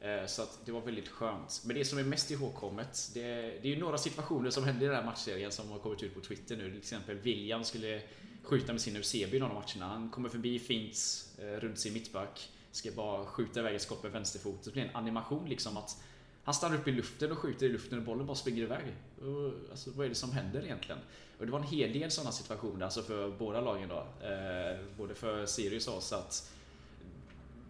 Eh, 0.00 0.26
så 0.26 0.42
att 0.42 0.58
det 0.64 0.72
var 0.72 0.80
väldigt 0.80 1.08
skönt. 1.08 1.62
Men 1.64 1.76
det 1.76 1.84
som 1.84 1.98
är 1.98 2.04
mest 2.04 2.30
ihågkommet, 2.30 3.10
det, 3.14 3.20
det 3.62 3.68
är 3.68 3.74
ju 3.74 3.78
några 3.78 3.98
situationer 3.98 4.50
som 4.50 4.64
hände 4.64 4.84
i 4.84 4.88
den 4.88 4.96
här 4.96 5.04
matchserien 5.04 5.52
som 5.52 5.70
har 5.70 5.78
kommit 5.78 6.02
ut 6.02 6.14
på 6.14 6.20
Twitter 6.20 6.56
nu. 6.56 6.70
Till 6.70 6.78
exempel 6.78 7.16
William 7.16 7.64
skulle 7.64 8.02
skjuta 8.42 8.72
med 8.72 8.80
sin 8.80 8.96
UCB 8.96 9.34
i 9.34 9.38
någon 9.38 9.50
av 9.50 9.54
matcherna. 9.54 9.92
Han 9.92 10.10
kommer 10.10 10.28
förbi 10.28 10.58
fint 10.58 10.96
eh, 11.38 11.44
runt 11.44 11.78
sin 11.78 11.92
mittback. 11.92 12.48
Ska 12.72 12.90
bara 12.90 13.26
skjuta 13.26 13.60
iväg 13.60 13.74
ett 13.74 13.82
skott 13.82 14.02
med 14.02 14.12
vänsterfot. 14.12 14.64
Det 14.64 14.70
blir 14.70 14.82
en 14.82 14.96
animation 14.96 15.48
liksom 15.48 15.76
att 15.76 16.02
han 16.44 16.54
stannar 16.54 16.76
upp 16.76 16.88
i 16.88 16.92
luften 16.92 17.32
och 17.32 17.38
skjuter 17.38 17.66
i 17.66 17.68
luften 17.68 17.98
och 17.98 18.04
bollen 18.04 18.26
bara 18.26 18.36
springer 18.36 18.62
iväg. 18.62 18.84
Och, 19.20 19.70
alltså, 19.70 19.90
vad 19.90 20.06
är 20.06 20.08
det 20.08 20.14
som 20.14 20.32
händer 20.32 20.64
egentligen? 20.64 21.00
Och 21.38 21.46
det 21.46 21.52
var 21.52 21.58
en 21.58 21.66
hel 21.66 21.92
del 21.92 22.10
sådana 22.10 22.32
situationer 22.32 22.84
alltså 22.84 23.02
för 23.02 23.30
båda 23.30 23.60
lagen 23.60 23.88
då. 23.88 24.26
Eh, 24.26 24.80
både 24.96 25.14
för 25.14 25.46
Sirius 25.46 25.88
och 25.88 25.96
oss 25.96 26.12
att 26.12 26.52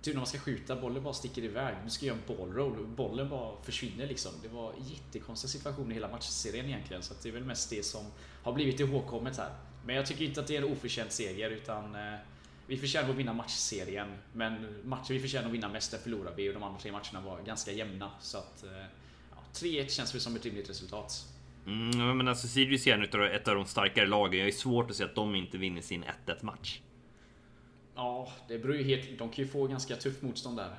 Typ 0.02 0.14
när 0.14 0.20
man 0.20 0.26
ska 0.26 0.38
skjuta, 0.38 0.76
bollen 0.76 1.02
bara 1.02 1.14
sticker 1.14 1.44
iväg. 1.44 1.74
Du 1.84 1.90
ska 1.90 2.06
göra 2.06 2.16
en 2.16 2.36
ballroll, 2.36 2.86
bollen 2.86 3.28
bara 3.28 3.62
försvinner 3.62 4.06
liksom. 4.06 4.32
Det 4.42 4.48
var 4.48 4.74
jättekonstiga 4.86 5.48
situationer 5.48 5.90
i 5.90 5.94
hela 5.94 6.08
matchserien 6.08 6.66
egentligen. 6.66 7.02
Så 7.02 7.14
det 7.22 7.28
är 7.28 7.32
väl 7.32 7.44
mest 7.44 7.70
det 7.70 7.82
som 7.82 8.04
har 8.42 8.52
blivit 8.52 8.80
ihågkommet 8.80 9.36
här. 9.36 9.50
Men 9.86 9.96
jag 9.96 10.06
tycker 10.06 10.24
inte 10.24 10.40
att 10.40 10.46
det 10.46 10.56
är 10.56 10.62
en 10.62 10.72
oförtjänt 10.72 11.12
seger 11.12 11.50
utan 11.50 11.94
eh, 11.94 12.18
vi 12.66 12.76
förtjänar 12.76 13.10
att 13.10 13.16
vinna 13.16 13.32
matchserien. 13.32 14.08
Men 14.32 14.78
matchen 14.84 15.16
vi 15.16 15.20
förtjänar 15.20 15.46
att 15.46 15.54
vinna 15.54 15.68
mest, 15.68 15.90
där 15.90 15.98
förlorar 15.98 16.34
vi 16.36 16.48
och 16.48 16.54
de 16.54 16.62
andra 16.62 16.80
tre 16.80 16.92
matcherna 16.92 17.20
var 17.20 17.42
ganska 17.42 17.72
jämna. 17.72 18.10
Så 18.20 18.38
att 18.38 18.64
eh, 18.64 18.70
ja, 19.30 19.36
3-1 19.54 19.88
känns 19.88 20.14
väl 20.14 20.20
som 20.20 20.36
ett 20.36 20.44
rimligt 20.44 20.70
resultat. 20.70 21.26
Mm, 21.66 22.16
men 22.16 22.28
alltså 22.28 22.48
Sirius 22.48 22.86
är 22.86 23.24
ett 23.34 23.48
av 23.48 23.54
de 23.54 23.66
starkare 23.66 24.06
lagen. 24.06 24.40
Jag 24.40 24.48
är 24.48 24.52
svårt 24.52 24.90
att 24.90 24.96
se 24.96 25.04
att 25.04 25.14
de 25.14 25.34
inte 25.34 25.58
vinner 25.58 25.82
sin 25.82 26.04
1-1 26.26 26.44
match. 26.44 26.80
Ja, 28.00 28.28
det 28.48 28.58
beror 28.58 28.76
ju 28.76 28.84
helt... 28.84 29.18
De 29.18 29.28
kan 29.28 29.44
ju 29.44 29.50
få 29.50 29.66
ganska 29.66 29.96
tufft 29.96 30.22
motstånd 30.22 30.56
där. 30.56 30.74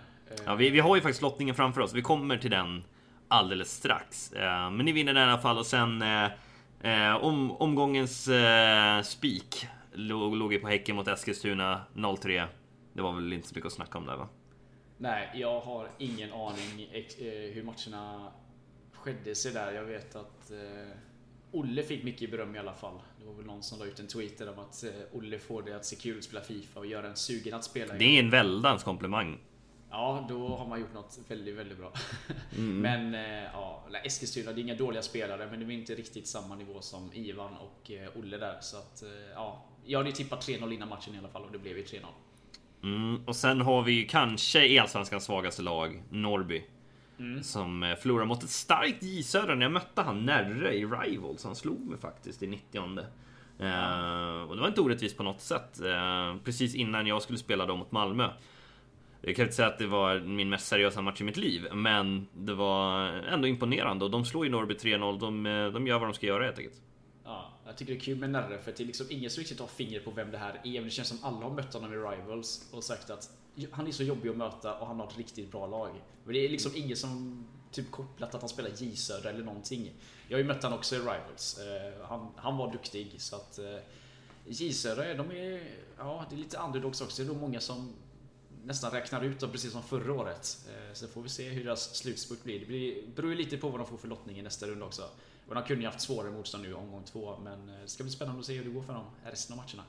Ja, 0.45 0.55
vi, 0.55 0.69
vi 0.69 0.79
har 0.79 0.95
ju 0.95 1.01
faktiskt 1.01 1.21
lottningen 1.21 1.55
framför 1.55 1.81
oss. 1.81 1.93
Vi 1.93 2.01
kommer 2.01 2.37
till 2.37 2.51
den 2.51 2.83
alldeles 3.27 3.71
strax. 3.71 4.33
Eh, 4.33 4.71
men 4.71 4.85
ni 4.85 4.91
vinner 4.91 5.13
den 5.13 5.27
i 5.27 5.31
alla 5.31 5.41
fall 5.41 5.57
och 5.57 5.65
sen 5.65 6.01
eh, 6.01 6.29
eh 6.81 7.15
om, 7.15 7.51
omgångens 7.51 8.27
eh, 8.27 9.01
spik 9.01 9.67
låg, 9.93 10.35
låg 10.35 10.53
ju 10.53 10.59
på 10.59 10.67
Häcken 10.67 10.95
mot 10.95 11.07
Eskilstuna 11.07 11.81
0-3. 11.93 12.47
Det 12.93 13.01
var 13.01 13.13
väl 13.13 13.33
inte 13.33 13.47
så 13.47 13.55
mycket 13.55 13.67
att 13.67 13.73
snacka 13.73 13.97
om 13.97 14.05
där 14.05 14.17
va? 14.17 14.27
Nej, 14.97 15.29
jag 15.33 15.59
har 15.59 15.89
ingen 15.97 16.33
aning 16.33 16.89
eh, 16.91 17.03
hur 17.53 17.63
matcherna 17.63 18.31
skedde 18.93 19.35
sig 19.35 19.53
där. 19.53 19.71
Jag 19.71 19.83
vet 19.83 20.15
att 20.15 20.51
eh, 20.51 20.97
Olle 21.51 21.83
fick 21.83 22.03
mycket 22.03 22.31
beröm 22.31 22.55
i 22.55 22.59
alla 22.59 22.73
fall. 22.73 22.99
Det 23.19 23.25
var 23.25 23.33
väl 23.33 23.45
någon 23.45 23.63
som 23.63 23.79
la 23.79 23.85
ut 23.85 23.99
en 23.99 24.07
tweet 24.07 24.41
om 24.41 24.59
att 24.59 24.83
eh, 24.83 24.89
Olle 25.11 25.39
får 25.39 25.61
det 25.61 25.75
att 25.75 25.85
se 25.85 25.95
kul 25.95 26.17
att 26.17 26.23
spela 26.23 26.41
Fifa 26.41 26.79
och 26.79 26.85
göra 26.85 27.07
en 27.07 27.15
sugen 27.15 27.53
att 27.53 27.63
spela. 27.63 27.93
Det 27.93 28.17
är 28.17 28.23
en 28.23 28.29
väldans 28.29 28.83
komplimang. 28.83 29.37
Ja, 29.89 30.25
då 30.29 30.47
har 30.47 30.67
man 30.67 30.79
gjort 30.79 30.93
något 30.93 31.19
väldigt, 31.27 31.55
väldigt 31.55 31.77
bra. 31.77 31.93
Mm. 32.57 32.79
men 32.81 33.15
eh, 33.15 33.49
ja, 33.53 33.83
Eskilstuna, 34.03 34.51
det 34.51 34.61
är 34.61 34.63
inga 34.63 34.75
dåliga 34.75 35.01
spelare, 35.01 35.47
men 35.51 35.59
det 35.59 35.65
är 35.65 35.77
inte 35.77 35.95
riktigt 35.95 36.27
samma 36.27 36.55
nivå 36.55 36.81
som 36.81 37.09
Ivan 37.13 37.53
och 37.57 37.91
eh, 37.91 38.17
Olle 38.17 38.37
där. 38.37 38.57
Så 38.61 38.77
att 38.77 39.03
ja, 39.33 39.65
jag 39.85 39.99
hade 39.99 40.11
tippat 40.11 40.47
3-0 40.47 40.73
innan 40.73 40.89
matchen 40.89 41.15
i 41.15 41.17
alla 41.17 41.29
fall 41.29 41.43
och 41.43 41.51
det 41.51 41.59
blev 41.59 41.77
ju 41.77 41.83
3-0. 41.83 42.05
Mm, 42.83 43.23
och 43.25 43.35
sen 43.35 43.61
har 43.61 43.83
vi 43.83 44.03
kanske 44.03 44.81
Allsvenskans 44.81 45.23
svagaste 45.23 45.61
lag, 45.61 46.03
Norrby. 46.09 46.63
Mm. 47.21 47.43
Som 47.43 47.83
eh, 47.83 47.95
förlorade 47.95 48.27
mot 48.27 48.43
ett 48.43 48.49
starkt 48.49 49.03
J 49.03 49.23
Södra. 49.23 49.55
När 49.55 49.65
jag 49.65 49.71
mötte 49.71 50.01
han 50.01 50.25
Närre 50.25 50.73
i 50.75 50.85
Rivals. 50.85 51.43
Han 51.43 51.55
slog 51.55 51.79
mig 51.79 51.97
faktiskt 51.97 52.43
i 52.43 52.47
90 52.47 52.99
Uh, 53.61 54.41
och 54.41 54.55
det 54.55 54.61
var 54.61 54.67
inte 54.67 54.81
orättvist 54.81 55.17
på 55.17 55.23
något 55.23 55.41
sätt. 55.41 55.81
Uh, 55.83 56.41
precis 56.43 56.75
innan 56.75 57.07
jag 57.07 57.21
skulle 57.21 57.37
spela 57.37 57.65
dem 57.65 57.79
mot 57.79 57.91
Malmö. 57.91 58.29
Jag 59.21 59.35
kan 59.35 59.43
inte 59.43 59.55
säga 59.55 59.67
att 59.67 59.77
det 59.77 59.87
var 59.87 60.19
min 60.19 60.49
mest 60.49 60.67
seriösa 60.67 61.01
match 61.01 61.21
i 61.21 61.23
mitt 61.23 61.37
liv, 61.37 61.67
men 61.73 62.27
det 62.33 62.53
var 62.53 63.07
ändå 63.07 63.47
imponerande. 63.47 64.05
Och 64.05 64.11
de 64.11 64.25
slår 64.25 64.45
ju 64.45 64.51
Norrby 64.51 64.73
3-0. 64.73 65.19
De, 65.19 65.43
de 65.73 65.87
gör 65.87 65.99
vad 65.99 66.07
de 66.07 66.13
ska 66.13 66.25
göra 66.25 66.43
helt 66.43 66.57
enkelt. 66.57 66.81
Ja, 67.23 67.53
jag 67.65 67.77
tycker 67.77 67.93
det 67.93 67.99
är 67.99 68.01
kul 68.01 68.17
med 68.17 68.29
Närre, 68.29 68.57
för 68.57 68.73
det 68.77 68.83
är 68.83 68.87
liksom 68.87 69.07
ingen 69.09 69.29
som 69.29 69.41
riktigt 69.41 69.59
har 69.59 69.67
fingret 69.67 70.05
på 70.05 70.11
vem 70.11 70.31
det 70.31 70.37
här 70.37 70.61
är. 70.63 70.73
Men 70.73 70.83
det 70.83 70.89
känns 70.89 71.07
som 71.07 71.17
alla 71.21 71.37
har 71.37 71.51
mött 71.51 71.73
honom 71.73 71.93
i 71.93 71.95
Rivals 71.95 72.69
och 72.71 72.83
sagt 72.83 73.09
att 73.09 73.29
han 73.71 73.87
är 73.87 73.91
så 73.91 74.03
jobbig 74.03 74.29
att 74.29 74.37
möta 74.37 74.77
och 74.77 74.87
han 74.87 74.99
har 74.99 75.07
ett 75.07 75.17
riktigt 75.17 75.51
bra 75.51 75.67
lag. 75.67 76.01
Men 76.23 76.33
det 76.33 76.45
är 76.45 76.49
liksom 76.49 76.71
ingen 76.75 76.97
som 76.97 77.45
typ 77.71 77.91
kopplat 77.91 78.35
att 78.35 78.41
han 78.41 78.49
spelar 78.49 78.69
J 78.69 78.95
Södra 78.95 79.29
eller 79.29 79.43
någonting. 79.43 79.93
Jag 80.27 80.37
har 80.37 80.41
ju 80.41 80.47
mött 80.47 80.63
honom 80.63 80.79
också 80.79 80.95
i 80.95 80.99
Rivals. 80.99 81.59
Uh, 81.59 82.05
han, 82.05 82.27
han 82.35 82.57
var 82.57 82.71
duktig 82.71 83.15
så 83.17 83.35
att 83.35 83.59
uh, 83.59 83.79
J 84.47 84.73
Södra, 84.73 85.13
de 85.13 85.31
är, 85.31 85.63
ja 85.97 86.25
det 86.29 86.35
är 86.35 86.37
lite 86.37 86.57
underdogs 86.57 87.01
också. 87.01 87.23
Det 87.23 87.27
är 87.27 87.33
nog 87.33 87.41
många 87.41 87.59
som 87.59 87.93
nästan 88.63 88.91
räknar 88.91 89.23
ut 89.23 89.39
dem 89.39 89.51
precis 89.51 89.71
som 89.71 89.83
förra 89.83 90.13
året. 90.13 90.57
Uh, 90.67 90.93
så 90.93 91.07
får 91.07 91.21
vi 91.21 91.29
se 91.29 91.49
hur 91.49 91.63
deras 91.63 91.95
slutspurt 91.95 92.43
blir. 92.43 92.59
Det 92.59 92.65
blir, 92.65 93.07
beror 93.15 93.31
ju 93.31 93.37
lite 93.37 93.57
på 93.57 93.69
vad 93.69 93.79
de 93.79 93.87
får 93.87 93.97
för 93.97 94.07
lottning 94.07 94.39
i 94.39 94.41
nästa 94.41 94.67
runda 94.67 94.85
också. 94.85 95.09
Och 95.47 95.55
de 95.55 95.63
kunde 95.63 95.81
ju 95.81 95.87
haft 95.87 96.01
svårare 96.01 96.31
motstånd 96.31 96.63
nu 96.63 96.69
i 96.69 96.73
omgång 96.73 97.03
två, 97.03 97.37
men 97.43 97.67
det 97.67 97.87
ska 97.87 98.03
bli 98.03 98.13
spännande 98.13 98.39
att 98.39 98.45
se 98.45 98.53
hur 98.53 98.63
det 98.63 98.69
går 98.69 98.81
för 98.81 98.93
dem 98.93 99.05
resten 99.23 99.59
av 99.59 99.65
matcherna. 99.65 99.83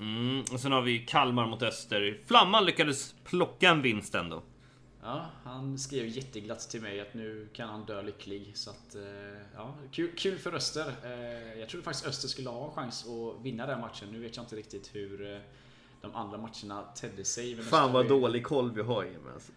Mm, 0.00 0.44
och 0.52 0.60
sen 0.60 0.72
har 0.72 0.82
vi 0.82 0.98
Kalmar 0.98 1.46
mot 1.46 1.62
Öster. 1.62 2.20
Flamman 2.26 2.64
lyckades 2.64 3.14
plocka 3.24 3.68
en 3.68 3.82
vinst 3.82 4.14
ändå. 4.14 4.42
Ja, 5.02 5.26
han 5.44 5.78
skrev 5.78 6.06
jätteglatt 6.06 6.70
till 6.70 6.82
mig 6.82 7.00
att 7.00 7.14
nu 7.14 7.48
kan 7.52 7.68
han 7.68 7.84
dö 7.84 8.02
lycklig. 8.02 8.50
Så 8.54 8.70
att, 8.70 8.94
eh, 8.94 9.02
ja, 9.54 9.74
kul, 9.92 10.10
kul 10.16 10.38
för 10.38 10.54
Öster. 10.54 10.94
Eh, 11.04 11.60
jag 11.60 11.68
trodde 11.68 11.84
faktiskt 11.84 12.06
Öster 12.06 12.28
skulle 12.28 12.48
ha 12.48 12.66
en 12.66 12.72
chans 12.72 13.06
att 13.06 13.44
vinna 13.44 13.66
den 13.66 13.80
matchen. 13.80 14.08
Nu 14.12 14.18
vet 14.20 14.36
jag 14.36 14.44
inte 14.44 14.56
riktigt 14.56 14.94
hur 14.94 15.32
eh, 15.34 15.38
de 16.00 16.14
andra 16.14 16.38
matcherna 16.38 16.82
tedde 16.82 17.24
sig. 17.24 17.62
Fan 17.62 17.92
vad 17.92 18.08
dålig 18.08 18.44
koll 18.44 18.70
vi 18.72 18.82
har 18.82 19.04
Jimmy. 19.04 19.30
Alltså. 19.34 19.52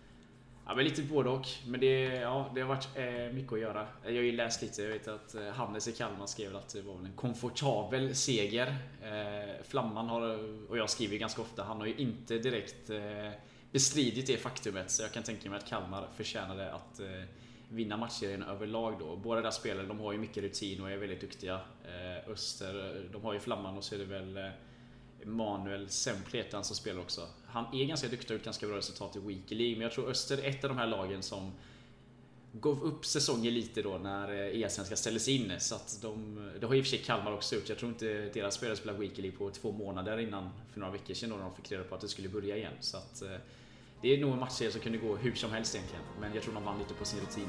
Ja, 0.66 0.76
men 0.76 0.86
lite 0.86 1.02
både 1.02 1.30
och. 1.30 1.48
Men 1.68 1.80
det, 1.80 2.04
ja, 2.06 2.52
det 2.56 2.62
har 2.62 2.68
varit 2.68 2.88
eh, 2.96 3.34
mycket 3.34 3.54
att 3.54 3.60
göra. 3.60 3.88
Jag 4.04 4.12
har 4.12 4.22
ju 4.22 4.32
läst 4.32 4.62
lite. 4.62 4.82
Jag 4.82 4.90
vet 4.90 5.08
att 5.08 5.36
eh, 5.36 5.48
Hannes 5.48 5.88
i 5.88 5.92
Kalmar 5.92 6.26
skrev 6.26 6.56
att 6.56 6.70
det 6.74 6.82
var 6.82 6.94
en 6.94 7.14
komfortabel 7.16 8.16
seger. 8.16 8.68
Eh, 9.02 9.64
Flamman 9.64 10.10
har, 10.10 10.22
och 10.70 10.78
jag 10.78 10.90
skriver 10.90 11.18
ganska 11.18 11.42
ofta, 11.42 11.64
han 11.64 11.80
har 11.80 11.88
ju 11.88 11.96
inte 11.96 12.38
direkt 12.38 12.90
eh, 12.90 13.32
bestridit 13.72 14.28
det 14.28 14.38
faktumet. 14.38 14.92
Så 14.92 15.04
jag 15.04 15.12
kan 15.12 15.24
tänka 15.24 15.50
mig 15.50 15.58
att 15.58 15.68
Kalmar 15.68 16.08
förtjänade 16.16 16.74
att 16.74 17.00
eh, 17.00 17.24
vinna 17.70 17.98
matchserien 17.98 18.44
överlag 18.44 18.96
då. 19.00 19.16
Båda 19.16 19.42
där 19.42 19.52
spelare, 19.52 19.86
de 19.86 20.00
har 20.00 20.12
ju 20.12 20.18
mycket 20.18 20.44
rutin 20.44 20.82
och 20.82 20.92
är 20.92 20.98
väldigt 20.98 21.22
duktiga. 21.22 21.60
Eh, 21.86 22.32
Öster, 22.32 23.06
de 23.14 23.24
har 23.24 23.34
ju 23.34 23.40
Flamman 23.40 23.78
och 23.78 23.84
så 23.84 23.96
är 23.96 24.00
det 24.00 24.06
väl 24.06 24.38
eh, 24.38 24.50
Manuel 25.26 25.90
Sempletan 25.90 26.64
som 26.64 26.76
spelar 26.76 27.02
också. 27.02 27.28
Han 27.46 27.76
är 27.76 27.86
ganska 27.86 28.08
duktig 28.08 28.36
och 28.36 28.40
har 28.40 28.46
ganska 28.46 28.68
bra 28.68 28.78
resultat 28.78 29.16
i 29.16 29.20
Weekly 29.20 29.58
League, 29.58 29.76
men 29.76 29.82
jag 29.82 29.92
tror 29.92 30.10
Öster 30.10 30.38
är 30.38 30.50
ett 30.50 30.64
av 30.64 30.70
de 30.70 30.78
här 30.78 30.88
lagen 30.88 31.24
som 31.24 31.52
gav 32.54 32.84
upp 32.84 33.06
säsongen 33.06 33.54
lite 33.54 33.82
då 33.82 33.98
när 33.98 34.32
eh, 34.32 34.62
e-svenskan 34.62 34.98
ställdes 34.98 35.28
in. 35.28 35.54
Så 35.60 35.76
att 35.76 36.00
de, 36.02 36.38
det 36.60 36.68
har 36.68 36.76
i 36.76 36.82
och 36.82 36.86
för 36.86 36.90
sig 36.90 37.00
Kalmar 37.00 37.34
också 37.34 37.56
gjort. 37.56 37.70
Jag 37.70 37.78
tror 37.78 37.92
inte 37.92 38.30
deras 38.34 38.56
spelare 38.56 38.78
spelade 38.78 39.00
Weekly 39.00 39.22
League 39.22 39.38
på 39.38 39.50
två 39.50 39.72
månader 39.72 40.18
innan, 40.18 40.50
för 40.74 40.80
några 40.80 40.94
veckor 40.94 41.14
sedan 41.14 41.30
då 41.30 41.38
de 41.38 41.56
fick 41.56 41.72
reda 41.72 41.84
på 41.84 41.96
att 41.96 42.02
det 42.02 42.08
skulle 42.08 42.30
börja 42.30 42.58
igen. 42.58 42.74
Så 42.80 42.98
att, 42.98 43.22
eh, 43.22 43.36
det 44.02 44.16
är 44.16 44.18
nog 44.18 44.34
en 44.34 44.40
matchserie 44.40 44.72
som 44.72 44.82
kunde 44.82 44.98
gå 44.98 45.16
hur 45.16 45.34
som 45.34 45.52
helst 45.52 45.76
egentligen. 45.76 46.06
Men 46.20 46.34
jag 46.34 46.44
tror 46.44 46.54
de 46.54 46.64
vann 46.64 46.80
lite 46.80 46.94
på 46.94 47.06
sin 47.06 47.20
rutin. 47.20 47.48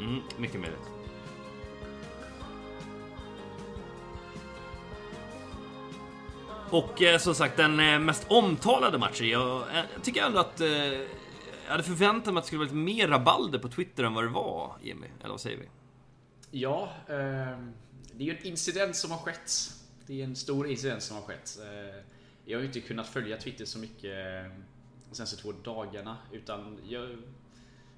Mm, 0.00 0.20
mycket 0.38 0.60
möjligt. 0.60 1.01
Och 6.72 7.02
eh, 7.02 7.18
som 7.18 7.34
sagt 7.34 7.56
den 7.56 7.80
eh, 7.80 7.98
mest 7.98 8.26
omtalade 8.28 8.98
matchen. 8.98 9.28
Jag, 9.28 9.60
eh, 9.60 9.84
jag 9.94 10.02
tycker 10.02 10.22
ändå 10.22 10.38
att 10.38 10.60
eh, 10.60 10.68
jag 10.68 11.06
hade 11.68 11.82
förväntat 11.82 12.34
mig 12.34 12.38
att 12.38 12.44
det 12.44 12.46
skulle 12.46 12.58
vara 12.58 12.66
lite 12.66 12.76
mer 12.76 13.08
rabalder 13.08 13.58
på 13.58 13.68
Twitter 13.68 14.04
än 14.04 14.14
vad 14.14 14.24
det 14.24 14.30
var, 14.30 14.76
Jimmy. 14.82 15.06
Eller 15.20 15.30
vad 15.30 15.40
säger 15.40 15.58
vi? 15.58 15.68
Ja, 16.50 16.92
eh, 17.08 17.14
det 18.12 18.24
är 18.24 18.26
ju 18.26 18.36
en 18.36 18.46
incident 18.46 18.96
som 18.96 19.10
har 19.10 19.18
skett. 19.18 19.52
Det 20.06 20.20
är 20.20 20.24
en 20.24 20.36
stor 20.36 20.66
incident 20.66 21.02
som 21.02 21.16
har 21.16 21.22
skett. 21.22 21.58
Eh, 21.62 22.02
jag 22.44 22.58
har 22.58 22.62
ju 22.62 22.66
inte 22.66 22.80
kunnat 22.80 23.08
följa 23.08 23.36
Twitter 23.36 23.64
så 23.64 23.78
mycket 23.78 24.04
eh, 24.04 24.52
de 25.08 25.14
senaste 25.14 25.36
två 25.36 25.52
dagarna. 25.52 26.16
Utan 26.32 26.78
jag, 26.88 27.16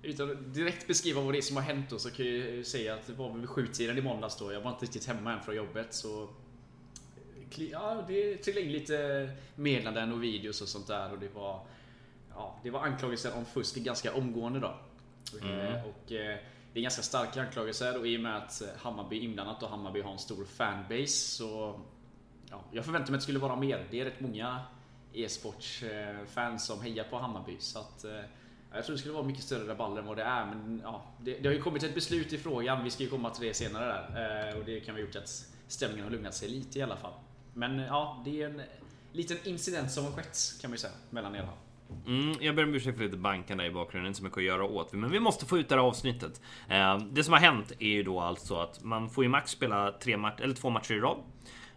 utan 0.02 0.30
att 0.30 0.54
direkt 0.54 0.86
beskriva 0.86 1.20
vad 1.20 1.34
det 1.34 1.38
är 1.38 1.42
som 1.42 1.56
har 1.56 1.62
hänt 1.62 1.90
då 1.90 1.98
så 1.98 2.10
kan 2.10 2.26
jag 2.26 2.34
ju 2.34 2.64
säga 2.64 2.94
att 2.94 3.06
det 3.06 3.12
var 3.12 3.32
vid 3.32 3.48
sjutiden 3.48 3.98
i 3.98 4.02
måndags 4.02 4.36
då. 4.36 4.52
Jag 4.52 4.60
var 4.60 4.70
inte 4.70 4.84
riktigt 4.84 5.06
hemma 5.06 5.32
än 5.32 5.40
från 5.40 5.56
jobbet 5.56 5.94
så 5.94 6.28
Ja, 7.58 8.04
det 8.08 8.36
trillade 8.36 8.66
in 8.66 8.72
lite 8.72 9.30
meddelanden 9.54 10.12
och 10.12 10.22
videos 10.22 10.60
och 10.60 10.68
sånt 10.68 10.86
där 10.86 11.12
och 11.12 11.18
det 11.18 11.34
var 11.34 11.60
Ja, 12.34 12.56
det 12.62 12.70
var 12.70 12.80
anklagelser 12.80 13.36
om 13.36 13.44
fusk 13.44 13.76
ganska 13.76 14.14
omgående 14.14 14.60
då. 14.60 14.74
Mm. 15.42 15.84
Och 15.84 16.02
det 16.06 16.80
är 16.80 16.80
ganska 16.80 17.02
starka 17.02 17.42
anklagelser 17.42 17.98
och 17.98 18.06
i 18.06 18.16
och 18.16 18.20
med 18.20 18.36
att 18.36 18.62
Hammarby 18.76 19.18
är 19.18 19.22
inblandat 19.22 19.62
och 19.62 19.68
Hammarby 19.68 20.00
har 20.00 20.12
en 20.12 20.18
stor 20.18 20.44
fanbase 20.44 21.06
så 21.08 21.80
ja, 22.50 22.64
Jag 22.72 22.84
förväntar 22.84 23.10
mig 23.10 23.16
att 23.16 23.20
det 23.20 23.22
skulle 23.22 23.38
vara 23.38 23.56
mer. 23.56 23.86
Det 23.90 24.00
är 24.00 24.04
rätt 24.04 24.20
många 24.20 24.60
e-sportsfans 25.12 26.66
som 26.66 26.82
hejar 26.82 27.04
på 27.04 27.18
Hammarby. 27.18 27.56
Så 27.58 27.78
att, 27.78 28.04
jag 28.72 28.84
tror 28.84 28.94
det 28.94 28.98
skulle 28.98 29.14
vara 29.14 29.26
mycket 29.26 29.44
större 29.44 29.68
rabalder 29.68 30.02
än 30.02 30.08
vad 30.08 30.16
det 30.16 30.22
är. 30.22 30.46
Men 30.46 30.80
ja, 30.84 31.04
det, 31.20 31.38
det, 31.38 31.48
har 31.48 31.54
ju 31.54 31.62
kommit 31.62 31.82
ett 31.82 31.94
beslut 31.94 32.32
i 32.32 32.38
frågan. 32.38 32.84
Vi 32.84 32.90
ska 32.90 33.02
ju 33.02 33.10
komma 33.10 33.30
till 33.30 33.46
det 33.46 33.54
senare 33.54 33.86
där. 33.86 34.56
Och 34.58 34.64
det 34.64 34.80
kan 34.80 34.94
ha 34.94 35.00
gjort 35.00 35.16
att 35.16 35.46
stämningen 35.68 36.04
har 36.04 36.10
lugnat 36.10 36.34
sig 36.34 36.48
lite 36.48 36.78
i 36.78 36.82
alla 36.82 36.96
fall. 36.96 37.12
Men 37.54 37.78
ja, 37.78 38.22
det 38.24 38.42
är 38.42 38.46
en 38.46 38.62
liten 39.12 39.36
incident 39.44 39.90
som 39.90 40.04
har 40.04 40.12
skett 40.12 40.38
kan 40.60 40.70
man 40.70 40.74
ju 40.74 40.78
säga 40.78 40.92
mellan 41.10 41.36
er. 41.36 41.48
Mm, 42.06 42.36
jag 42.40 42.56
ber 42.56 42.64
om 42.64 42.74
ursäkt 42.74 42.96
för 42.96 43.04
lite 43.04 43.16
bankande 43.16 43.64
i 43.64 43.70
bakgrunden, 43.70 44.06
inte 44.06 44.18
så 44.18 44.24
mycket 44.24 44.38
att 44.38 44.44
göra 44.44 44.64
åt. 44.64 44.92
Men 44.92 45.10
vi 45.10 45.20
måste 45.20 45.46
få 45.46 45.58
ut 45.58 45.68
det 45.68 45.74
här 45.74 45.82
avsnittet. 45.82 46.40
Eh, 46.68 46.98
det 46.98 47.24
som 47.24 47.32
har 47.32 47.40
hänt 47.40 47.72
är 47.78 47.88
ju 47.88 48.02
då 48.02 48.20
alltså 48.20 48.56
att 48.56 48.84
man 48.84 49.10
får 49.10 49.24
ju 49.24 49.30
max 49.30 49.50
spela 49.50 49.92
tre 49.92 50.16
matcher, 50.16 50.42
eller 50.42 50.54
två 50.54 50.70
matcher 50.70 50.94
i 50.94 51.00
rad. 51.00 51.18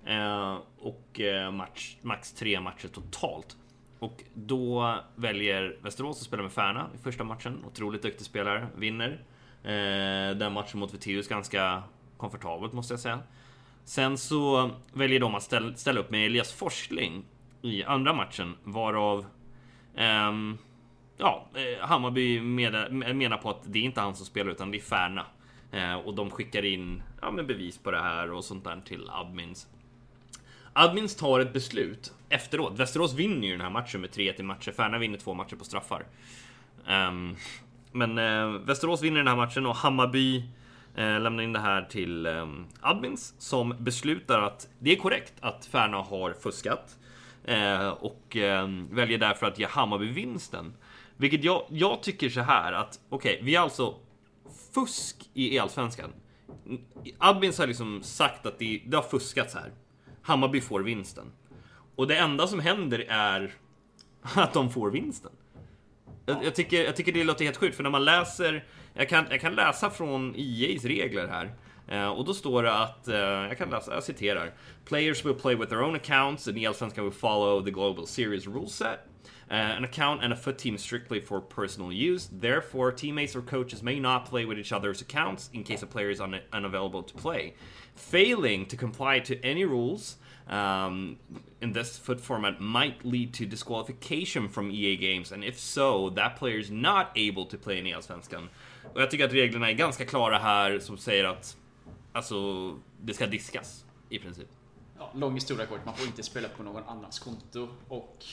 Eh, 0.06 0.58
och 0.80 1.20
eh, 1.20 1.52
match, 1.52 1.98
max 2.02 2.34
tre 2.34 2.60
matcher 2.60 2.88
totalt. 2.88 3.58
Och 4.00 4.24
då 4.34 4.96
väljer 5.16 5.78
Västerås 5.82 6.20
att 6.20 6.26
spela 6.26 6.44
med 6.44 6.52
Färna 6.52 6.90
i 6.96 6.98
första 6.98 7.24
matchen. 7.24 7.66
Otroligt 7.68 8.02
duktig 8.02 8.26
spelare, 8.26 8.68
vinner. 8.76 9.24
Eh, 9.64 10.38
den 10.38 10.54
matchen 10.54 10.80
mot 10.80 10.94
Veteus 10.94 11.28
ganska 11.28 11.84
komfortabelt 12.18 12.74
måste 12.74 12.94
jag 12.94 13.00
säga. 13.00 13.20
Sen 13.88 14.18
så 14.18 14.72
väljer 14.94 15.20
de 15.20 15.36
att 15.36 15.54
ställa 15.80 16.00
upp 16.00 16.12
med 16.12 16.26
Elias 16.26 16.54
Forsling 16.54 17.26
i 17.62 17.84
andra 17.84 18.14
matchen, 18.14 18.56
varav 18.64 19.26
Um, 19.98 20.58
ja, 21.18 21.48
eh, 21.54 21.88
Hammarby 21.88 22.42
menar 22.42 23.38
på 23.38 23.50
att 23.50 23.62
det 23.64 23.80
är 23.80 23.84
inte 23.84 24.02
han 24.02 24.16
som 24.16 24.26
spelar 24.26 24.52
utan 24.52 24.72
det 24.72 24.78
är 24.78 24.82
Färna. 24.82 25.26
Eh, 25.72 25.96
och 25.96 26.16
de 26.16 26.32
skickar 26.32 26.66
in 26.66 27.04
ja, 27.22 27.32
med 27.32 27.46
bevis 27.46 27.78
på 27.78 27.92
det 27.92 28.02
här 28.02 28.32
och 28.32 28.44
sånt 28.44 28.64
där 28.64 28.82
till 28.86 29.10
admins. 29.10 29.68
Admins 30.74 31.16
tar 31.16 31.40
ett 31.40 31.54
beslut 31.54 32.14
efteråt. 32.30 32.80
Västerås 32.80 33.14
vinner 33.14 33.48
ju 33.48 33.52
den 33.52 33.62
här 33.62 33.70
matchen 33.70 34.02
med 34.02 34.10
3-1 34.10 34.40
i 34.40 34.44
matcher. 34.44 34.72
Färna 34.72 34.98
vinner 34.98 35.18
två 35.18 35.34
matcher 35.34 35.56
på 35.56 35.66
straffar. 35.66 36.06
Um, 36.88 37.36
men 37.92 38.18
uh, 38.18 38.62
Västerås 38.62 39.04
vinner 39.04 39.18
den 39.18 39.28
här 39.28 39.36
matchen 39.36 39.66
och 39.66 39.76
Hammarby 39.76 40.38
uh, 40.38 40.44
Eh, 40.98 41.20
lämnar 41.20 41.44
in 41.44 41.54
det 41.54 41.60
här 41.60 41.82
till 41.82 42.26
ehm, 42.26 42.66
admins 42.82 43.36
som 43.38 43.76
beslutar 43.80 44.42
att 44.42 44.70
det 44.80 44.92
är 44.92 44.96
korrekt 44.96 45.34
att 45.40 45.66
Färna 45.66 45.98
har 45.98 46.34
fuskat. 46.34 46.98
Eh, 47.44 47.88
och 47.88 48.36
ehm, 48.36 48.96
väljer 48.96 49.18
därför 49.18 49.46
att 49.46 49.60
ge 49.60 49.66
Hammarby 49.66 50.12
vinsten. 50.12 50.74
Vilket 51.18 51.44
jag, 51.44 51.66
jag 51.70 52.04
tycker 52.04 52.30
så 52.30 52.42
här 52.42 52.74
att, 52.74 53.00
okej, 53.10 53.34
okay, 53.34 53.46
vi 53.46 53.56
är 53.56 53.60
alltså 53.60 53.96
fusk 54.74 55.30
i 55.34 55.60
Allsvenskan. 55.60 56.10
Admins 57.18 57.60
har 57.60 57.68
liksom 57.68 58.04
sagt 58.04 58.46
att 58.46 58.60
det, 58.60 58.82
det 58.86 58.98
har 58.98 59.04
fuskats 59.04 59.56
här. 59.56 59.72
Hammarby 60.22 60.62
får 60.62 60.80
vinsten. 60.80 61.26
Och 61.96 62.08
det 62.08 62.18
enda 62.18 62.48
som 62.48 62.60
händer 62.60 63.06
är 63.10 63.54
att 64.22 64.54
de 64.54 64.70
får 64.70 64.92
vinsten. 64.92 65.32
Jag, 66.30 66.44
jag, 66.44 66.56
tycker, 66.56 66.84
jag 66.84 66.96
tycker 66.96 67.12
det 67.12 67.24
låter 67.24 67.46
helt 67.46 67.58
sjukt, 67.58 67.76
för 67.76 67.84
när 67.84 67.90
man 67.90 68.06
läser... 68.06 68.66
Jag 68.94 69.10
kan, 69.10 69.26
jag 69.30 69.42
kan 69.42 69.56
läsa 69.56 69.90
från 69.90 70.36
EA's 70.36 70.88
regler 70.88 71.28
här. 71.28 71.54
Uh, 71.92 72.08
och 72.08 72.26
då 72.26 72.34
står 72.34 72.64
det 72.64 72.74
att, 72.74 73.08
uh, 73.08 73.16
jag 73.16 73.58
kan 73.58 73.70
läsa, 73.70 73.94
jag 73.94 74.04
citerar. 74.04 74.54
Players 74.86 75.26
will 75.26 75.34
play 75.34 75.56
with 75.56 75.70
their 75.70 75.82
own 75.82 75.96
accounts 75.96 76.48
and 76.48 76.58
Allsvenskan 76.58 77.04
will 77.04 77.14
follow 77.14 77.64
the 77.66 77.72
global 77.72 78.08
series 78.08 78.48
rule 78.48 78.70
set. 78.70 79.00
Uh, 79.50 79.78
an 79.78 79.86
account 79.86 80.24
and 80.24 80.34
a 80.34 80.36
foot 80.36 80.58
team 80.58 80.78
strictly 80.78 81.22
for 81.22 81.40
personal 81.40 81.92
use. 81.92 82.30
Therefore, 82.32 82.92
teammates 82.92 83.36
or 83.36 83.42
coaches 83.42 83.82
may 83.82 84.00
not 84.00 84.26
play 84.26 84.46
with 84.46 84.60
each 84.60 84.74
other's 84.74 85.02
accounts 85.02 85.50
in 85.54 85.64
case 85.64 85.84
a 85.84 85.88
player 85.88 86.10
is 86.10 86.20
un 86.20 86.40
unavailable 86.52 87.04
to 87.04 87.14
play. 87.14 87.54
Failing 87.96 88.66
to 88.66 88.76
comply 88.76 89.20
to 89.20 89.42
any 89.44 89.64
rules 89.64 90.18
um, 90.50 91.18
in 91.60 91.74
this 91.74 92.00
foot 92.00 92.22
format 92.22 92.60
might 92.60 93.06
lead 93.06 93.34
to 93.34 93.44
disqualification 93.46 94.50
from 94.50 94.72
EA 94.72 94.96
games, 94.96 95.32
and 95.32 95.44
if 95.44 95.60
so, 95.60 96.10
that 96.10 96.40
player 96.40 96.60
is 96.60 96.70
not 96.70 97.08
able 97.16 97.46
to 97.46 97.58
play 97.58 97.80
in 97.80 97.88
e 97.88 97.94
Allsvenskan. 97.94 98.50
Och 98.94 99.02
jag 99.02 99.12
tycker 99.12 99.26
att 99.26 99.34
reglerna 99.34 99.70
är 99.70 99.74
ganska 99.74 100.06
klara 100.06 100.38
här 100.38 100.80
som 100.80 100.98
säger 100.98 101.26
att 101.26 101.58
Alltså, 102.18 102.80
det 103.02 103.14
ska 103.14 103.28
diskas 103.28 103.86
i 104.10 104.20
princip. 104.20 104.48
Ja, 104.98 105.12
lång 105.16 105.34
historia 105.34 105.66
kort, 105.66 105.86
man 105.86 105.96
får 105.96 106.08
inte 106.08 106.24
spela 106.24 106.50
på 106.50 106.64
någon 106.64 106.84
annans 106.84 107.20
konto. 107.20 107.68
Och 107.88 108.26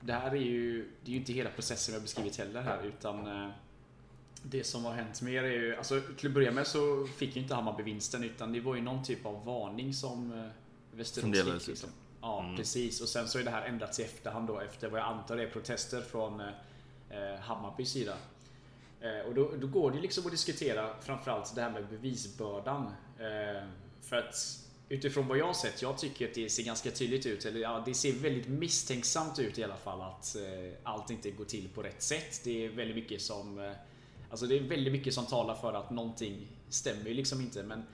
det 0.00 0.12
här 0.12 0.30
är 0.30 0.36
ju, 0.36 0.88
det 1.04 1.10
är 1.10 1.12
ju 1.12 1.18
inte 1.18 1.32
hela 1.32 1.50
processen 1.50 1.92
vi 1.92 1.98
har 1.98 2.02
beskrivit 2.02 2.36
heller 2.38 2.62
här, 2.62 2.82
utan 2.82 3.26
eh, 3.26 3.50
det 4.42 4.64
som 4.64 4.84
har 4.84 4.92
hänt 4.92 5.22
mer 5.22 5.44
är 5.44 5.52
ju, 5.52 5.76
alltså 5.76 6.00
till 6.16 6.26
att 6.26 6.34
börja 6.34 6.52
med 6.52 6.66
så 6.66 7.06
fick 7.06 7.36
ju 7.36 7.42
inte 7.42 7.54
Hammarby 7.54 7.82
vinsten 7.82 8.24
utan 8.24 8.52
det 8.52 8.60
var 8.60 8.74
ju 8.74 8.80
någon 8.80 9.04
typ 9.04 9.26
av 9.26 9.44
varning 9.44 9.94
som 9.94 10.32
eh, 10.32 10.46
Västerås 10.92 11.60
fick. 11.64 11.68
Liksom. 11.68 11.90
Ja, 12.20 12.44
mm. 12.44 12.56
precis. 12.56 13.00
Och 13.00 13.08
sen 13.08 13.28
så 13.28 13.38
är 13.38 13.42
det 13.42 13.50
här 13.50 13.66
ändrats 13.66 14.00
i 14.00 14.02
efterhand 14.02 14.48
då 14.48 14.60
efter 14.60 14.90
vad 14.90 15.00
jag 15.00 15.06
antar 15.06 15.36
är 15.36 15.50
protester 15.50 16.00
från 16.00 16.40
eh, 16.40 17.40
Hammarbys 17.40 17.90
sida. 17.90 18.16
Eh, 19.00 19.28
och 19.28 19.34
då, 19.34 19.50
då, 19.60 19.66
går 19.66 19.90
det 19.90 20.00
liksom 20.00 20.26
att 20.26 20.32
diskutera 20.32 20.94
framförallt 21.00 21.54
det 21.54 21.62
här 21.62 21.70
med 21.70 21.88
bevisbördan. 21.88 22.86
Eh, 23.18 23.68
för 24.02 24.16
att 24.16 24.58
utifrån 24.88 25.28
vad 25.28 25.38
jag 25.38 25.46
har 25.46 25.54
sett, 25.54 25.82
jag 25.82 25.98
tycker 25.98 26.28
att 26.28 26.34
det 26.34 26.50
ser 26.50 26.62
ganska 26.62 26.90
tydligt 26.90 27.26
ut, 27.26 27.44
eller 27.44 27.60
ja, 27.60 27.82
det 27.86 27.94
ser 27.94 28.12
väldigt 28.12 28.48
misstänksamt 28.48 29.38
ut 29.38 29.58
i 29.58 29.64
alla 29.64 29.76
fall 29.76 30.00
att 30.00 30.36
eh, 30.36 30.72
allt 30.82 31.10
inte 31.10 31.30
går 31.30 31.44
till 31.44 31.68
på 31.68 31.82
rätt 31.82 32.02
sätt. 32.02 32.40
Det 32.44 32.64
är 32.64 32.68
väldigt 32.68 32.96
mycket 32.96 33.22
som 33.22 33.74
Alltså 34.30 34.46
det 34.46 34.58
är 34.58 34.60
väldigt 34.60 34.92
mycket 34.92 35.14
som 35.14 35.26
talar 35.26 35.54
för 35.54 35.72
att 35.72 35.90
någonting 35.90 36.46
stämmer 36.68 37.08
ju 37.08 37.14
liksom 37.14 37.40
inte 37.40 37.62
men 37.62 37.84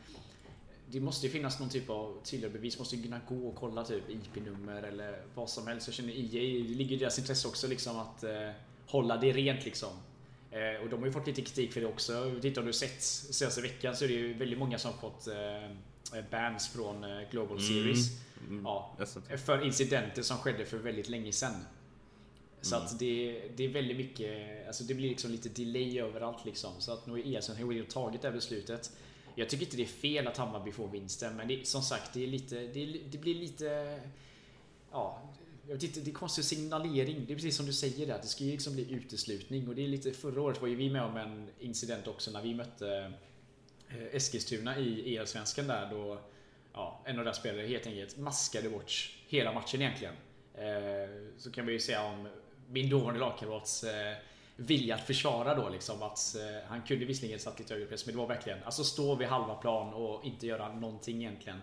det 0.97 1.03
måste 1.03 1.27
ju 1.27 1.33
finnas 1.33 1.61
någon 1.61 1.69
typ 1.69 1.91
av 1.91 2.21
tydligare 2.25 2.53
bevis. 2.53 2.79
måste 2.79 2.97
ju 2.97 3.03
kunna 3.03 3.21
gå 3.29 3.49
och 3.49 3.55
kolla 3.55 3.85
typ 3.85 4.11
IP-nummer 4.11 4.83
eller 4.83 5.23
vad 5.35 5.51
som 5.51 5.67
helst. 5.67 5.87
Jag 5.89 5.95
känner 5.95 6.13
EA, 6.13 6.63
det 6.69 6.75
ligger 6.75 6.97
i 6.97 6.99
deras 6.99 7.19
intresse 7.19 7.49
också 7.49 7.67
liksom 7.67 7.99
att 7.99 8.25
eh, 8.25 8.51
hålla 8.87 9.17
det 9.17 9.33
rent 9.33 9.65
liksom. 9.65 9.89
Eh, 10.51 10.83
och 10.83 10.91
de 10.91 11.01
har 11.01 11.07
ju 11.07 11.13
fått 11.13 11.27
lite 11.27 11.43
kritik 11.43 11.73
för 11.73 11.81
det 11.81 11.87
också. 11.87 12.35
Titta 12.43 12.61
om 12.61 12.67
du 12.67 12.73
sett 12.73 13.03
senaste 13.03 13.61
veckan 13.61 13.97
så 13.97 14.05
är 14.05 14.09
det 14.09 14.15
ju 14.15 14.35
väldigt 14.35 14.59
många 14.59 14.79
som 14.79 14.93
fått 14.93 15.29
eh, 15.29 16.25
bans 16.31 16.69
från 16.69 17.05
eh, 17.05 17.31
Global 17.31 17.59
mm. 17.59 17.69
Series. 17.69 18.11
Mm. 18.49 18.65
Ja, 18.65 18.97
för 19.45 19.65
incidenter 19.65 20.23
som 20.23 20.39
skedde 20.39 20.65
för 20.65 20.79
väldigt 20.79 21.09
länge 21.09 21.33
sedan. 21.33 21.55
Så 22.61 22.75
mm. 22.75 22.87
att 22.87 22.99
det, 22.99 23.43
det 23.57 23.65
är 23.65 23.69
väldigt 23.69 23.97
mycket, 23.97 24.67
alltså 24.67 24.85
det 24.85 24.95
blir 24.95 25.09
liksom 25.09 25.31
lite 25.31 25.49
delay 25.49 26.01
överallt 26.01 26.45
liksom. 26.45 26.71
Så 26.79 26.93
att 26.93 27.07
nu 27.07 27.13
har 27.13 27.37
ESN 27.37 27.53
har 27.53 27.85
tagit 27.85 28.23
det 28.23 28.29
här 28.29 28.35
beslutet. 28.35 28.91
Jag 29.39 29.49
tycker 29.49 29.65
inte 29.65 29.77
det 29.77 29.83
är 29.83 29.87
fel 29.87 30.27
att 30.27 30.37
Hammarby 30.37 30.73
får 30.73 30.89
vinsten, 30.89 31.37
men 31.37 31.49
det, 31.49 31.67
som 31.67 31.83
sagt, 31.83 32.13
det, 32.13 32.23
är 32.23 32.27
lite, 32.27 32.55
det, 32.55 33.01
det 33.11 33.19
blir 33.19 33.35
lite... 33.35 34.01
Ja, 34.93 35.23
jag 35.67 35.75
vet 35.75 35.83
inte, 35.83 36.01
det 36.01 36.11
är 36.11 36.15
konstig 36.15 36.45
signalering. 36.45 37.25
Det 37.27 37.33
är 37.33 37.35
precis 37.35 37.57
som 37.57 37.67
du 37.67 37.73
säger 37.73 38.07
där, 38.07 38.19
det 38.23 38.27
ska 38.27 38.45
ju 38.45 38.51
liksom 38.51 38.75
bli 38.75 38.93
uteslutning. 38.93 39.69
Och 39.69 39.75
det 39.75 39.85
är 39.85 39.89
lite, 39.89 40.13
förra 40.13 40.43
året 40.43 40.61
var 40.61 40.69
ju 40.69 40.75
vi 40.75 40.91
med 40.91 41.03
om 41.03 41.17
en 41.17 41.49
incident 41.59 42.07
också 42.07 42.31
när 42.31 42.43
vi 42.43 42.55
mötte 42.55 43.13
eh, 43.89 44.17
Eskilstuna 44.17 44.79
i 44.79 45.17
EL-svenskan 45.17 45.67
där 45.67 45.91
då 45.91 46.21
ja, 46.73 47.03
en 47.05 47.19
av 47.19 47.25
deras 47.25 47.37
spelare 47.37 47.67
helt 47.67 47.87
enkelt 47.87 48.17
maskade 48.17 48.71
bort 48.71 49.17
hela 49.29 49.53
matchen 49.53 49.83
egentligen. 49.83 50.15
Eh, 50.55 51.31
så 51.39 51.51
kan 51.51 51.67
vi 51.67 51.73
ju 51.73 51.81
säga 51.81 52.05
om 52.05 52.29
min 52.71 52.91
dåvarande 52.91 53.21
lagkamrats 53.21 53.85
eh, 53.85 54.17
vilja 54.57 54.95
att 54.95 55.07
försvara 55.07 55.55
då 55.55 55.69
liksom 55.69 56.03
att 56.03 56.37
han 56.69 56.83
kunde 56.83 57.05
visserligen 57.05 57.39
satt 57.39 57.59
lite 57.59 57.75
högre 57.75 57.87
press 57.87 58.07
men 58.07 58.15
det 58.15 58.19
var 58.19 58.27
verkligen 58.27 58.65
alltså 58.65 58.85
stå 58.85 59.15
vid 59.15 59.29
halva 59.29 59.55
plan 59.55 59.95
och 59.95 60.25
inte 60.25 60.47
göra 60.47 60.73
någonting 60.73 61.17
egentligen. 61.17 61.61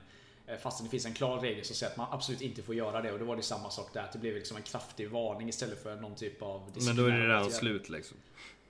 Eh, 0.47 0.57
fast 0.57 0.83
det 0.83 0.89
finns 0.89 1.05
en 1.05 1.13
klar 1.13 1.39
regel 1.39 1.65
som 1.65 1.75
säger 1.75 1.91
att 1.91 1.97
man 1.97 2.07
absolut 2.11 2.41
inte 2.41 2.63
får 2.63 2.75
göra 2.75 3.01
det 3.01 3.11
och 3.11 3.19
då 3.19 3.25
var 3.25 3.35
det 3.35 3.41
samma 3.41 3.69
sak 3.69 3.93
där. 3.93 4.09
Det 4.13 4.19
blev 4.19 4.35
liksom 4.35 4.57
en 4.57 4.63
kraftig 4.63 5.09
varning 5.09 5.49
istället 5.49 5.83
för 5.83 5.95
någon 5.95 6.15
typ 6.15 6.41
av 6.41 6.71
Men 6.85 6.95
då 6.95 7.05
är 7.05 7.11
det 7.11 7.23
redan 7.23 7.51
slut 7.51 7.89
liksom. 7.89 8.17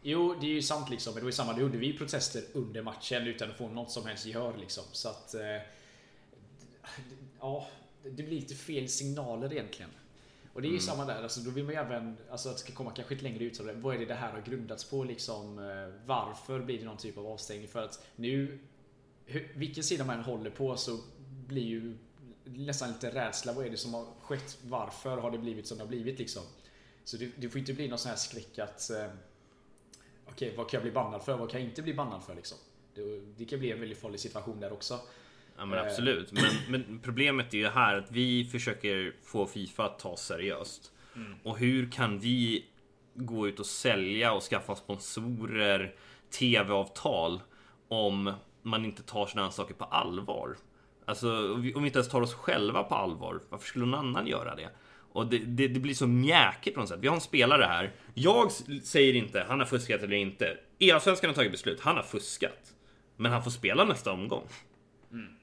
Jo, 0.02 0.36
det 0.42 0.46
är 0.46 0.52
ju 0.52 0.62
sant 0.62 0.90
liksom. 0.90 1.14
Men 1.14 1.20
det 1.20 1.24
var 1.24 1.30
ju 1.30 1.36
samma. 1.36 1.54
Då 1.54 1.62
gjorde 1.62 1.78
vi 1.78 1.98
protester 1.98 2.44
under 2.54 2.82
matchen 2.82 3.28
utan 3.28 3.50
att 3.50 3.58
få 3.58 3.70
något 3.70 3.92
som 3.92 4.06
helst 4.06 4.26
gehör 4.26 4.58
liksom. 4.58 4.84
Så 4.92 5.10
att... 5.10 5.34
Eh, 5.34 5.42
ja, 7.40 7.68
det 8.04 8.24
blir 8.24 8.40
lite 8.40 8.56
fel 8.56 8.90
signaler 8.90 9.54
egentligen. 9.54 9.92
Och 10.54 10.62
det 10.62 10.68
är 10.68 10.70
ju 10.70 10.76
mm. 10.78 10.82
samma 10.82 11.06
där, 11.06 11.24
alltså, 11.24 11.40
då 11.40 11.52
vill 11.52 11.64
man 11.64 11.74
ju 11.74 11.80
även, 11.80 12.18
alltså 12.32 12.50
att 12.50 12.56
det 12.56 12.62
ska 12.62 12.74
komma 12.74 12.92
kanske 12.92 13.14
lite 13.14 13.24
längre 13.24 13.44
ut. 13.44 13.60
Vad 13.60 13.96
är 13.96 14.00
det 14.00 14.06
det 14.06 14.14
här 14.14 14.32
har 14.32 14.42
grundats 14.42 14.84
på 14.90 15.04
liksom? 15.04 15.60
Eh, 15.60 16.06
varför 16.06 16.60
blir 16.60 16.80
det 16.80 16.86
någon 16.86 16.98
typ 16.98 17.18
av 17.18 17.28
avstängning? 17.28 17.68
För 17.68 17.84
att 17.84 18.06
nu, 18.16 18.60
vilken 19.56 19.84
sida 19.84 20.06
man 20.06 20.20
håller 20.20 20.50
på 20.50 20.78
så 20.78 21.00
blir 21.48 21.64
ju 21.64 21.98
nästan 22.46 22.90
lite 22.90 23.10
rädsla. 23.10 23.54
Vad 23.54 23.66
är 23.66 23.70
det 23.70 23.78
som 23.78 23.94
har 23.94 24.06
skett? 24.22 24.58
Varför 24.64 25.18
har 25.18 25.32
det 25.32 25.38
blivit 25.38 25.68
som 25.68 25.78
det 25.78 25.84
har 25.84 25.90
blivit 25.90 26.20
liksom? 26.20 26.44
Så 27.04 27.18
det, 27.18 27.32
det 27.36 27.50
får 27.50 27.60
inte 27.60 27.74
bli 27.74 27.88
någon 27.88 28.00
sån 28.00 28.10
här 28.10 28.18
skräck 28.18 28.60
att 28.60 28.90
eh, 28.90 29.06
Okej, 30.26 30.48
okay, 30.48 30.58
vad 30.58 30.70
kan 30.70 30.78
jag 30.78 30.84
bli 30.84 30.92
bannad 30.92 31.24
för? 31.24 31.38
Vad 31.38 31.50
kan 31.50 31.60
jag 31.60 31.70
inte 31.70 31.82
bli 31.82 31.94
bannad 31.94 32.24
för 32.24 32.36
liksom? 32.36 32.58
Det, 32.96 33.20
det 33.38 33.46
kan 33.46 33.60
bli 33.60 33.72
en 33.72 33.80
väldigt 33.80 33.98
farlig 33.98 34.20
situation 34.20 34.60
där 34.60 34.74
också. 34.74 35.00
Ja 35.58 35.66
men 35.66 35.80
absolut. 35.80 36.32
Men, 36.32 36.44
men 36.70 37.00
problemet 37.00 37.54
är 37.54 37.58
ju 37.58 37.68
här 37.68 37.96
att 37.96 38.12
vi 38.12 38.46
försöker 38.46 39.14
få 39.24 39.46
Fifa 39.46 39.86
att 39.86 40.00
ta 40.00 40.18
seriöst. 40.18 40.92
Mm. 41.16 41.36
Och 41.44 41.58
hur 41.58 41.92
kan 41.92 42.20
vi 42.20 42.66
gå 43.16 43.48
ut 43.48 43.60
och 43.60 43.66
sälja 43.66 44.34
och 44.34 44.44
skaffa 44.44 44.76
sponsorer, 44.76 45.96
tv-avtal 46.40 47.42
om 47.88 48.34
man 48.62 48.86
inte 48.86 49.04
tar 49.04 49.26
sådana 49.26 49.52
saker 49.52 49.74
på 49.74 49.86
allvar? 49.86 50.56
Alltså 51.06 51.54
om 51.54 51.62
vi 51.62 51.86
inte 51.86 52.00
ens 52.00 52.10
tar 52.10 52.22
oss 52.22 52.34
själva 52.34 52.84
på 52.84 52.96
allvar, 52.96 53.42
varför 53.50 53.68
skulle 53.68 53.86
någon 53.86 54.00
annan 54.00 54.28
göra 54.28 54.56
det? 54.56 54.70
Och 55.14 55.28
det, 55.28 55.38
det, 55.38 55.68
det 55.68 55.80
blir 55.80 55.94
så 55.94 56.08
mjäkigt 56.08 56.76
på 56.76 56.80
något 56.80 56.90
sätt. 56.90 57.00
Vi 57.02 57.08
har 57.08 57.16
en 57.16 57.22
spelare 57.22 57.64
här. 57.64 57.92
Jag 58.14 58.52
säger 58.84 59.14
inte 59.14 59.46
han 59.48 59.60
har 59.60 59.66
fuskat 59.66 60.02
eller 60.02 60.16
inte. 60.16 60.58
E-svenskan 60.80 61.30
har 61.30 61.36
tagit 61.36 61.52
beslut. 61.52 61.80
Han 61.80 61.96
har 61.96 62.04
fuskat. 62.04 62.74
Men 63.16 63.32
han 63.32 63.44
får 63.44 63.52
spela 63.52 63.84
nästa 63.84 64.12
omgång. 64.12 64.48
Mm. 65.12 65.34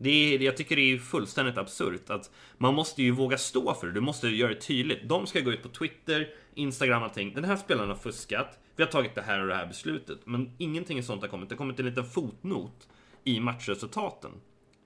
Det 0.00 0.34
är, 0.34 0.40
jag 0.40 0.56
tycker 0.56 0.76
det 0.76 0.92
är 0.92 0.98
fullständigt 0.98 1.58
absurt 1.58 2.10
att 2.10 2.30
man 2.58 2.74
måste 2.74 3.02
ju 3.02 3.10
våga 3.10 3.38
stå 3.38 3.74
för 3.74 3.86
det. 3.86 3.92
Du 3.92 4.00
måste 4.00 4.28
göra 4.28 4.54
det 4.54 4.60
tydligt. 4.60 5.08
De 5.08 5.26
ska 5.26 5.40
gå 5.40 5.52
ut 5.52 5.62
på 5.62 5.68
Twitter, 5.68 6.28
Instagram, 6.54 7.02
allting. 7.02 7.34
Den 7.34 7.44
här 7.44 7.56
spelaren 7.56 7.88
har 7.88 7.96
fuskat. 7.96 8.58
Vi 8.76 8.82
har 8.82 8.90
tagit 8.90 9.14
det 9.14 9.22
här 9.22 9.40
och 9.40 9.46
det 9.46 9.54
här 9.54 9.66
beslutet. 9.66 10.18
Men 10.24 10.52
ingenting 10.58 11.02
sånt 11.02 11.22
har 11.22 11.28
kommit. 11.28 11.48
Det 11.48 11.54
har 11.54 11.58
kommit 11.58 11.80
en 11.80 11.86
liten 11.86 12.04
fotnot 12.04 12.88
i 13.24 13.40
matchresultaten. 13.40 14.30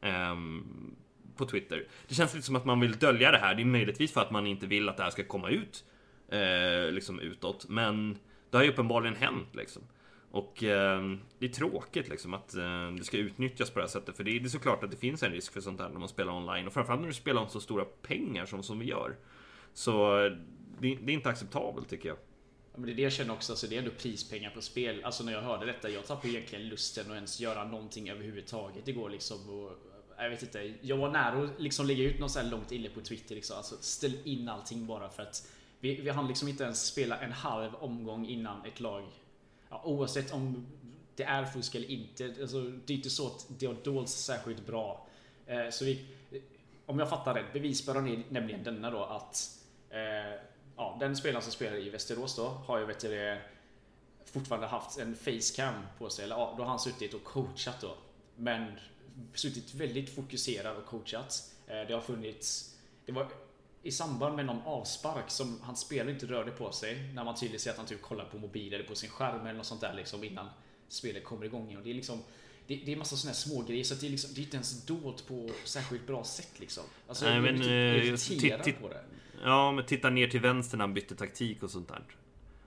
Um, 0.02 0.96
på 1.36 1.46
Twitter. 1.46 1.86
Det 2.08 2.14
känns 2.14 2.34
lite 2.34 2.46
som 2.46 2.56
att 2.56 2.64
man 2.64 2.80
vill 2.80 2.92
dölja 2.98 3.30
det 3.30 3.38
här. 3.38 3.54
Det 3.54 3.62
är 3.62 3.64
möjligtvis 3.64 4.12
för 4.12 4.20
att 4.20 4.30
man 4.30 4.46
inte 4.46 4.66
vill 4.66 4.88
att 4.88 4.96
det 4.96 5.02
här 5.02 5.10
ska 5.10 5.24
komma 5.24 5.50
ut 5.50 5.84
eh, 6.28 6.92
liksom 6.92 7.20
utåt. 7.20 7.68
Men 7.68 8.18
det 8.50 8.56
har 8.56 8.64
ju 8.64 8.70
uppenbarligen 8.70 9.16
hänt 9.16 9.48
liksom. 9.52 9.82
Och 10.32 10.64
eh, 10.64 11.02
det 11.38 11.46
är 11.46 11.50
tråkigt 11.50 12.08
liksom 12.08 12.34
att 12.34 12.54
eh, 12.54 12.90
det 12.98 13.04
ska 13.04 13.16
utnyttjas 13.16 13.70
på 13.70 13.78
det 13.78 13.84
här 13.84 13.90
sättet. 13.90 14.16
För 14.16 14.24
det 14.24 14.30
är, 14.30 14.40
det 14.40 14.46
är 14.46 14.48
såklart 14.48 14.84
att 14.84 14.90
det 14.90 14.96
finns 14.96 15.22
en 15.22 15.32
risk 15.32 15.52
för 15.52 15.60
sånt 15.60 15.80
här 15.80 15.88
när 15.88 15.98
man 15.98 16.08
spelar 16.08 16.32
online. 16.32 16.66
Och 16.66 16.72
framförallt 16.72 17.00
när 17.00 17.08
du 17.08 17.14
spelar 17.14 17.42
om 17.42 17.48
så 17.48 17.60
stora 17.60 17.84
pengar 17.84 18.46
som, 18.46 18.62
som 18.62 18.78
vi 18.78 18.86
gör. 18.86 19.16
Så 19.74 20.24
eh, 20.24 20.32
det, 20.78 20.94
det 20.94 21.12
är 21.12 21.14
inte 21.14 21.28
acceptabelt 21.28 21.88
tycker 21.88 22.08
jag. 22.08 22.18
Ja, 22.72 22.78
men 22.78 22.86
det 22.86 22.92
är 22.92 22.94
det 22.94 23.02
jag 23.02 23.12
känner 23.12 23.32
också, 23.32 23.52
alltså 23.52 23.66
det 23.66 23.74
är 23.74 23.78
ändå 23.78 23.90
prispengar 23.90 24.50
på 24.50 24.60
spel. 24.60 25.04
Alltså 25.04 25.24
när 25.24 25.32
jag 25.32 25.42
hörde 25.42 25.66
detta, 25.66 25.88
jag 25.88 26.06
tappade 26.06 26.28
egentligen 26.28 26.68
lusten 26.68 27.10
att 27.10 27.14
ens 27.14 27.40
göra 27.40 27.64
någonting 27.64 28.10
överhuvudtaget 28.10 28.88
igår 28.88 29.10
liksom. 29.10 29.50
Och, 29.50 29.70
eh, 29.70 30.24
jag 30.24 30.30
vet 30.30 30.42
inte, 30.42 30.74
jag 30.80 30.96
var 30.96 31.10
nära 31.10 31.44
att 31.44 31.60
liksom 31.60 31.86
lägga 31.86 32.04
ut 32.04 32.20
något 32.20 32.30
så 32.30 32.40
här 32.40 32.50
långt 32.50 32.72
inne 32.72 32.88
på 32.88 33.00
Twitter 33.00 33.34
liksom. 33.34 33.56
Alltså 33.56 33.76
ställ 33.80 34.14
in 34.24 34.48
allting 34.48 34.86
bara 34.86 35.08
för 35.08 35.22
att 35.22 35.52
vi, 35.80 36.00
vi 36.00 36.10
hann 36.10 36.28
liksom 36.28 36.48
inte 36.48 36.64
ens 36.64 36.86
spela 36.86 37.18
en 37.18 37.32
halv 37.32 37.74
omgång 37.74 38.26
innan 38.26 38.64
ett 38.64 38.80
lag 38.80 39.04
ja, 39.72 39.82
oavsett 39.84 40.32
om 40.32 40.66
det 41.16 41.22
är 41.22 41.44
fusk 41.44 41.74
eller 41.74 41.90
inte. 41.90 42.34
Alltså, 42.40 42.60
det 42.62 42.92
är 42.92 42.96
inte 42.96 43.10
så 43.10 43.26
att 43.26 43.46
det 43.48 43.66
har 43.66 43.76
dolts 43.84 44.12
särskilt 44.12 44.66
bra. 44.66 45.06
Eh, 45.46 45.70
så 45.70 45.84
vi, 45.84 46.06
eh, 46.30 46.40
om 46.86 46.98
jag 46.98 47.08
fattar 47.08 47.34
rätt, 47.34 47.52
bevisbördan 47.52 48.08
är 48.08 48.22
nämligen 48.28 48.64
denna 48.64 48.90
då 48.90 49.04
att 49.04 49.58
eh, 49.90 50.40
ja, 50.76 50.96
den 51.00 51.16
spelaren 51.16 51.42
som 51.42 51.52
spelar 51.52 51.76
i 51.76 51.90
Västerås 51.90 52.36
då 52.36 52.42
har 52.42 52.78
ju 52.78 52.84
vet 52.84 53.00
du, 53.00 53.38
fortfarande 54.24 54.66
haft 54.66 54.98
en 54.98 55.16
facecam 55.16 55.74
på 55.98 56.10
sig. 56.10 56.24
Eller 56.24 56.36
ja, 56.36 56.54
då 56.56 56.62
har 56.62 56.70
han 56.70 56.80
suttit 56.80 57.14
och 57.14 57.24
coachat 57.24 57.80
då. 57.80 57.96
Men 58.36 58.66
suttit 59.34 59.74
väldigt 59.74 60.14
fokuserad 60.14 60.76
och 60.76 60.86
coachat. 60.86 61.52
Eh, 61.66 61.86
det 61.88 61.94
har 61.94 62.00
funnits 62.00 62.72
det 63.06 63.12
var 63.12 63.28
i 63.82 63.90
samband 63.90 64.36
med 64.36 64.46
någon 64.46 64.62
avspark 64.64 65.30
som 65.30 65.60
hans 65.62 65.80
spelare 65.80 66.10
inte 66.10 66.26
rörde 66.26 66.50
på 66.50 66.72
sig. 66.72 67.12
När 67.14 67.24
man 67.24 67.36
tydligt 67.36 67.60
ser 67.60 67.70
att 67.70 67.76
han 67.76 67.86
typ 67.86 68.02
kollar 68.02 68.24
på 68.24 68.38
mobil 68.38 68.74
eller 68.74 68.84
på 68.84 68.94
sin 68.94 69.10
skärm 69.10 69.40
eller 69.40 69.56
något 69.56 69.66
sånt 69.66 69.80
där 69.80 69.94
liksom 69.94 70.24
innan 70.24 70.46
spelet 70.88 71.24
kommer 71.24 71.44
igång. 71.44 71.76
Och 71.76 71.82
det 71.82 71.90
är 71.90 71.94
liksom 71.94 72.22
det, 72.66 72.82
det 72.86 72.92
är 72.92 72.96
massa 72.96 73.16
såna 73.16 73.30
här 73.30 73.36
små 73.36 73.62
grejer 73.62 73.84
så 73.84 73.94
det 73.94 74.06
är, 74.06 74.10
liksom, 74.10 74.30
det 74.34 74.40
är 74.40 74.42
inte 74.42 74.56
ens 74.56 74.86
dolt 74.86 75.26
på 75.26 75.50
särskilt 75.64 76.06
bra 76.06 76.24
sätt 76.24 76.60
liksom. 76.60 76.84
Alltså, 77.08 77.24
Nej, 77.24 77.40
men, 77.40 77.56
jag 78.48 78.64
typ 78.64 78.80
på 78.80 78.88
det. 78.88 79.04
Ja, 79.44 79.72
men 79.72 79.86
titta 79.86 80.10
ner 80.10 80.28
till 80.28 80.40
vänster 80.40 80.76
när 80.76 80.84
han 80.84 80.94
bytte 80.94 81.14
taktik 81.14 81.62
och 81.62 81.70
sånt 81.70 81.88
där. 81.88 82.02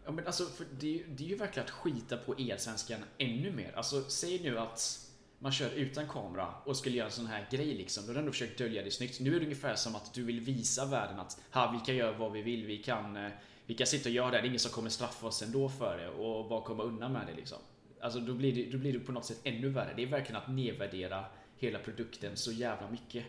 Ja, 0.05 0.11
men 0.11 0.27
alltså, 0.27 0.43
det, 0.79 1.03
det, 1.15 1.23
är 1.23 1.27
ju 1.27 1.35
verkligen 1.35 1.65
att 1.65 1.71
skita 1.71 2.17
på 2.17 2.35
elsvenskan 2.37 2.99
ännu 3.17 3.51
mer. 3.51 3.71
Alltså, 3.75 4.03
säg 4.03 4.39
nu 4.43 4.59
att 4.59 5.04
man 5.45 5.51
kör 5.51 5.69
utan 5.69 6.07
kamera 6.07 6.53
och 6.63 6.77
skulle 6.77 6.97
göra 6.97 7.07
en 7.07 7.13
sån 7.13 7.25
här 7.25 7.47
grej 7.51 7.73
liksom. 7.73 8.03
Då 8.03 8.09
har 8.09 8.13
du 8.13 8.19
ändå 8.19 8.31
försökt 8.31 8.57
dölja 8.57 8.83
det 8.83 8.91
snyggt. 8.91 9.19
Nu 9.19 9.35
är 9.35 9.39
det 9.39 9.45
ungefär 9.45 9.75
som 9.75 9.95
att 9.95 10.13
du 10.13 10.23
vill 10.23 10.39
visa 10.39 10.85
världen 10.85 11.19
att 11.19 11.41
här, 11.51 11.71
vi 11.71 11.79
kan 11.85 11.95
göra 11.95 12.17
vad 12.17 12.31
vi 12.31 12.41
vill. 12.41 12.65
Vi 12.65 12.77
kan, 12.77 13.17
eh, 13.17 13.31
vi 13.65 13.73
kan 13.73 13.87
sitta 13.87 14.09
och 14.09 14.15
göra 14.15 14.31
det. 14.31 14.37
Det 14.37 14.43
är 14.43 14.47
ingen 14.47 14.59
som 14.59 14.71
kommer 14.71 14.89
straffa 14.89 15.27
oss 15.27 15.41
ändå 15.41 15.69
för 15.69 15.97
det 15.97 16.09
och 16.09 16.49
bara 16.49 16.61
komma 16.61 16.83
undan 16.83 17.13
med 17.13 17.27
det 17.27 17.33
liksom. 17.35 17.57
Alltså 18.01 18.19
då 18.19 18.33
blir 18.33 18.55
det, 18.55 18.71
då 18.71 18.77
blir 18.77 18.93
det 18.93 18.99
på 18.99 19.11
något 19.11 19.25
sätt 19.25 19.39
ännu 19.43 19.69
värre. 19.69 19.93
Det 19.95 20.03
är 20.03 20.07
verkligen 20.07 20.41
att 20.41 20.49
nedvärdera 20.49 21.25
hela 21.57 21.79
produkten 21.79 22.37
så 22.37 22.51
jävla 22.51 22.89
mycket. 22.89 23.25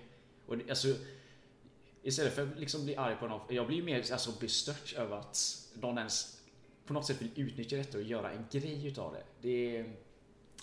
Och 0.46 0.58
det, 0.58 0.70
alltså, 0.70 0.88
istället 2.02 2.34
för 2.34 2.42
att 2.42 2.58
liksom 2.58 2.84
bli 2.84 2.96
arg 2.96 3.16
på 3.16 3.26
någon. 3.26 3.40
Jag 3.54 3.66
blir 3.66 3.82
mer 3.82 4.12
alltså, 4.12 4.40
bestört 4.40 4.94
över 4.96 5.16
att 5.16 5.38
någon 5.74 5.98
ens 5.98 6.40
på 6.86 6.92
något 6.92 7.06
sätt 7.06 7.22
vill 7.22 7.30
utnyttja 7.34 7.76
detta 7.76 7.98
och 7.98 8.04
göra 8.04 8.32
en 8.32 8.46
grej 8.50 8.86
utav 8.86 9.12
det. 9.12 9.24
Det 9.40 9.76
är 9.76 10.05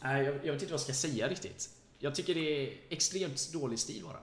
Nej, 0.02 0.26
jag, 0.26 0.36
jag 0.36 0.54
vet 0.54 0.62
inte 0.62 0.66
vad 0.66 0.72
jag 0.72 0.80
ska 0.80 0.94
säga 0.94 1.30
riktigt. 1.30 1.70
Jag 2.00 2.16
tycker 2.16 2.36
det 2.36 2.68
är 2.68 2.74
extremt 2.90 3.54
dålig 3.54 3.80
stil 3.80 4.04
bara. 4.04 4.20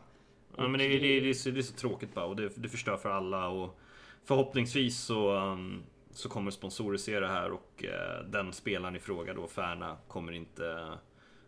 Ja, 0.57 0.68
men 0.68 0.79
det, 0.79 0.89
det, 0.89 1.21
det, 1.21 1.31
är 1.31 1.35
så, 1.35 1.51
det 1.51 1.61
är 1.61 1.62
så 1.62 1.75
tråkigt 1.75 2.14
bara 2.14 2.25
och 2.25 2.37
det, 2.37 2.68
förstör 2.68 2.97
för 2.97 3.11
alla. 3.11 3.49
Och 3.49 3.79
förhoppningsvis 4.25 4.99
så, 4.99 5.37
um, 5.37 5.83
så 6.12 6.29
kommer 6.29 6.51
sponsorer 6.51 6.99
se 6.99 7.21
det 7.21 7.29
här 7.29 7.51
och 7.51 7.85
uh, 7.85 8.31
den 8.31 8.53
spelaren 8.53 8.97
i 8.97 8.99
fråga 8.99 9.35
då, 9.35 9.49
Färna, 9.49 9.97
kommer 10.09 10.33
inte 10.33 10.93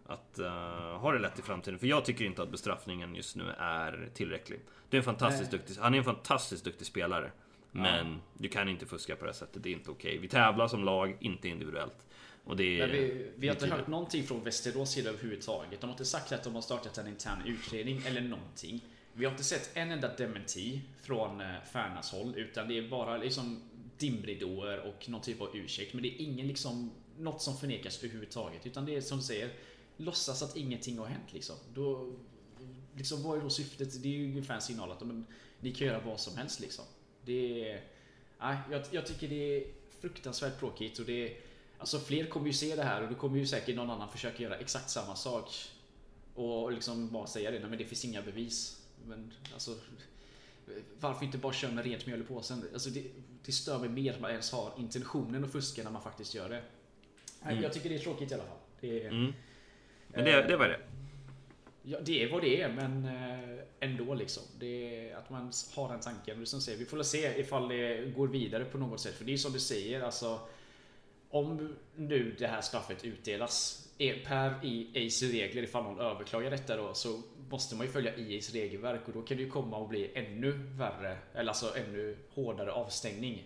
att 0.06 0.38
uh, 0.38 0.46
ha 0.96 1.12
det 1.12 1.18
lätt 1.18 1.38
i 1.38 1.42
framtiden. 1.42 1.78
För 1.78 1.86
jag 1.86 2.04
tycker 2.04 2.24
inte 2.24 2.42
att 2.42 2.50
bestraffningen 2.50 3.14
just 3.14 3.36
nu 3.36 3.44
är 3.58 4.10
tillräcklig. 4.14 4.60
Det 4.90 4.96
är 4.96 4.98
en 4.98 5.04
fantastiskt 5.04 5.50
duktig, 5.50 5.76
han 5.80 5.94
är 5.94 5.98
en 5.98 6.04
fantastiskt 6.04 6.64
duktig 6.64 6.86
spelare. 6.86 7.30
Men 7.70 8.12
ja. 8.12 8.18
du 8.34 8.48
kan 8.48 8.68
inte 8.68 8.86
fuska 8.86 9.16
på 9.16 9.24
det 9.24 9.30
här 9.30 9.38
sättet, 9.38 9.62
det 9.62 9.68
är 9.68 9.72
inte 9.72 9.90
okej. 9.90 10.10
Okay. 10.10 10.18
Vi 10.18 10.28
tävlar 10.28 10.68
som 10.68 10.84
lag, 10.84 11.16
inte 11.20 11.48
individuellt. 11.48 12.06
Och 12.44 12.56
det 12.56 12.80
är, 12.80 12.88
vi, 12.88 13.30
vi 13.36 13.48
har 13.48 13.54
inte 13.54 13.66
hört 13.66 13.86
någonting 13.86 14.22
från 14.22 14.44
Västerås 14.44 14.90
sida 14.90 15.10
överhuvudtaget. 15.10 15.80
De 15.80 15.86
har 15.86 15.94
inte 15.94 16.04
sagt 16.04 16.32
att 16.32 16.44
de 16.44 16.54
har 16.54 16.62
startat 16.62 16.98
en 16.98 17.06
intern 17.06 17.46
utredning 17.46 18.02
eller 18.06 18.20
någonting. 18.20 18.80
Vi 19.12 19.24
har 19.24 19.32
inte 19.32 19.44
sett 19.44 19.70
en 19.74 19.90
enda 19.90 20.16
dementi 20.16 20.80
från 21.02 21.40
eh, 21.40 21.62
Färnas 21.72 22.12
håll, 22.12 22.34
utan 22.36 22.68
det 22.68 22.78
är 22.78 22.88
bara 22.88 23.16
liksom 23.16 23.60
dimridåer 23.98 24.78
och 24.78 25.08
någon 25.08 25.20
typ 25.20 25.40
av 25.40 25.56
ursäkt. 25.56 25.94
Men 25.94 26.02
det 26.02 26.08
är 26.08 26.20
ingen 26.20 26.48
liksom 26.48 26.90
något 27.18 27.42
som 27.42 27.56
förnekas 27.56 27.98
överhuvudtaget, 27.98 28.66
utan 28.66 28.86
det 28.86 28.96
är 28.96 29.00
som 29.00 29.18
du 29.18 29.24
säger, 29.24 29.50
låtsas 29.96 30.42
att 30.42 30.56
ingenting 30.56 30.98
har 30.98 31.06
hänt 31.06 31.32
liksom. 31.32 31.56
Då, 31.74 32.12
liksom 32.96 33.22
vad 33.22 33.38
är 33.38 33.42
då 33.42 33.50
syftet? 33.50 34.02
Det 34.02 34.08
är 34.08 34.12
ju 34.12 34.24
ungefär 34.30 34.54
en 34.54 34.60
signal 34.60 34.92
att 34.92 35.00
men, 35.00 35.26
ni 35.60 35.72
kan 35.72 35.86
göra 35.86 36.00
vad 36.00 36.20
som 36.20 36.36
helst 36.36 36.60
liksom. 36.60 36.84
Det 37.24 37.70
är, 37.70 37.84
nej, 38.40 38.56
jag, 38.70 38.82
jag 38.90 39.06
tycker 39.06 39.28
det 39.28 39.56
är 39.56 39.64
fruktansvärt 40.00 40.58
tråkigt 40.58 40.98
och 40.98 41.06
det 41.06 41.28
är 41.28 41.36
Alltså 41.82 41.98
fler 41.98 42.26
kommer 42.26 42.46
ju 42.46 42.52
se 42.52 42.76
det 42.76 42.82
här 42.82 43.02
och 43.02 43.08
då 43.08 43.14
kommer 43.14 43.38
ju 43.38 43.46
säkert 43.46 43.76
någon 43.76 43.90
annan 43.90 44.08
försöka 44.08 44.42
göra 44.42 44.56
exakt 44.56 44.90
samma 44.90 45.16
sak. 45.16 45.50
Och 46.34 46.72
liksom 46.72 47.10
bara 47.10 47.26
säga 47.26 47.50
det, 47.50 47.58
nej 47.58 47.68
men 47.68 47.78
det 47.78 47.84
finns 47.84 48.04
inga 48.04 48.22
bevis. 48.22 48.80
Men 49.06 49.32
alltså 49.52 49.74
Varför 51.00 51.24
inte 51.24 51.38
bara 51.38 51.52
köra 51.52 51.72
med 51.72 51.84
rent 51.84 52.06
mjöl 52.06 52.20
i 52.20 52.24
påsen? 52.24 52.64
Alltså 52.72 52.90
det, 52.90 53.04
det 53.44 53.52
stör 53.52 53.78
mig 53.78 53.88
mer 53.88 54.12
att 54.12 54.20
man 54.20 54.30
ens 54.30 54.52
har 54.52 54.72
intentionen 54.78 55.44
att 55.44 55.52
fuska 55.52 55.82
när 55.82 55.90
man 55.90 56.02
faktiskt 56.02 56.34
gör 56.34 56.48
det. 56.48 56.62
Mm. 57.42 57.62
Jag 57.62 57.72
tycker 57.72 57.88
det 57.88 57.94
är 57.94 57.98
tråkigt 57.98 58.30
i 58.30 58.34
alla 58.34 58.44
fall. 58.44 58.58
Det, 58.80 59.06
mm. 59.06 59.32
Men 60.08 60.24
det, 60.24 60.42
det 60.42 60.56
var 60.56 60.68
det? 60.68 60.80
Ja, 61.82 61.98
det 62.00 62.22
är 62.22 62.32
vad 62.32 62.42
det 62.42 62.62
är, 62.62 62.72
men 62.72 63.04
eh, 63.04 63.64
ändå 63.80 64.14
liksom. 64.14 64.42
Det 64.58 65.12
att 65.12 65.30
man 65.30 65.52
har 65.74 65.88
den 65.88 66.00
tanken. 66.00 66.46
Som 66.46 66.60
säger, 66.60 66.78
vi 66.78 66.84
får 66.84 67.02
se 67.02 67.40
ifall 67.40 67.68
det 67.68 68.14
går 68.16 68.28
vidare 68.28 68.64
på 68.64 68.78
något 68.78 69.00
sätt. 69.00 69.14
För 69.14 69.24
det 69.24 69.32
är 69.32 69.36
som 69.36 69.52
du 69.52 69.60
säger, 69.60 70.00
alltså 70.00 70.40
om 71.32 71.76
nu 71.96 72.34
det 72.38 72.46
här 72.46 72.60
straffet 72.60 73.04
utdelas 73.04 73.88
per 73.98 74.50
EA's 74.62 75.32
regler, 75.32 75.62
ifall 75.62 75.84
någon 75.84 76.00
överklagar 76.00 76.50
detta 76.50 76.76
då, 76.76 76.94
så 76.94 77.22
måste 77.50 77.76
man 77.76 77.86
ju 77.86 77.92
följa 77.92 78.16
EA's 78.16 78.52
regelverk 78.52 79.00
och 79.06 79.12
då 79.12 79.22
kan 79.22 79.36
det 79.36 79.42
ju 79.42 79.50
komma 79.50 79.82
att 79.82 79.88
bli 79.88 80.10
ännu 80.14 80.52
värre, 80.52 81.18
eller 81.34 81.48
alltså 81.48 81.76
ännu 81.76 82.16
hårdare 82.34 82.72
avstängning. 82.72 83.44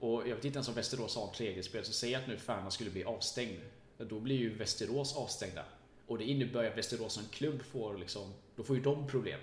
Och 0.00 0.28
jag 0.28 0.36
vet 0.36 0.44
inte 0.44 0.56
ens 0.56 0.68
om 0.68 0.74
Västerås 0.74 1.16
har 1.16 1.26
ett 1.26 1.40
regelspel, 1.40 1.84
så 1.84 1.92
säg 1.92 2.14
att 2.14 2.26
nu 2.26 2.36
Färna 2.36 2.70
skulle 2.70 2.90
bli 2.90 3.04
avstängd. 3.04 3.60
Då 3.98 4.20
blir 4.20 4.36
ju 4.36 4.54
Västerås 4.54 5.16
avstängda. 5.16 5.64
Och 6.06 6.18
det 6.18 6.24
innebär 6.24 6.64
att 6.64 6.78
Västerås 6.78 7.12
som 7.12 7.24
klubb 7.32 7.62
får 7.62 7.98
liksom, 7.98 8.32
då 8.56 8.62
får 8.62 8.76
ju 8.76 8.82
de 8.82 9.06
problem. 9.06 9.40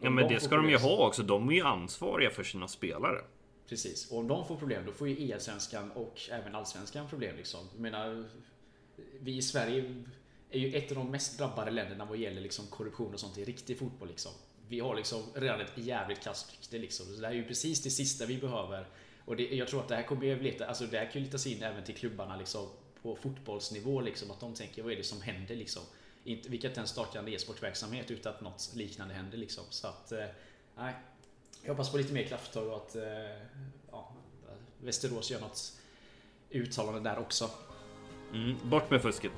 Ja 0.00 0.10
men 0.10 0.28
det 0.28 0.40
ska 0.40 0.56
de 0.56 0.70
ju 0.70 0.76
ha 0.76 1.06
också. 1.06 1.22
De 1.22 1.48
är 1.48 1.52
ju 1.52 1.62
ansvariga 1.62 2.30
för 2.30 2.42
sina 2.42 2.68
spelare. 2.68 3.20
Precis. 3.68 4.10
Och 4.10 4.18
om 4.18 4.28
de 4.28 4.46
får 4.46 4.56
problem 4.56 4.86
då 4.86 4.92
får 4.92 5.08
ju 5.08 5.32
EL-svenskan 5.32 5.90
och 5.90 6.20
även 6.30 6.54
Allsvenskan 6.54 7.08
problem 7.08 7.36
liksom. 7.36 7.68
Jag 7.72 7.80
menar, 7.80 8.28
vi 9.20 9.36
i 9.36 9.42
Sverige 9.42 10.04
är 10.50 10.58
ju 10.58 10.76
ett 10.76 10.90
av 10.90 10.96
de 10.96 11.10
mest 11.10 11.38
drabbade 11.38 11.70
länderna 11.70 12.04
vad 12.04 12.18
gäller 12.18 12.40
liksom 12.40 12.66
korruption 12.66 13.14
och 13.14 13.20
sånt 13.20 13.38
i 13.38 13.44
riktig 13.44 13.78
fotboll 13.78 14.08
liksom. 14.08 14.32
Vi 14.68 14.80
har 14.80 14.96
liksom 14.96 15.22
redan 15.34 15.60
ett 15.60 15.72
jävligt 15.74 16.20
kasst 16.20 16.52
rykte 16.52 16.78
liksom. 16.78 17.06
Så 17.06 17.20
det 17.20 17.26
här 17.26 17.34
är 17.34 17.38
ju 17.38 17.44
precis 17.44 17.82
det 17.82 17.90
sista 17.90 18.26
vi 18.26 18.38
behöver. 18.38 18.88
Och 19.24 19.36
det, 19.36 19.42
jag 19.42 19.68
tror 19.68 19.80
att 19.80 19.88
det 19.88 19.96
här 19.96 20.02
kommer 20.02 20.26
ju 20.26 20.42
leta, 20.42 20.66
alltså 20.66 20.86
det 20.86 20.98
här 20.98 21.10
kan 21.10 21.20
ju 21.20 21.26
letas 21.26 21.46
in 21.46 21.62
även 21.62 21.84
till 21.84 21.94
klubbarna 21.94 22.36
liksom 22.36 22.68
på 23.02 23.16
fotbollsnivå 23.16 24.00
liksom. 24.00 24.30
Att 24.30 24.40
de 24.40 24.54
tänker 24.54 24.82
vad 24.82 24.92
är 24.92 24.96
det 24.96 25.04
som 25.04 25.22
händer 25.22 25.56
liksom. 25.56 25.82
Inte, 26.24 26.48
vi 26.48 26.58
kan 26.58 26.70
inte 26.70 26.80
ens 26.80 26.90
starta 26.90 27.18
en 27.18 27.28
e-sportverksamhet 27.28 28.10
utan 28.10 28.34
att 28.34 28.40
något 28.40 28.70
liknande 28.74 29.14
händer 29.14 29.38
liksom. 29.38 29.64
Så 29.70 29.86
att, 29.86 30.12
eh, 30.12 30.26
nej. 30.76 30.94
Jag 31.62 31.70
hoppas 31.70 31.90
på 31.90 31.98
lite 31.98 32.12
mer 32.12 32.24
krafttag 32.24 32.66
och 32.68 32.76
att 32.76 32.96
eh, 32.96 33.02
ja, 33.90 34.12
Västerås 34.80 35.30
gör 35.30 35.40
något 35.40 35.72
uttalande 36.50 37.10
där 37.10 37.18
också. 37.18 37.50
Mm, 38.32 38.56
bort 38.64 38.90
med 38.90 39.02
fusket. 39.02 39.32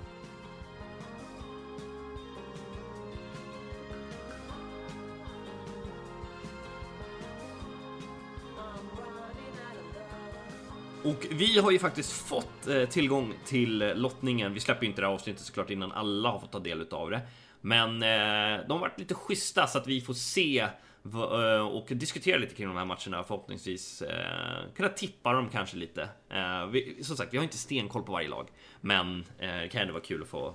Och 11.04 11.26
vi 11.30 11.58
har 11.58 11.70
ju 11.70 11.78
faktiskt 11.78 12.12
fått 12.12 12.66
eh, 12.66 12.84
tillgång 12.84 13.34
till 13.44 13.78
lottningen. 13.78 14.54
Vi 14.54 14.60
släpper 14.60 14.82
ju 14.82 14.88
inte 14.88 15.00
det 15.00 15.06
här 15.06 15.14
avsnittet 15.14 15.42
såklart 15.42 15.70
innan 15.70 15.92
alla 15.92 16.28
har 16.28 16.40
fått 16.40 16.52
ta 16.52 16.58
del 16.58 16.86
av 16.90 17.10
det. 17.10 17.20
Men 17.60 18.02
eh, 18.02 18.66
de 18.66 18.72
har 18.72 18.78
varit 18.78 18.98
lite 18.98 19.14
schyssta 19.14 19.66
så 19.66 19.78
att 19.78 19.86
vi 19.86 20.00
får 20.00 20.14
se 20.14 20.68
Eh, 21.04 21.66
och 21.66 21.86
diskutera 21.88 22.38
lite 22.38 22.54
kring 22.54 22.68
de 22.68 22.76
här 22.76 22.84
matcherna. 22.84 23.22
Förhoppningsvis 23.22 24.02
eh, 24.02 24.72
kunna 24.76 24.88
tippa 24.88 25.32
dem 25.32 25.48
kanske 25.52 25.76
lite. 25.76 26.08
Eh, 26.28 27.02
som 27.02 27.16
sagt, 27.16 27.32
vi 27.32 27.36
har 27.36 27.44
inte 27.44 27.58
stenkoll 27.58 28.02
på 28.02 28.12
varje 28.12 28.28
lag, 28.28 28.48
men 28.80 29.24
det 29.38 29.68
kan 29.72 29.80
ändå 29.80 29.92
vara 29.92 30.02
kul 30.02 30.22
att 30.22 30.28
få, 30.28 30.54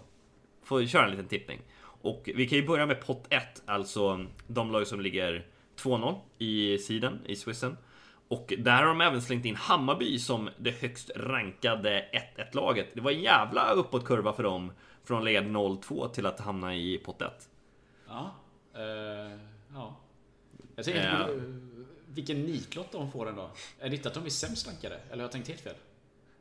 få 0.63 0.85
köra 0.85 1.05
en 1.05 1.11
liten 1.11 1.27
tippning. 1.27 1.61
Och 2.01 2.29
vi 2.35 2.47
kan 2.47 2.57
ju 2.57 2.67
börja 2.67 2.85
med 2.85 3.05
pott 3.05 3.27
1, 3.29 3.63
alltså 3.65 4.25
de 4.47 4.71
lag 4.71 4.87
som 4.87 5.01
ligger 5.01 5.47
2-0 5.77 6.15
i 6.37 6.77
sidan 6.77 7.19
i 7.25 7.35
Swissen. 7.35 7.77
Och 8.27 8.53
där 8.57 8.77
har 8.77 8.85
de 8.85 9.01
även 9.01 9.21
slängt 9.21 9.45
in 9.45 9.55
Hammarby 9.55 10.19
som 10.19 10.49
det 10.57 10.81
högst 10.81 11.11
rankade 11.15 12.05
1-1-laget. 12.37 12.87
Det 12.93 13.01
var 13.01 13.11
en 13.11 13.21
jävla 13.21 13.71
uppåtkurva 13.71 14.33
för 14.33 14.43
dem 14.43 14.71
från 15.03 15.25
led 15.25 15.43
0-2 15.43 16.09
till 16.09 16.25
att 16.25 16.39
hamna 16.39 16.75
i 16.75 16.97
pott 16.97 17.21
1. 17.21 17.49
Ja. 18.07 18.31
eh, 18.73 19.39
ja. 19.73 19.95
Jag 20.75 20.85
tänker 20.85 21.29
uh, 21.29 21.55
vilken 22.07 22.43
nitlott 22.43 22.91
de 22.91 23.11
får 23.11 23.29
ändå. 23.29 23.51
Är 23.79 23.89
det 23.89 23.95
inte 23.95 24.07
att 24.07 24.13
de 24.13 24.25
är 24.25 24.29
sämst 24.29 24.67
rankade? 24.67 24.95
Eller 24.95 25.15
har 25.15 25.21
jag 25.21 25.31
tänkt 25.31 25.47
helt 25.47 25.61
fel? 25.61 25.75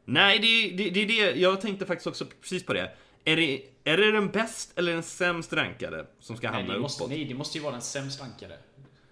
Nej, 0.05 0.39
det 0.39 0.47
är 0.47 0.76
det, 0.76 0.91
det, 0.91 1.05
det. 1.05 1.41
Jag 1.41 1.61
tänkte 1.61 1.87
faktiskt 1.87 2.07
också 2.07 2.26
precis 2.41 2.66
på 2.66 2.72
det. 2.72 2.91
Är 3.24 3.37
det, 3.37 3.62
är 3.85 3.97
det 3.97 4.12
den 4.12 4.28
bäst 4.28 4.78
eller 4.78 4.93
den 4.93 5.03
sämst 5.03 5.53
rankade 5.53 6.07
som 6.20 6.37
ska 6.37 6.49
hamna 6.49 6.61
nej, 6.61 6.70
uppåt? 6.70 6.82
Måste, 6.82 7.07
nej, 7.07 7.24
det 7.24 7.35
måste 7.35 7.59
ju 7.59 7.64
vara 7.64 7.72
den 7.72 7.82
sämst 7.82 8.20
rankade. 8.20 8.59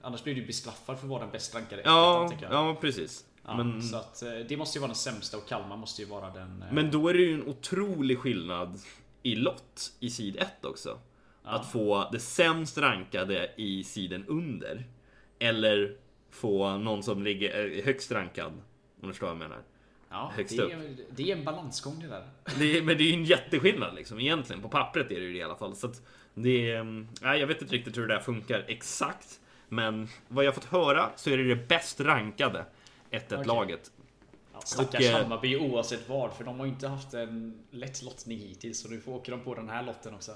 Annars 0.02 0.24
blir 0.24 0.34
du 0.34 0.46
bestraffad 0.46 0.98
för 0.98 1.04
att 1.04 1.10
vara 1.10 1.22
den 1.22 1.30
bäst 1.30 1.54
rankade 1.54 1.82
Ja, 1.84 2.26
ettan, 2.26 2.48
ja 2.50 2.76
precis. 2.80 3.24
Ja, 3.46 3.56
men... 3.56 3.82
Så 3.82 3.96
att, 3.96 4.22
eh, 4.22 4.30
det 4.48 4.56
måste 4.56 4.78
ju 4.78 4.80
vara 4.80 4.88
den 4.88 4.96
sämsta 4.96 5.36
och 5.36 5.48
Kalmar 5.48 5.76
måste 5.76 6.02
ju 6.02 6.08
vara 6.08 6.30
den... 6.30 6.62
Eh, 6.62 6.72
men 6.72 6.90
då 6.90 7.08
är 7.08 7.14
det 7.14 7.20
ju 7.20 7.34
en 7.34 7.48
otrolig 7.48 8.18
skillnad 8.18 8.80
i 9.22 9.34
lott 9.34 9.92
i 10.00 10.10
sid 10.10 10.36
1 10.36 10.64
också. 10.64 10.98
Ja. 11.44 11.50
Att 11.50 11.72
få 11.72 12.08
det 12.12 12.20
sämst 12.20 12.78
rankade 12.78 13.50
i 13.56 13.84
siden 13.84 14.26
under. 14.26 14.86
Eller 15.42 15.96
få 16.30 16.76
någon 16.78 17.02
som 17.02 17.22
ligger 17.22 17.78
eh, 17.78 17.84
högst 17.84 18.12
rankad. 18.12 18.52
Om 18.52 18.62
du 19.00 19.08
förstår 19.08 19.26
vad 19.26 19.34
jag 19.34 19.38
menar. 19.38 19.62
Ja, 20.10 20.32
Högst 20.36 20.56
det, 20.56 20.62
är, 20.62 20.96
det 21.10 21.30
är 21.30 21.36
en 21.36 21.44
balansgång 21.44 22.00
det 22.00 22.08
där. 22.08 22.28
Det 22.58 22.78
är, 22.78 22.82
men 22.82 22.96
det 22.96 23.02
är 23.02 23.06
ju 23.06 23.14
en 23.14 23.24
jätteskillnad 23.24 23.94
liksom 23.94 24.20
egentligen. 24.20 24.62
På 24.62 24.68
pappret 24.68 25.10
är 25.10 25.14
det 25.14 25.26
ju 25.26 25.32
det 25.32 25.38
i 25.38 25.42
alla 25.42 25.56
fall. 25.56 25.76
Så 25.76 25.86
att 25.86 26.02
det 26.34 26.70
är, 26.70 27.06
nej, 27.22 27.40
jag 27.40 27.46
vet 27.46 27.62
inte 27.62 27.74
riktigt 27.74 27.96
hur 27.96 28.06
det 28.06 28.14
där 28.14 28.20
funkar 28.20 28.64
exakt. 28.68 29.40
Men 29.68 30.08
vad 30.28 30.44
jag 30.44 30.54
fått 30.54 30.64
höra 30.64 31.10
så 31.16 31.30
är 31.30 31.36
det 31.36 31.54
det 31.54 31.68
bäst 31.68 32.00
rankade 32.00 32.64
1-1-laget. 33.10 33.80
Okay. 33.80 34.02
Ja, 34.52 34.60
stackars 34.60 35.10
och, 35.10 35.18
Hammarby 35.18 35.56
oavsett 35.56 36.08
vad, 36.08 36.32
för 36.32 36.44
de 36.44 36.60
har 36.60 36.66
inte 36.66 36.88
haft 36.88 37.14
en 37.14 37.58
lätt 37.70 38.02
lottning 38.02 38.38
hittills. 38.38 38.80
Så 38.80 38.88
nu 38.88 39.00
får 39.00 39.12
åker 39.12 39.32
de 39.32 39.40
på 39.40 39.54
den 39.54 39.68
här 39.68 39.82
lotten 39.82 40.14
också. 40.14 40.32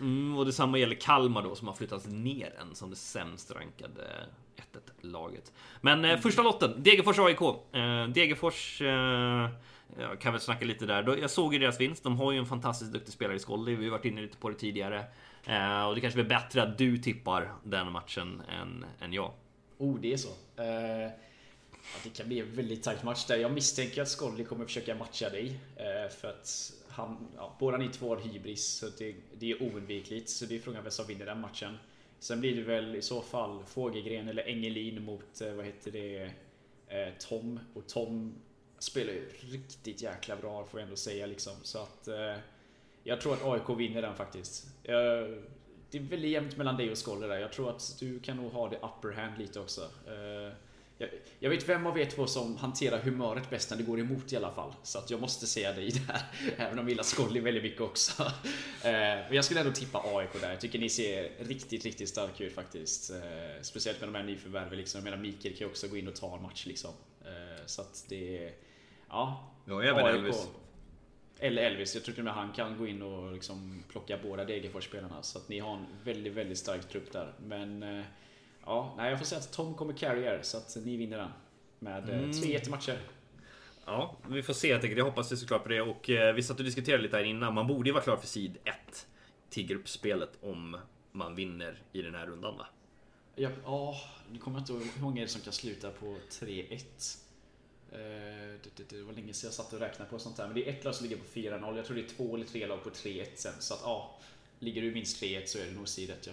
Mm, 0.00 0.38
och 0.38 0.46
detsamma 0.46 0.78
gäller 0.78 0.94
Kalmar 0.94 1.42
då 1.42 1.54
som 1.54 1.68
har 1.68 1.74
flyttats 1.74 2.06
ner 2.06 2.54
än 2.60 2.74
som 2.74 2.90
det 2.90 2.96
sämst 2.96 3.50
rankade 3.50 4.26
1-1-laget. 4.56 5.52
Men 5.80 6.04
eh, 6.04 6.18
första 6.18 6.42
lotten, 6.42 6.82
Degerfors 6.82 7.18
AIK. 7.18 7.40
Eh, 7.72 8.08
Degerfors 8.08 8.82
eh, 8.82 9.50
jag 9.98 10.20
kan 10.20 10.32
väl 10.32 10.40
snacka 10.40 10.64
lite 10.64 10.86
där. 10.86 11.16
Jag 11.16 11.30
såg 11.30 11.52
ju 11.54 11.58
deras 11.58 11.80
vinst. 11.80 12.02
De 12.02 12.18
har 12.18 12.32
ju 12.32 12.38
en 12.38 12.46
fantastiskt 12.46 12.92
duktig 12.92 13.12
spelare 13.12 13.36
i 13.36 13.40
Skolli. 13.40 13.74
Vi 13.74 13.84
har 13.84 13.90
varit 13.90 14.04
inne 14.04 14.20
lite 14.20 14.36
på 14.36 14.48
det 14.48 14.54
tidigare. 14.54 15.04
Eh, 15.46 15.84
och 15.84 15.94
det 15.94 16.00
kanske 16.00 16.22
blir 16.22 16.28
bättre 16.28 16.62
att 16.62 16.78
du 16.78 16.98
tippar 16.98 17.52
den 17.64 17.92
matchen 17.92 18.42
än, 18.48 18.84
än 19.00 19.12
jag. 19.12 19.32
Oh, 19.78 20.00
det 20.00 20.12
är 20.12 20.16
så. 20.16 20.28
Eh, 20.56 21.10
det 22.04 22.10
kan 22.14 22.28
bli 22.28 22.40
en 22.40 22.54
väldigt 22.54 22.82
tajt 22.82 23.02
match 23.02 23.26
där. 23.26 23.36
Jag 23.36 23.52
misstänker 23.52 24.02
att 24.02 24.08
Skolli 24.08 24.44
kommer 24.44 24.64
försöka 24.64 24.94
matcha 24.94 25.28
dig. 25.28 25.60
Eh, 25.76 26.12
för 26.20 26.28
att 26.28 26.72
han, 26.90 27.28
ja, 27.36 27.56
båda 27.58 27.76
ni 27.76 27.88
två 27.88 28.08
har 28.08 28.16
hybris, 28.16 28.64
så 28.64 28.86
det, 28.98 29.14
det 29.38 29.50
är 29.50 29.62
oundvikligt. 29.62 30.28
Så 30.28 30.46
det 30.46 30.56
är 30.56 30.60
frågan 30.60 30.82
vem 30.82 30.90
som 30.90 31.06
vinner 31.06 31.26
den 31.26 31.40
matchen. 31.40 31.78
Sen 32.18 32.40
blir 32.40 32.56
det 32.56 32.62
väl 32.62 32.96
i 32.96 33.02
så 33.02 33.22
fall 33.22 33.64
Fågelgren 33.64 34.28
eller 34.28 34.48
Engelin 34.48 35.04
mot, 35.04 35.40
eh, 35.40 35.52
vad 35.52 35.66
heter 35.66 35.90
det, 35.90 36.30
eh, 36.88 37.14
Tom. 37.18 37.60
Och 37.74 37.86
Tom 37.86 38.34
spelar 38.78 39.12
ju 39.12 39.28
riktigt 39.40 40.02
jäkla 40.02 40.36
bra 40.36 40.64
får 40.64 40.80
jag 40.80 40.84
ändå 40.84 40.96
säga 40.96 41.26
liksom. 41.26 41.52
Så 41.62 41.78
att 41.78 42.08
eh, 42.08 42.36
jag 43.02 43.20
tror 43.20 43.32
att 43.32 43.44
AIK 43.44 43.78
vinner 43.78 44.02
den 44.02 44.14
faktiskt. 44.14 44.66
Det 45.90 45.98
är 45.98 46.02
väldigt 46.02 46.30
jämnt 46.30 46.56
mellan 46.56 46.76
dig 46.76 46.90
och 46.90 46.98
Skoller 46.98 47.28
där. 47.28 47.38
Jag 47.38 47.52
tror 47.52 47.70
att 47.70 47.96
du 48.00 48.20
kan 48.20 48.36
nog 48.36 48.52
ha 48.52 48.68
det 48.68 48.76
upper 48.76 49.12
hand 49.12 49.38
lite 49.38 49.60
också. 49.60 49.90
Eh, 51.00 51.06
jag, 51.06 51.10
jag 51.38 51.50
vet 51.50 51.68
vem 51.68 51.86
av 51.86 51.98
er 51.98 52.04
två 52.04 52.26
som 52.26 52.56
hanterar 52.56 52.98
humöret 52.98 53.50
bäst 53.50 53.70
när 53.70 53.76
det 53.76 53.82
går 53.82 54.00
emot 54.00 54.32
i 54.32 54.36
alla 54.36 54.50
fall. 54.50 54.74
Så 54.82 54.98
att 54.98 55.10
jag 55.10 55.20
måste 55.20 55.46
säga 55.46 55.72
dig 55.72 55.90
där. 55.90 56.22
Även 56.56 56.78
om 56.78 56.84
jag 56.84 56.88
gillar 56.88 57.04
Skolly 57.04 57.40
väldigt 57.40 57.62
mycket 57.62 57.80
också. 57.80 58.22
Eh, 58.84 58.92
men 58.92 59.32
jag 59.32 59.44
skulle 59.44 59.60
ändå 59.60 59.72
tippa 59.72 60.02
AIK 60.04 60.40
där. 60.40 60.50
Jag 60.50 60.60
tycker 60.60 60.78
ni 60.78 60.88
ser 60.88 61.30
riktigt, 61.38 61.84
riktigt 61.84 62.08
starka 62.08 62.44
ut 62.44 62.54
faktiskt. 62.54 63.12
Speciellt 63.62 64.00
med 64.00 64.08
de 64.08 64.14
här 64.14 64.24
nyförvärven 64.24 64.78
liksom. 64.78 64.98
Jag 64.98 65.04
menar 65.04 65.16
Mikael 65.16 65.54
kan 65.54 65.66
ju 65.66 65.66
också 65.66 65.88
gå 65.88 65.96
in 65.96 66.08
och 66.08 66.16
ta 66.16 66.36
en 66.36 66.42
match 66.42 66.66
liksom. 66.66 66.90
Så 67.66 67.82
att 67.82 68.04
det 68.08 68.52
Ja. 69.10 69.50
Ja, 69.64 69.82
även 69.82 70.04
AIK. 70.04 70.14
Elvis. 70.14 70.48
Eller 71.38 71.62
Elvis. 71.62 71.94
Jag 71.94 72.04
tror 72.04 72.14
till 72.14 72.20
och 72.20 72.24
med 72.24 72.34
han 72.34 72.52
kan 72.52 72.78
gå 72.78 72.86
in 72.86 73.02
och 73.02 73.32
liksom 73.32 73.84
plocka 73.88 74.18
båda 74.22 74.44
Degerfors-spelarna. 74.44 75.22
Så 75.22 75.38
att 75.38 75.48
ni 75.48 75.58
har 75.58 75.74
en 75.74 75.86
väldigt, 76.04 76.32
väldigt 76.32 76.58
stark 76.58 76.88
trupp 76.88 77.12
där. 77.12 77.34
Men 77.46 77.82
eh, 77.82 78.04
ja, 78.70 78.94
nej, 78.96 79.10
jag 79.10 79.18
får 79.18 79.26
säga 79.26 79.38
att 79.38 79.52
Tom 79.52 79.74
kommer 79.74 79.92
carry 79.92 80.22
er, 80.22 80.40
så 80.42 80.56
att 80.56 80.76
ni 80.84 80.96
vinner 80.96 81.18
den. 81.18 81.30
Med 81.78 82.08
eh, 82.08 82.18
mm. 82.18 82.32
tre 82.32 82.52
jättematcher. 82.52 82.98
Ja, 83.84 84.16
vi 84.28 84.42
får 84.42 84.52
se. 84.52 84.68
Jag, 84.68 84.80
tänker, 84.80 84.96
jag 84.96 85.04
hoppas 85.04 85.40
såklart 85.40 85.62
på 85.62 85.68
det. 85.68 85.80
Och 85.80 86.10
eh, 86.10 86.34
vi 86.34 86.42
satt 86.42 86.58
och 86.58 86.64
diskuterade 86.64 87.02
lite 87.02 87.16
här 87.16 87.24
innan. 87.24 87.54
Man 87.54 87.66
borde 87.66 87.88
ju 87.88 87.92
vara 87.92 88.02
klar 88.02 88.16
för 88.16 88.26
sid 88.26 88.58
1 88.64 89.06
till 89.50 89.66
gruppspelet 89.66 90.30
om 90.42 90.76
man 91.12 91.34
vinner 91.34 91.82
i 91.92 92.02
den 92.02 92.14
här 92.14 92.26
rundan 92.26 92.56
va? 92.56 92.66
Ja, 93.34 93.48
oh, 93.64 93.96
nu 94.32 94.38
kommer 94.38 94.58
jag 94.58 94.62
inte 94.62 94.72
ihåg 94.72 94.82
hur 94.94 95.02
många 95.02 95.20
är 95.20 95.22
det 95.22 95.30
som 95.30 95.40
kan 95.40 95.52
sluta 95.52 95.90
på 95.90 96.16
3-1. 96.30 97.18
Eh, 97.92 97.98
det, 98.88 99.02
var 99.02 99.12
länge 99.12 99.32
sedan 99.32 99.48
jag 99.48 99.54
satt 99.54 99.72
och 99.72 99.80
räknade 99.80 100.10
på 100.10 100.18
sånt 100.18 100.36
där. 100.36 100.46
Men 100.46 100.54
det 100.54 100.68
är 100.68 100.72
ett 100.72 100.84
lag 100.84 100.94
som 100.94 101.06
ligger 101.06 101.22
på 101.22 101.28
4-0. 101.34 101.76
Jag 101.76 101.84
tror 101.84 101.96
det 101.96 102.02
är 102.02 102.08
två 102.08 102.34
eller 102.34 102.46
tre 102.46 102.66
lag 102.66 102.84
på 102.84 102.90
3-1 102.90 103.26
sen. 103.34 103.52
Så 103.58 103.74
att 103.74 103.80
ja, 103.82 104.18
ligger 104.58 104.82
du 104.82 104.92
minst 104.92 105.22
3-1 105.22 105.46
så 105.46 105.58
är 105.58 105.66
det 105.66 105.72
nog 105.72 105.88
sidet 105.88 106.26
ja. 106.26 106.32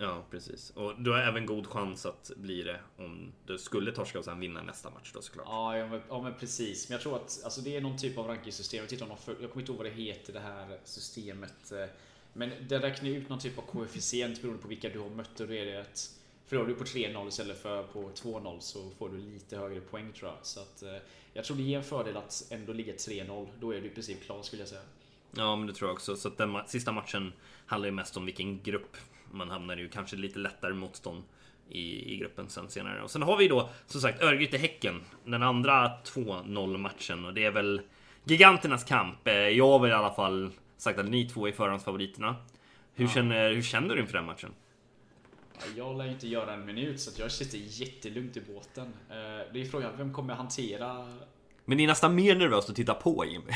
Ja, 0.00 0.24
precis. 0.30 0.70
Och 0.70 0.94
du 0.98 1.10
har 1.10 1.18
även 1.18 1.46
god 1.46 1.66
chans 1.66 2.06
att 2.06 2.30
bli 2.36 2.62
det 2.62 2.80
om 2.96 3.32
du 3.46 3.58
skulle 3.58 3.92
torska 3.92 4.18
och 4.18 4.24
sen 4.24 4.40
vinna 4.40 4.62
nästa 4.62 4.90
match 4.90 5.10
då 5.14 5.22
såklart. 5.22 5.46
Ja, 5.48 5.76
ja, 5.78 5.86
men, 5.86 6.00
ja, 6.08 6.22
men 6.22 6.34
precis. 6.34 6.88
Men 6.88 6.94
jag 6.94 7.02
tror 7.02 7.16
att 7.16 7.40
alltså, 7.44 7.60
det 7.60 7.76
är 7.76 7.80
någon 7.80 7.98
typ 7.98 8.18
av 8.18 8.26
rankingsystem. 8.26 8.84
Jag, 8.90 9.00
jag 9.00 9.50
kommer 9.50 9.60
inte 9.60 9.72
ihåg 9.72 9.76
vad 9.76 9.86
det 9.86 10.02
heter, 10.02 10.32
det 10.32 10.40
här 10.40 10.78
systemet. 10.84 11.72
Eh, 11.72 11.84
men 12.32 12.50
det 12.68 12.78
räknar 12.78 13.08
ut 13.08 13.28
någon 13.28 13.38
typ 13.38 13.58
av 13.58 13.62
koefficient 13.62 14.42
beroende 14.42 14.62
på 14.62 14.68
vilka 14.68 14.88
du 14.88 14.98
har 14.98 15.10
mött. 15.10 15.40
Och 15.40 15.48
då 15.48 15.54
är 15.54 15.66
det 15.66 15.80
att 15.80 16.20
Förlorar 16.50 16.68
du 16.68 16.74
på 16.74 16.84
3-0 16.84 17.28
istället 17.28 17.62
för 17.62 17.82
på 17.82 18.10
2-0 18.10 18.60
så 18.60 18.90
får 18.98 19.08
du 19.08 19.18
lite 19.18 19.56
högre 19.56 19.80
poäng 19.80 20.12
tror 20.12 20.30
jag. 20.30 20.38
Så 20.42 20.60
att, 20.60 20.82
eh, 20.82 20.96
jag 21.32 21.44
tror 21.44 21.56
det 21.56 21.62
ger 21.62 21.78
en 21.78 21.84
fördel 21.84 22.16
att 22.16 22.46
ändå 22.50 22.72
ligga 22.72 22.92
3-0. 22.92 23.48
Då 23.60 23.74
är 23.74 23.80
du 23.80 23.86
i 23.86 23.90
princip 23.90 24.24
klar 24.24 24.42
skulle 24.42 24.62
jag 24.62 24.68
säga. 24.68 24.82
Ja, 25.36 25.56
men 25.56 25.66
det 25.66 25.72
tror 25.72 25.88
jag 25.88 25.94
också. 25.94 26.16
Så 26.16 26.28
att 26.28 26.38
den 26.38 26.56
sista 26.66 26.92
matchen 26.92 27.32
handlar 27.66 27.88
ju 27.88 27.92
mest 27.92 28.16
om 28.16 28.26
vilken 28.26 28.62
grupp 28.62 28.96
man 29.30 29.50
hamnar 29.50 29.80
i. 29.80 29.88
Kanske 29.88 30.16
lite 30.16 30.38
lättare 30.38 30.74
motstånd 30.74 31.22
i, 31.68 32.12
i 32.12 32.16
gruppen 32.16 32.48
sen 32.48 32.70
senare. 32.70 33.02
Och 33.02 33.10
sen 33.10 33.22
har 33.22 33.36
vi 33.36 33.48
då 33.48 33.70
som 33.86 34.00
sagt 34.00 34.22
Örgryte-Häcken. 34.22 35.00
Den 35.24 35.42
andra 35.42 35.92
2-0 36.04 36.76
matchen 36.76 37.24
och 37.24 37.34
det 37.34 37.44
är 37.44 37.50
väl 37.50 37.80
giganternas 38.24 38.84
kamp. 38.84 39.26
Eh, 39.26 39.34
jag 39.34 39.66
har 39.66 39.78
väl 39.78 39.90
i 39.90 39.94
alla 39.94 40.14
fall 40.14 40.50
sagt 40.76 40.98
att 40.98 41.08
ni 41.08 41.28
två 41.28 41.48
är 41.48 41.52
förhandsfavoriterna. 41.52 42.36
Hur, 42.94 43.04
ja. 43.04 43.10
känner, 43.10 43.52
hur 43.52 43.62
känner 43.62 43.94
du 43.94 44.00
inför 44.00 44.14
den 44.14 44.26
matchen? 44.26 44.50
Jag 45.76 45.98
lär 45.98 46.08
inte 46.08 46.28
göra 46.28 46.52
en 46.52 46.66
minut 46.66 47.00
så 47.00 47.22
jag 47.22 47.32
sitter 47.32 47.58
jättelugnt 47.58 48.36
i 48.36 48.40
båten. 48.40 48.86
Eh, 49.10 49.52
det 49.52 49.60
är 49.60 49.64
frågan, 49.64 49.92
vem 49.96 50.12
kommer 50.12 50.34
hantera... 50.34 51.18
Men 51.64 51.78
det 51.78 51.84
är 51.84 51.88
nästan 51.88 52.14
mer 52.14 52.36
nervöst 52.36 52.70
att 52.70 52.76
titta 52.76 52.94
på 52.94 53.24
Jimmy. 53.24 53.52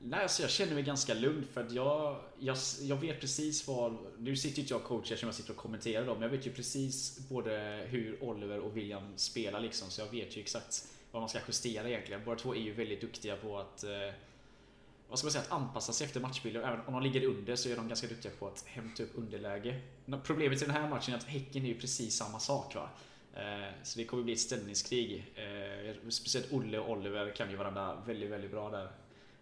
Nej, 0.00 0.22
alltså 0.22 0.42
jag 0.42 0.50
känner 0.50 0.74
mig 0.74 0.82
ganska 0.82 1.14
lugn 1.14 1.46
för 1.52 1.60
att 1.60 1.72
jag, 1.72 2.20
jag, 2.38 2.56
jag 2.82 2.96
vet 2.96 3.20
precis 3.20 3.68
vad... 3.68 3.96
Nu 4.18 4.36
sitter 4.36 4.60
inte 4.60 4.72
jag 4.72 4.80
och 4.80 4.86
coachar 4.86 5.16
som 5.16 5.28
jag 5.28 5.34
sitter 5.34 5.50
och 5.50 5.56
kommenterar 5.56 6.06
dem, 6.06 6.14
men 6.14 6.22
jag 6.22 6.36
vet 6.36 6.46
ju 6.46 6.52
precis 6.52 7.18
både 7.28 7.82
hur 7.88 8.24
Oliver 8.24 8.58
och 8.58 8.76
William 8.76 9.12
spelar 9.16 9.60
liksom, 9.60 9.90
så 9.90 10.00
jag 10.00 10.10
vet 10.10 10.36
ju 10.36 10.40
exakt 10.40 10.88
vad 11.10 11.22
man 11.22 11.28
ska 11.28 11.38
justera 11.46 11.88
egentligen. 11.88 12.24
Båda 12.24 12.36
två 12.38 12.54
är 12.54 12.60
ju 12.60 12.72
väldigt 12.72 13.00
duktiga 13.00 13.36
på 13.36 13.58
att 13.58 13.84
eh, 13.84 13.90
vad 15.08 15.18
ska 15.18 15.26
man 15.26 15.32
säga, 15.32 15.44
att 15.44 15.52
anpassa 15.52 15.92
sig 15.92 16.04
efter 16.04 16.20
matchbilder. 16.20 16.60
Även 16.60 16.80
om 16.86 16.92
de 16.92 17.02
ligger 17.02 17.24
under 17.24 17.56
så 17.56 17.68
är 17.68 17.76
de 17.76 17.88
ganska 17.88 18.06
duktiga 18.06 18.32
på 18.38 18.46
att 18.46 18.64
hämta 18.66 19.02
upp 19.02 19.10
underläge. 19.14 19.80
Problemet 20.24 20.62
i 20.62 20.64
den 20.64 20.74
här 20.74 20.88
matchen 20.88 21.14
är 21.14 21.18
att 21.18 21.24
Häcken 21.24 21.64
är 21.64 21.68
ju 21.68 21.80
precis 21.80 22.16
samma 22.16 22.38
sak. 22.38 22.74
Va? 22.74 22.90
Eh, 23.34 23.72
så 23.82 23.98
det 23.98 24.04
kommer 24.04 24.22
bli 24.22 24.32
ett 24.32 24.40
ställningskrig. 24.40 25.32
Eh, 25.34 26.08
speciellt 26.08 26.52
Olle 26.52 26.78
och 26.78 26.90
Oliver 26.90 27.30
kan 27.36 27.50
ju 27.50 27.56
varandra 27.56 28.02
väldigt, 28.06 28.30
väldigt 28.30 28.50
bra 28.50 28.70
där. 28.70 28.90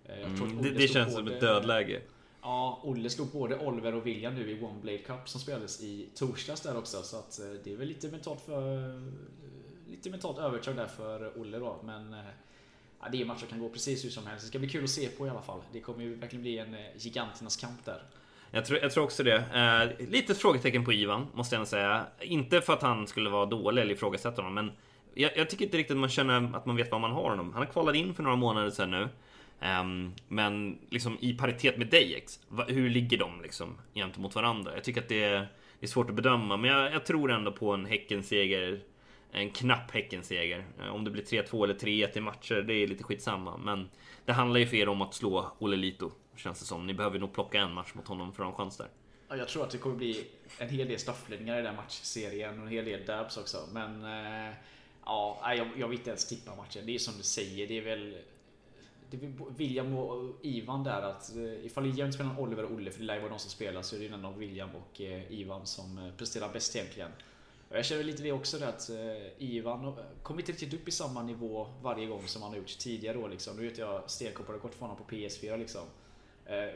Eh, 0.08 0.24
mm, 0.24 0.62
det, 0.62 0.70
det 0.70 0.88
känns 0.88 1.14
som 1.14 1.28
ett 1.28 1.40
dödläge. 1.40 2.00
Ja, 2.42 2.80
Olle 2.82 3.10
slog 3.10 3.28
både 3.28 3.58
Oliver 3.58 3.94
och 3.94 4.06
William 4.06 4.34
nu 4.34 4.50
i 4.50 4.62
One 4.62 4.80
Blade 4.82 4.98
Cup 4.98 5.28
som 5.28 5.40
spelades 5.40 5.82
i 5.82 6.08
torsdags 6.14 6.60
där 6.60 6.78
också. 6.78 7.02
Så 7.02 7.16
att 7.16 7.40
det 7.64 7.72
är 7.72 7.76
väl 7.76 7.88
lite 7.88 8.08
mentalt 8.08 8.40
för... 8.40 9.02
Lite 9.90 10.10
mentalt 10.10 10.38
övertag 10.38 10.76
där 10.76 10.86
för 10.86 11.40
Olle 11.40 11.58
då. 11.58 11.80
Men 11.84 12.16
ja, 13.00 13.06
det 13.12 13.20
är 13.20 13.24
matcher 13.24 13.38
som 13.38 13.48
kan 13.48 13.60
gå 13.60 13.68
precis 13.68 14.04
hur 14.04 14.10
som 14.10 14.26
helst. 14.26 14.44
Det 14.44 14.48
ska 14.48 14.58
bli 14.58 14.68
kul 14.68 14.84
att 14.84 14.90
se 14.90 15.08
på 15.08 15.26
i 15.26 15.30
alla 15.30 15.42
fall. 15.42 15.60
Det 15.72 15.80
kommer 15.80 16.04
ju 16.04 16.14
verkligen 16.14 16.42
bli 16.42 16.58
en 16.58 16.76
giganternas 16.96 17.56
kamp 17.56 17.84
där. 17.84 18.02
Jag 18.50 18.64
tror, 18.64 18.78
jag 18.82 18.92
tror 18.92 19.04
också 19.04 19.22
det. 19.22 19.36
Eh, 19.36 20.08
lite 20.08 20.34
frågetecken 20.34 20.84
på 20.84 20.92
Ivan, 20.92 21.26
måste 21.34 21.54
jag 21.54 21.60
ändå 21.60 21.68
säga. 21.68 22.06
Inte 22.20 22.60
för 22.60 22.72
att 22.72 22.82
han 22.82 23.06
skulle 23.06 23.30
vara 23.30 23.46
dålig 23.46 23.82
eller 23.82 23.94
ifrågasätta 23.94 24.42
honom, 24.42 24.54
men 24.54 24.72
jag, 25.14 25.36
jag, 25.36 25.50
tycker 25.50 25.64
inte 25.64 25.76
riktigt 25.76 25.94
att 25.94 26.00
man 26.00 26.08
känner 26.08 26.56
att 26.56 26.66
man 26.66 26.76
vet 26.76 26.90
vad 26.90 27.00
man 27.00 27.12
har 27.12 27.30
honom. 27.30 27.52
Han 27.52 27.62
har 27.62 27.72
kvalat 27.72 27.94
in 27.94 28.14
för 28.14 28.22
några 28.22 28.36
månader 28.36 28.70
sedan 28.70 28.90
nu. 28.90 29.08
Um, 29.60 30.14
men 30.28 30.78
liksom 30.90 31.18
i 31.20 31.34
paritet 31.34 31.78
med 31.78 31.86
Dayex, 31.86 32.40
hur 32.68 32.90
ligger 32.90 33.18
de 33.18 33.42
liksom 33.42 33.78
gentemot 33.94 34.34
varandra? 34.34 34.74
Jag 34.74 34.84
tycker 34.84 35.00
att 35.00 35.08
det 35.08 35.24
är, 35.24 35.40
det 35.80 35.86
är 35.86 35.88
svårt 35.88 36.10
att 36.10 36.16
bedöma, 36.16 36.56
men 36.56 36.70
jag, 36.70 36.92
jag 36.92 37.04
tror 37.04 37.32
ändå 37.32 37.52
på 37.52 37.72
en 37.72 37.86
Häckenseger. 37.86 38.80
En 39.30 39.50
knapp 39.50 39.90
Häckenseger. 39.90 40.64
Ehm, 40.80 40.94
om 40.94 41.04
det 41.04 41.10
blir 41.10 41.22
3-2 41.22 41.64
eller 41.64 41.74
3-1 41.74 42.18
i 42.18 42.20
matcher, 42.20 42.54
det 42.54 42.74
är 42.74 42.86
lite 42.86 43.04
skitsamma. 43.04 43.56
Men 43.56 43.88
det 44.24 44.32
handlar 44.32 44.60
ju 44.60 44.66
för 44.66 44.76
er 44.76 44.88
om 44.88 45.02
att 45.02 45.14
slå 45.14 45.52
Olle 45.58 45.76
Lito. 45.76 46.10
Känns 46.36 46.60
det 46.60 46.66
som. 46.66 46.86
Ni 46.86 46.94
behöver 46.94 47.18
nog 47.18 47.32
plocka 47.32 47.60
en 47.60 47.72
match 47.72 47.94
mot 47.94 48.08
honom 48.08 48.32
för 48.32 48.42
att 48.42 48.46
ha 48.46 48.52
en 48.52 48.56
chans 48.56 48.76
där. 48.76 48.88
Ja, 49.28 49.36
jag 49.36 49.48
tror 49.48 49.64
att 49.64 49.70
det 49.70 49.78
kommer 49.78 49.96
bli 49.96 50.26
en 50.58 50.68
hel 50.68 50.88
del 50.88 50.98
straffledningar 50.98 51.58
i 51.58 51.62
den 51.62 51.76
matchserien 51.76 52.58
och 52.58 52.66
en 52.66 52.72
hel 52.72 52.84
del 52.84 53.06
dabs 53.06 53.36
också. 53.36 53.58
Men 53.72 54.04
eh, 54.04 54.54
ja, 55.04 55.54
jag, 55.56 55.68
jag 55.76 55.88
vill 55.88 55.98
inte 55.98 56.10
ens 56.10 56.28
tippa 56.28 56.54
matchen. 56.54 56.86
Det 56.86 56.94
är 56.94 56.98
som 56.98 57.16
du 57.16 57.22
säger, 57.22 57.66
det 57.66 57.78
är 57.78 57.82
väl 57.82 58.16
det 59.10 59.16
är 59.16 59.32
William 59.56 59.96
och 59.96 60.34
Ivan 60.42 60.84
där 60.84 61.02
att 61.02 61.36
eh, 61.36 61.66
ifall 61.66 61.84
det 61.84 61.90
är 61.90 61.98
jämnt 61.98 62.18
mellan 62.18 62.38
Oliver 62.38 62.64
och 62.64 62.70
Olle, 62.70 62.90
för 62.90 63.00
det 63.00 63.06
lär 63.06 63.14
ju 63.14 63.20
vara 63.20 63.30
de 63.30 63.38
som 63.38 63.50
spelar, 63.50 63.82
så 63.82 63.96
är 63.96 64.00
det 64.00 64.06
ändå 64.06 64.30
William 64.30 64.70
och 64.74 65.00
eh, 65.00 65.32
Ivan 65.32 65.66
som 65.66 65.98
eh, 65.98 66.12
presterar 66.16 66.52
bäst 66.52 66.76
egentligen. 66.76 67.10
Och 67.68 67.76
jag 67.76 67.84
känner 67.84 68.04
lite 68.04 68.22
det 68.22 68.32
också 68.32 68.58
där 68.58 68.68
att 68.68 68.90
Ivan 69.38 69.96
kommer 70.22 70.40
inte 70.40 70.52
riktigt 70.52 70.74
upp 70.74 70.88
i 70.88 70.90
samma 70.90 71.22
nivå 71.22 71.66
varje 71.82 72.06
gång 72.06 72.26
som 72.26 72.42
han 72.42 72.50
har 72.50 72.58
gjort 72.58 72.78
tidigare 72.78 73.18
år 73.18 73.28
liksom. 73.28 73.56
Nu 73.56 73.68
vet 73.68 73.78
jag 73.78 74.10
stenkoppar 74.10 74.52
har 74.52 74.60
gått 74.60 74.74
för 74.74 74.80
honom 74.80 74.96
på 74.96 75.04
PS4 75.04 75.58
liksom. 75.58 75.82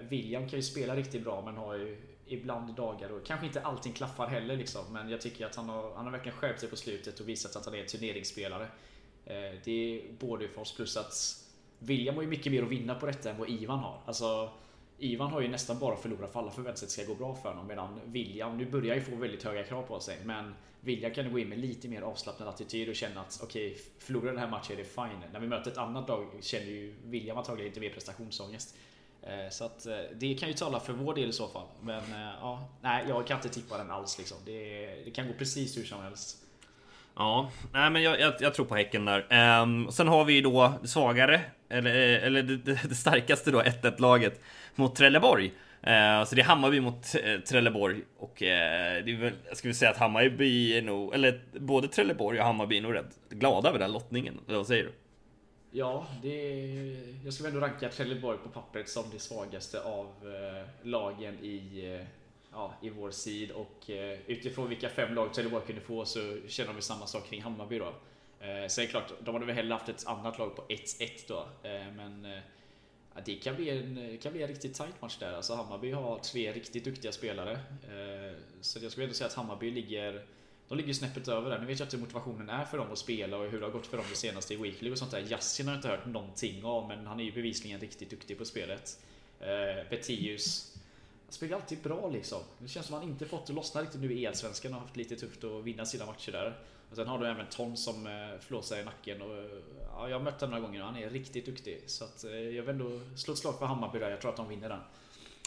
William 0.00 0.48
kan 0.48 0.58
ju 0.58 0.62
spela 0.62 0.96
riktigt 0.96 1.24
bra 1.24 1.42
men 1.44 1.56
har 1.56 1.74
ju 1.74 1.98
ibland 2.26 2.74
dagar 2.74 3.12
och 3.12 3.26
kanske 3.26 3.46
inte 3.46 3.60
allting 3.62 3.92
klaffar 3.92 4.26
heller 4.26 4.56
liksom. 4.56 4.92
Men 4.92 5.08
jag 5.08 5.20
tycker 5.20 5.46
att 5.46 5.56
han 5.56 5.68
har, 5.68 5.94
han 5.94 6.04
har 6.04 6.12
verkligen 6.12 6.38
skärpt 6.38 6.60
sig 6.60 6.68
på 6.68 6.76
slutet 6.76 7.20
och 7.20 7.28
visat 7.28 7.56
att 7.56 7.64
han 7.64 7.74
är 7.74 7.78
en 7.78 7.86
turneringsspelare. 7.86 8.68
Det 9.64 9.68
är 9.70 10.12
både 10.18 10.48
för 10.48 10.60
oss 10.60 10.76
plus 10.76 10.96
att 10.96 11.12
William 11.80 12.14
har 12.14 12.22
ju 12.22 12.28
mycket 12.28 12.52
mer 12.52 12.62
att 12.62 12.68
vinna 12.68 12.94
på 12.94 13.06
detta 13.06 13.30
än 13.30 13.38
vad 13.38 13.48
Ivan 13.48 13.78
har. 13.78 13.98
Alltså, 14.06 14.50
Ivan 14.98 15.30
har 15.30 15.40
ju 15.40 15.48
nästan 15.48 15.78
bara 15.78 15.96
förlorat 15.96 16.32
för 16.32 16.40
alla 16.40 16.50
förväntar 16.50 16.78
sig 16.78 16.86
att 16.86 16.96
det 16.96 17.02
ska 17.04 17.12
gå 17.12 17.18
bra 17.18 17.34
för 17.34 17.48
honom. 17.48 17.66
Medan 17.66 18.00
William, 18.04 18.58
nu 18.58 18.70
börjar 18.70 18.94
ju 18.94 19.00
få 19.00 19.16
väldigt 19.16 19.42
höga 19.42 19.62
krav 19.62 19.82
på 19.82 20.00
sig. 20.00 20.18
Men 20.24 20.54
William 20.80 21.14
kan 21.14 21.32
gå 21.32 21.38
in 21.38 21.48
med 21.48 21.58
lite 21.58 21.88
mer 21.88 22.02
avslappnad 22.02 22.48
attityd 22.48 22.88
och 22.88 22.94
känna 22.94 23.20
att 23.20 23.40
okej, 23.42 23.66
okay, 23.66 23.78
förlorar 23.98 24.26
den 24.26 24.38
här 24.38 24.48
matchen 24.48 24.72
är 24.72 24.76
det 24.76 24.84
fine. 24.84 25.32
När 25.32 25.40
vi 25.40 25.46
möter 25.46 25.70
ett 25.70 25.78
annat 25.78 26.08
lag 26.08 26.26
känner 26.40 26.66
ju 26.66 26.94
William 27.04 27.38
antagligen 27.38 27.68
lite 27.68 27.80
mer 27.80 27.90
prestationsångest. 27.90 28.76
Eh, 29.22 29.50
så 29.50 29.64
att 29.64 29.86
eh, 29.86 29.96
det 30.14 30.34
kan 30.34 30.48
ju 30.48 30.54
tala 30.54 30.80
för 30.80 30.92
vår 30.92 31.14
del 31.14 31.28
i 31.28 31.32
så 31.32 31.48
fall. 31.48 31.66
Men 31.82 32.02
eh, 32.02 32.34
ja, 32.40 32.68
nej, 32.80 33.04
jag 33.08 33.26
kan 33.26 33.36
inte 33.36 33.48
tippa 33.48 33.78
den 33.78 33.90
alls 33.90 34.18
liksom. 34.18 34.36
Det, 34.44 34.86
det 35.04 35.10
kan 35.10 35.28
gå 35.28 35.34
precis 35.34 35.78
hur 35.78 35.84
som 35.84 36.02
helst. 36.02 36.46
Ja, 37.16 37.50
nej 37.72 37.90
men 37.90 38.02
jag, 38.02 38.20
jag, 38.20 38.34
jag 38.40 38.54
tror 38.54 38.66
på 38.66 38.74
Häcken 38.74 39.04
där. 39.04 39.26
Ehm, 39.30 39.90
sen 39.90 40.08
har 40.08 40.24
vi 40.24 40.40
då 40.40 40.72
det 40.82 40.88
svagare, 40.88 41.40
eller, 41.68 41.94
eller 42.18 42.42
det, 42.42 42.56
det, 42.56 42.80
det 42.88 42.94
starkaste 42.94 43.50
då, 43.50 43.62
1-1 43.62 44.00
laget 44.00 44.40
mot 44.74 44.96
Trelleborg. 44.96 45.52
Ehm, 45.82 46.26
så 46.26 46.34
det 46.34 46.40
är 46.40 46.44
Hammarby 46.44 46.80
mot 46.80 47.14
eh, 47.14 47.40
Trelleborg 47.40 48.02
och 48.18 48.42
eh, 48.42 49.04
det 49.04 49.12
är 49.12 49.16
väl, 49.16 49.32
jag 49.48 49.56
skulle 49.56 49.74
säga 49.74 49.90
att 49.90 49.96
Hammarby 49.98 50.78
är 50.78 50.82
nog, 50.82 51.14
eller 51.14 51.40
både 51.52 51.88
Trelleborg 51.88 52.38
och 52.38 52.44
Hammarby 52.44 52.76
är 52.76 52.82
nog 52.82 52.94
rätt 52.94 53.18
glada 53.30 53.68
över 53.68 53.78
den 53.78 53.92
lottningen. 53.92 54.40
Eller 54.48 54.56
vad 54.56 54.66
säger 54.66 54.84
du? 54.84 54.92
Ja, 55.72 56.06
det 56.22 56.28
är, 56.28 56.96
jag 57.24 57.34
skulle 57.34 57.48
ändå 57.48 57.60
ranka 57.60 57.88
Trelleborg 57.88 58.38
på 58.38 58.48
pappret 58.48 58.88
som 58.88 59.04
det 59.12 59.18
svagaste 59.18 59.80
av 59.80 60.06
eh, 60.06 60.88
lagen 60.88 61.38
i, 61.44 61.90
eh, 61.94 62.06
ja, 62.52 62.74
i 62.82 62.90
vår 62.90 63.10
sid 63.10 63.50
och 63.50 63.90
eh, 63.90 64.18
utifrån 64.26 64.68
vilka 64.68 64.88
fem 64.88 65.14
lag 65.14 65.34
Trelleborg 65.34 65.66
kunde 65.66 65.80
få 65.80 66.04
så 66.04 66.36
känner 66.48 66.72
vi 66.72 66.82
samma 66.82 67.06
sak 67.06 67.28
kring 67.28 67.42
Hammarby 67.42 67.78
då. 67.78 67.94
Eh, 68.40 68.66
sen 68.68 68.82
är 68.82 68.86
det 68.86 68.90
klart, 68.90 69.12
de 69.20 69.34
hade 69.34 69.46
väl 69.46 69.54
hellre 69.54 69.72
haft 69.72 69.88
ett 69.88 70.06
annat 70.06 70.38
lag 70.38 70.56
på 70.56 70.62
1-1 70.68 71.10
då, 71.28 71.38
eh, 71.62 71.92
men 71.96 72.24
eh, 72.24 72.40
det 73.24 73.34
kan 73.34 73.56
bli, 73.56 73.70
en, 73.70 74.18
kan 74.18 74.32
bli 74.32 74.42
en 74.42 74.48
riktigt 74.48 74.74
tight 74.74 75.02
match 75.02 75.16
där. 75.18 75.32
Alltså 75.32 75.54
Hammarby 75.54 75.92
har 75.92 76.18
tre 76.18 76.52
riktigt 76.52 76.84
duktiga 76.84 77.12
spelare. 77.12 77.52
Eh, 77.52 78.36
så 78.60 78.78
jag 78.82 78.92
skulle 78.92 79.04
ändå 79.04 79.14
säga 79.14 79.28
att 79.28 79.34
Hammarby 79.34 79.70
ligger 79.70 80.26
de 80.70 80.78
ligger 80.78 80.92
snäppet 80.92 81.28
över 81.28 81.50
där. 81.50 81.58
Nu 81.58 81.66
vet 81.66 81.78
jag 81.78 81.86
inte 81.86 81.96
hur 81.96 82.02
motivationen 82.02 82.48
är 82.48 82.64
för 82.64 82.78
dem 82.78 82.92
att 82.92 82.98
spela 82.98 83.36
och 83.36 83.50
hur 83.50 83.60
det 83.60 83.66
har 83.66 83.72
gått 83.72 83.86
för 83.86 83.96
dem 83.96 84.06
det 84.10 84.16
senaste 84.16 84.54
i 84.54 84.56
Weekly 84.56 84.90
och 84.90 84.98
sånt 84.98 85.10
där. 85.10 85.32
Yasin 85.32 85.66
har 85.66 85.74
jag 85.74 85.78
inte 85.78 85.88
hört 85.88 86.06
någonting 86.06 86.64
av, 86.64 86.88
men 86.88 87.06
han 87.06 87.20
är 87.20 87.24
ju 87.24 87.32
bevisligen 87.32 87.80
riktigt 87.80 88.10
duktig 88.10 88.38
på 88.38 88.44
spelet. 88.44 88.98
Eh, 89.40 89.90
Betius 89.90 90.76
spelar 91.34 91.56
alltid 91.56 91.78
bra 91.78 92.08
liksom. 92.08 92.38
Det 92.58 92.68
känns 92.68 92.86
som 92.86 92.94
att 92.94 93.02
han 93.02 93.10
inte 93.10 93.26
fått 93.26 93.46
det 93.46 93.52
lossna 93.52 93.82
riktigt 93.82 94.00
nu 94.00 94.12
i 94.12 94.26
Elsvenskan 94.26 94.74
och 94.74 94.80
haft 94.80 94.96
lite 94.96 95.16
tufft 95.16 95.44
att 95.44 95.64
vinna 95.64 95.84
sina 95.84 96.06
matcher 96.06 96.32
där. 96.32 96.58
Och 96.90 96.96
sen 96.96 97.06
har 97.06 97.18
du 97.18 97.26
även 97.26 97.46
Tom 97.50 97.76
som 97.76 98.06
eh, 98.06 98.40
flåsar 98.40 98.80
i 98.80 98.84
nacken 98.84 99.22
och 99.22 99.36
ja, 99.92 100.08
jag 100.08 100.18
har 100.18 100.24
mött 100.24 100.40
honom 100.40 100.50
några 100.50 100.66
gånger 100.66 100.80
och 100.80 100.86
han 100.86 100.96
är 100.96 101.10
riktigt 101.10 101.46
duktig. 101.46 101.82
Så 101.86 102.04
att 102.04 102.24
eh, 102.24 102.30
jag 102.30 102.62
vill 102.62 102.70
ändå 102.70 103.00
slå 103.16 103.32
ett 103.32 103.38
slag 103.38 103.58
för 103.58 103.66
Hammarby 103.66 103.98
där. 103.98 104.10
Jag 104.10 104.20
tror 104.20 104.30
att 104.30 104.36
de 104.36 104.48
vinner 104.48 104.68
den. 104.68 104.80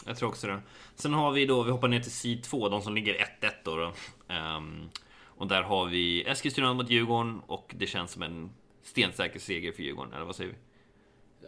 Jag 0.06 0.16
tror 0.16 0.28
också 0.28 0.46
det. 0.46 0.62
Sen 0.94 1.12
har 1.12 1.32
vi 1.32 1.46
då, 1.46 1.62
vi 1.62 1.70
hoppar 1.70 1.88
ner 1.88 2.00
till 2.00 2.12
sid 2.12 2.42
2, 2.42 2.68
de 2.68 2.82
som 2.82 2.94
ligger 2.94 3.14
1-1 3.40 3.50
då. 3.64 3.76
då. 3.76 3.92
Um, 4.34 4.90
och 5.36 5.46
där 5.46 5.62
har 5.62 5.86
vi 5.86 6.24
Eskilstuna 6.24 6.74
mot 6.74 6.90
Djurgården 6.90 7.40
och 7.46 7.74
det 7.78 7.86
känns 7.86 8.10
som 8.10 8.22
en 8.22 8.50
stensäker 8.82 9.38
seger 9.38 9.72
för 9.72 9.82
Djurgården, 9.82 10.12
eller 10.12 10.24
vad 10.24 10.36
säger 10.36 10.50
vi? 10.50 10.56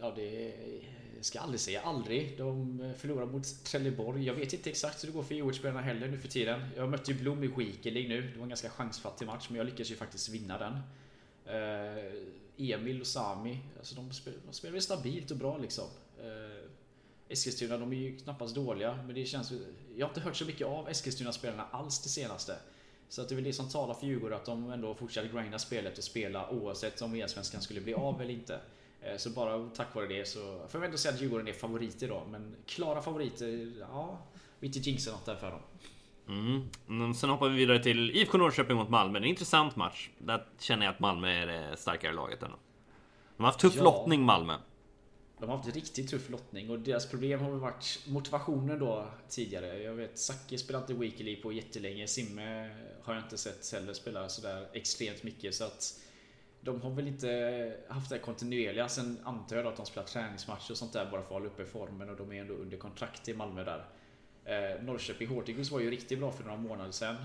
Ja, 0.01 0.13
det 0.15 0.53
ska 1.21 1.39
aldrig 1.39 1.59
säga 1.59 1.81
aldrig. 1.81 2.37
De 2.37 2.93
förlorar 2.97 3.25
mot 3.25 3.63
Trelleborg. 3.63 4.25
Jag 4.25 4.33
vet 4.33 4.53
inte 4.53 4.69
exakt 4.69 5.03
hur 5.03 5.07
det 5.07 5.13
går 5.13 5.23
för 5.23 5.35
Djurgårdsspelarna 5.35 5.81
heller 5.81 6.07
nu 6.07 6.17
för 6.17 6.27
tiden. 6.27 6.69
Jag 6.75 6.89
mötte 6.89 7.11
ju 7.11 7.17
Blom 7.17 7.43
i 7.43 7.47
Weekend 7.47 7.95
nu. 7.95 8.21
Det 8.21 8.37
var 8.37 8.43
en 8.43 8.49
ganska 8.49 8.69
chansfattig 8.69 9.25
match, 9.25 9.47
men 9.49 9.57
jag 9.57 9.65
lyckades 9.65 9.91
ju 9.91 9.95
faktiskt 9.95 10.29
vinna 10.29 10.57
den. 10.57 10.73
Eh, 11.45 12.73
Emil 12.73 13.01
och 13.01 13.07
Sami, 13.07 13.59
alltså 13.77 13.95
de 13.95 14.13
spelar, 14.13 14.39
de 14.45 14.53
spelar 14.53 14.79
stabilt 14.79 15.31
och 15.31 15.37
bra 15.37 15.57
liksom. 15.57 15.85
Eh, 16.19 16.69
Eskilstuna, 17.29 17.77
de 17.77 17.91
är 17.91 17.97
ju 17.97 18.17
knappast 18.17 18.55
dåliga, 18.55 18.99
men 19.05 19.15
det 19.15 19.25
känns 19.25 19.53
Jag 19.95 20.05
har 20.05 20.11
inte 20.11 20.21
hört 20.21 20.35
så 20.35 20.45
mycket 20.45 20.67
av 20.67 20.89
Eskilstuna-spelarna 20.89 21.65
alls 21.71 22.03
det 22.03 22.09
senaste. 22.09 22.55
Så 23.09 23.21
att 23.21 23.29
det 23.29 23.33
är 23.33 23.35
väl 23.35 23.43
det 23.43 23.53
som 23.53 23.69
talar 23.69 23.93
för 23.93 24.07
Djurgården 24.07 24.37
att 24.37 24.45
de 24.45 24.71
ändå 24.71 24.95
fortsätter 24.95 25.29
grinda 25.29 25.59
spelet 25.59 25.97
och 25.97 26.03
spela 26.03 26.49
oavsett 26.49 27.01
om 27.01 27.15
EM-svenskan 27.15 27.61
skulle 27.61 27.81
bli 27.81 27.93
av 27.93 28.21
eller 28.21 28.33
inte. 28.33 28.59
Eh, 29.01 29.17
så 29.17 29.29
bara 29.29 29.69
tack 29.69 29.95
vare 29.95 30.07
det 30.07 30.27
så 30.27 30.39
får 30.39 30.81
jag 30.81 30.85
ändå 30.85 30.97
säga 30.97 31.13
att 31.13 31.21
Djurgården 31.21 31.47
är 31.47 31.53
favoriter 31.53 32.07
då. 32.07 32.27
Men 32.31 32.55
klara 32.65 33.01
favoriter, 33.01 33.73
ja. 33.79 34.19
Vi 34.59 34.67
inte 34.67 34.79
jinxa 34.79 35.11
något 35.11 35.25
där 35.25 35.35
för 35.35 35.51
dem. 35.51 35.61
Mm. 36.27 37.13
Sen 37.13 37.29
hoppar 37.29 37.49
vi 37.49 37.55
vidare 37.55 37.83
till 37.83 38.11
IFK 38.11 38.37
Norrköping 38.37 38.77
mot 38.77 38.89
Malmö. 38.89 39.17
En 39.19 39.25
intressant 39.25 39.75
match. 39.75 40.09
Där 40.17 40.45
känner 40.59 40.85
jag 40.85 40.93
att 40.93 40.99
Malmö 40.99 41.27
är 41.27 41.47
det 41.47 41.77
starkare 41.77 42.13
laget 42.13 42.43
ändå. 42.43 42.57
De 43.37 43.43
har 43.43 43.51
haft 43.51 43.59
tuff 43.59 43.75
ja. 43.75 43.83
lottning 43.83 44.23
Malmö. 44.23 44.57
De 45.39 45.49
har 45.49 45.57
haft 45.57 45.75
riktigt 45.75 46.09
tuff 46.09 46.29
lottning 46.29 46.69
och 46.69 46.79
deras 46.79 47.09
problem 47.09 47.39
har 47.39 47.51
varit 47.51 47.99
motivationen 48.07 48.79
då 48.79 49.07
tidigare. 49.29 49.83
Jag 49.83 49.93
vet 49.93 50.19
Zacke 50.19 50.57
spelar 50.57 50.79
inte 50.79 50.93
Weekly 50.93 51.35
på 51.35 51.51
jättelänge. 51.51 52.07
Simme 52.07 52.69
har 53.03 53.13
jag 53.13 53.23
inte 53.23 53.37
sett 53.37 53.71
heller 53.71 53.93
spela 53.93 54.29
sådär 54.29 54.67
extremt 54.73 55.23
mycket 55.23 55.55
så 55.55 55.63
att 55.63 55.99
de 56.67 56.81
har 56.81 56.89
väl 56.89 57.07
inte 57.07 57.73
haft 57.87 58.09
det 58.09 58.19
kontinuerliga. 58.19 58.89
Sen 58.89 59.19
antar 59.23 59.55
jag 59.55 59.67
att 59.67 59.77
de 59.77 59.85
spelar 59.85 60.07
träningsmatcher 60.07 60.71
och 60.71 60.77
sånt 60.77 60.93
där 60.93 61.05
bara 61.05 61.11
för 61.11 61.27
att 61.27 61.29
hålla 61.29 61.45
uppe 61.45 61.65
formen 61.65 62.09
och 62.09 62.15
de 62.15 62.31
är 62.31 62.41
ändå 62.41 62.53
under 62.53 62.77
kontrakt 62.77 63.29
i 63.29 63.33
Malmö 63.33 63.63
där. 63.63 63.85
Eh, 64.45 64.83
Norrköping 64.83 65.27
Hortigus 65.27 65.71
var 65.71 65.79
ju 65.79 65.91
riktigt 65.91 66.19
bra 66.19 66.31
för 66.31 66.43
några 66.43 66.57
månader 66.57 66.91
sedan. 66.91 67.15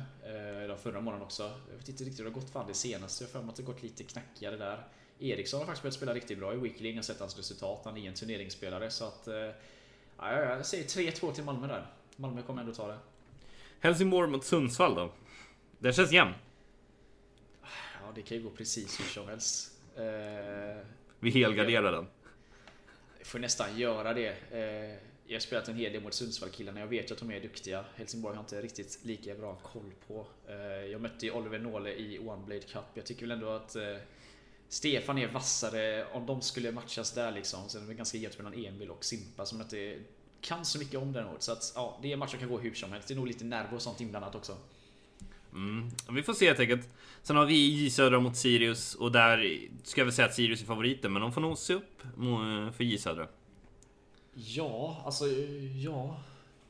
Eh, 0.71 0.77
förra 0.77 1.01
månaden 1.01 1.27
också. 1.27 1.43
Jag 1.43 1.77
vet 1.77 1.89
inte 1.89 2.05
riktigt 2.05 2.21
hur 2.21 2.25
det 2.25 2.31
har 2.31 2.41
gått 2.41 2.51
fan 2.51 2.67
det 2.69 2.75
senaste. 2.75 3.25
Jag 3.25 3.29
har 3.29 3.33
för 3.33 3.41
mig 3.41 3.51
att 3.51 3.57
det 3.57 3.63
gått 3.63 3.83
lite 3.83 4.05
knackigare 4.05 4.57
där. 4.57 4.87
Eriksson 5.19 5.59
har 5.59 5.67
faktiskt 5.67 5.83
börjat 5.83 5.95
spela 5.95 6.15
riktigt 6.15 6.39
bra 6.39 6.55
i 6.55 6.57
Weekling. 6.57 6.91
Jag 6.91 6.99
har 6.99 7.03
sett 7.03 7.21
hans 7.21 7.37
resultat. 7.37 7.81
Han 7.85 7.97
är 7.97 8.09
en 8.09 8.15
turneringsspelare. 8.15 8.91
Så 8.91 9.05
att... 9.05 9.29
Eh, 9.29 9.35
jag 10.19 10.67
säger 10.67 10.85
3-2 10.85 11.33
till 11.33 11.45
Malmö 11.45 11.67
där. 11.67 11.87
Malmö 12.17 12.43
kommer 12.43 12.61
ändå 12.61 12.75
ta 12.75 12.87
det. 12.87 12.99
Helsingborg 13.81 14.31
mot 14.31 14.45
Sundsvall 14.45 14.95
då? 14.95 15.13
Det 15.79 15.93
känns 15.93 16.13
jämnt. 16.13 16.37
Det 18.15 18.23
kan 18.23 18.37
ju 18.37 18.43
gå 18.43 18.51
precis 18.51 19.01
hur 19.01 19.05
som 19.05 19.29
helst. 19.29 19.73
Eh, 19.97 20.87
Vi 21.21 21.31
helgarderar 21.31 21.93
den. 21.93 22.07
Jag 23.19 23.27
får 23.27 23.39
nästan 23.39 23.79
göra 23.79 24.15
det. 24.15 24.29
Eh, 24.51 24.99
jag 25.27 25.35
har 25.35 25.41
spelat 25.41 25.69
en 25.69 25.77
hel 25.77 25.93
del 25.93 26.03
mot 26.03 26.15
Sundsvall-killarna. 26.15 26.81
Jag 26.81 26.87
vet 26.87 27.11
att 27.11 27.19
de 27.19 27.31
är 27.31 27.41
duktiga. 27.41 27.85
Helsingborg 27.95 28.37
har 28.37 28.43
inte 28.43 28.63
riktigt 28.63 28.99
lika 29.03 29.35
bra 29.35 29.55
koll 29.63 29.93
på. 30.07 30.27
Eh, 30.49 30.57
jag 30.67 31.01
mötte 31.01 31.27
ju 31.27 31.33
Oliver 31.33 31.59
Nåle 31.59 31.95
i 31.95 32.19
One 32.19 32.45
Blade 32.47 32.61
Cup. 32.61 32.85
Jag 32.95 33.07
tycker 33.07 33.23
väl 33.23 33.31
ändå 33.31 33.51
att 33.51 33.77
eh, 33.77 33.97
Stefan 34.69 35.19
är 35.19 35.29
vassare 35.29 36.07
om 36.13 36.27
de 36.27 36.41
skulle 36.43 36.73
matchas 36.73 37.13
där 37.13 37.33
liksom. 37.33 37.69
Sen 37.69 37.83
är 37.85 37.87
det 37.89 37.95
ganska 37.95 38.19
jämnt 38.19 38.39
mellan 38.39 38.55
Emil 38.55 38.91
och 38.91 39.05
Simpa 39.05 39.47
som 39.47 39.61
inte 39.61 39.99
kan 40.41 40.65
så 40.65 40.79
mycket 40.79 41.01
om 41.01 41.13
däremot. 41.13 41.43
Så 41.43 41.53
att 41.53 41.73
ja, 41.75 41.99
det 42.03 42.09
är 42.09 42.13
en 42.13 42.19
match 42.19 42.31
som 42.31 42.41
kan 42.41 42.49
gå 42.49 42.59
hur 42.59 42.75
som 42.75 42.93
helst. 42.93 43.09
Det 43.09 43.15
är 43.15 43.17
nog 43.17 43.27
lite 43.27 43.45
nerv 43.45 43.75
och 43.75 43.83
sånt 43.83 44.01
inblandat 44.01 44.35
också. 44.35 44.57
Mm. 45.53 45.91
Vi 46.11 46.23
får 46.23 46.35
se 46.35 46.47
helt 46.47 46.61
enkelt. 46.61 46.89
Sen 47.23 47.37
har 47.37 47.47
vi 47.47 47.55
J 47.55 47.91
Södra 47.91 48.21
mot 48.21 48.37
Sirius 48.37 48.95
och 48.95 49.13
där 49.13 49.59
ska 49.83 50.01
jag 50.01 50.07
väl 50.07 50.15
säga 50.15 50.29
att 50.29 50.35
Sirius 50.35 50.63
är 50.63 50.67
favoriten, 50.67 51.13
men 51.13 51.23
de 51.23 51.33
får 51.33 51.41
nog 51.41 51.59
se 51.59 51.75
upp 51.75 52.03
för 52.77 52.83
J 52.83 52.99
Södra. 52.99 53.29
Ja, 54.35 55.03
alltså 55.05 55.25
ja. 55.85 56.21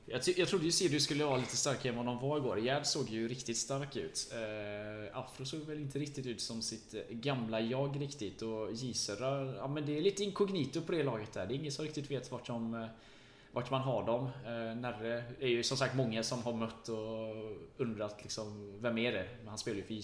Jag, 0.07 0.21
jag 0.37 0.49
trodde 0.49 0.65
ju 0.65 0.73
Sirius 0.73 1.05
skulle 1.05 1.25
vara 1.25 1.37
lite 1.37 1.57
starkare 1.57 1.93
än 1.93 1.97
vad 1.97 2.07
de 2.07 2.19
var 2.19 2.39
igår. 2.39 2.59
Gerd 2.59 2.87
såg 2.87 3.09
ju 3.09 3.29
riktigt 3.29 3.57
stark 3.57 3.97
ut. 3.97 4.33
Eh, 4.33 5.19
Afro 5.19 5.45
såg 5.45 5.61
väl 5.61 5.79
inte 5.79 5.99
riktigt 5.99 6.27
ut 6.27 6.41
som 6.41 6.63
sitt 6.63 6.95
eh, 6.95 7.01
gamla 7.11 7.61
jag 7.61 8.01
riktigt. 8.01 8.43
Och 8.43 8.73
J 8.73 8.95
Södra, 8.95 9.55
ja 9.57 9.69
men 9.69 9.87
det 9.87 9.99
är 9.99 10.03
lite 10.03 10.25
inkognito 10.25 10.81
på 10.81 10.93
det 10.93 11.03
laget 11.03 11.33
där. 11.33 11.47
Det 11.47 11.55
är 11.55 11.57
ingen 11.57 11.73
som 11.73 11.85
riktigt 11.85 12.11
vet 12.11 12.31
vart 12.31 12.47
de 12.47 12.75
eh, 12.75 12.87
vart 13.53 13.71
man 13.71 13.81
har 13.81 14.07
dem. 14.07 14.25
Eh, 14.25 14.77
Närre 14.77 15.25
är 15.41 15.49
ju 15.49 15.63
som 15.63 15.77
sagt 15.77 15.95
många 15.95 16.23
som 16.23 16.43
har 16.43 16.53
mött 16.53 16.89
och 16.89 17.37
undrat 17.77 18.19
liksom, 18.23 18.79
vem 18.81 18.99
är 18.99 19.13
det? 19.13 19.29
Men 19.39 19.49
han 19.49 19.59
spelar 19.59 19.77
ju 19.77 19.85
för 19.85 19.95
J 19.95 20.03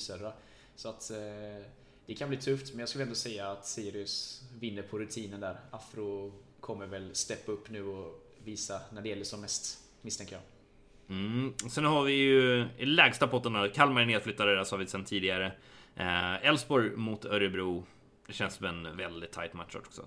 Så 0.74 0.88
att 0.88 1.10
eh, 1.10 1.66
det 2.06 2.14
kan 2.14 2.28
bli 2.28 2.38
tufft, 2.38 2.72
men 2.72 2.80
jag 2.80 2.88
skulle 2.88 3.04
ändå 3.04 3.14
säga 3.14 3.50
att 3.50 3.66
Sirius 3.66 4.42
vinner 4.58 4.82
på 4.82 4.98
rutinen 4.98 5.40
där. 5.40 5.60
Afro 5.70 6.32
kommer 6.60 6.86
väl 6.86 7.14
steppa 7.14 7.52
upp 7.52 7.70
nu 7.70 7.82
och 7.82 8.24
visa 8.44 8.80
när 8.92 9.02
det 9.02 9.08
gäller 9.08 9.24
som 9.24 9.40
mest, 9.40 9.78
misstänker 10.02 10.34
jag. 10.34 10.42
Mm. 11.16 11.54
Sen 11.70 11.84
har 11.84 12.04
vi 12.04 12.12
ju 12.12 12.68
i 12.78 12.86
lägsta 12.86 13.26
potten 13.26 13.70
Kalmar 13.74 14.00
är 14.02 14.06
nedflyttade, 14.06 14.56
det 14.56 14.64
sa 14.64 14.76
vi 14.76 14.86
sen 14.86 15.04
tidigare. 15.04 15.52
Eh, 15.94 16.46
Elfsborg 16.46 16.86
eh, 16.86 16.96
mot 16.96 17.24
Örebro. 17.24 17.86
Det 18.26 18.32
känns 18.32 18.54
som 18.54 18.66
en 18.66 18.96
väldigt 18.96 19.32
tight 19.32 19.54
match 19.54 19.74
också. 19.74 20.04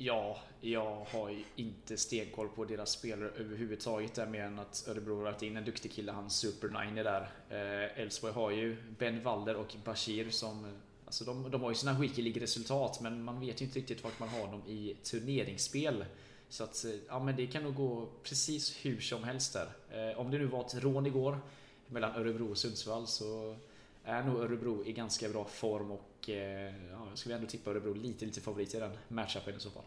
Ja, 0.00 0.38
jag 0.60 1.06
har 1.10 1.30
ju 1.30 1.44
inte 1.56 1.96
stenkoll 1.96 2.48
på 2.48 2.64
deras 2.64 2.90
spelare 2.90 3.30
överhuvudtaget 3.30 4.14
där 4.14 4.26
mer 4.26 4.42
än 4.42 4.58
att 4.58 4.88
Örebro 4.88 5.16
har 5.16 5.24
lagt 5.24 5.42
in 5.42 5.56
en 5.56 5.64
duktig 5.64 5.92
kille, 5.92 6.12
han 6.12 6.30
Super 6.30 6.68
Nine 6.68 7.04
där. 7.04 7.30
Eh, 7.48 8.00
Elfsborg 8.00 8.32
har 8.32 8.50
ju 8.50 8.76
Ben 8.98 9.22
Walder 9.22 9.56
och 9.56 9.74
Bashir 9.84 10.30
som 10.30 10.66
Alltså 11.04 11.24
de, 11.24 11.50
de 11.50 11.62
har 11.62 11.70
ju 11.70 11.74
sina 11.74 11.98
Weekly 11.98 12.22
League-resultat 12.22 13.00
men 13.00 13.22
man 13.22 13.40
vet 13.40 13.60
ju 13.60 13.64
inte 13.64 13.78
riktigt 13.78 14.04
vart 14.04 14.18
man 14.18 14.28
har 14.28 14.46
dem 14.46 14.62
i 14.66 14.96
turneringsspel. 15.02 16.04
Så 16.48 16.64
att, 16.64 16.84
eh, 16.84 16.92
ja 17.08 17.18
men 17.18 17.36
det 17.36 17.46
kan 17.46 17.62
nog 17.62 17.74
gå 17.74 18.08
precis 18.22 18.76
hur 18.84 19.00
som 19.00 19.24
helst 19.24 19.52
där. 19.52 19.68
Eh, 20.10 20.18
om 20.18 20.30
det 20.30 20.38
nu 20.38 20.46
var 20.46 20.60
ett 20.60 20.82
rån 20.82 21.06
igår 21.06 21.38
mellan 21.86 22.16
Örebro 22.16 22.50
och 22.50 22.58
Sundsvall 22.58 23.06
så 23.06 23.56
är 24.04 24.22
nog 24.22 24.40
Örebro 24.40 24.86
i 24.86 24.92
ganska 24.92 25.28
bra 25.28 25.44
form 25.44 25.90
och 25.90 26.07
eh, 26.28 26.90
ja, 26.90 27.06
jag 27.08 27.18
skulle 27.18 27.34
ändå 27.34 27.46
tippa 27.46 27.70
Örebro 27.70 27.94
lite, 27.94 28.24
lite 28.24 28.40
favorit 28.40 28.74
i 28.74 28.78
den 28.78 28.90
matchupen 29.08 29.56
i 29.56 29.60
så 29.60 29.70
fall. 29.70 29.84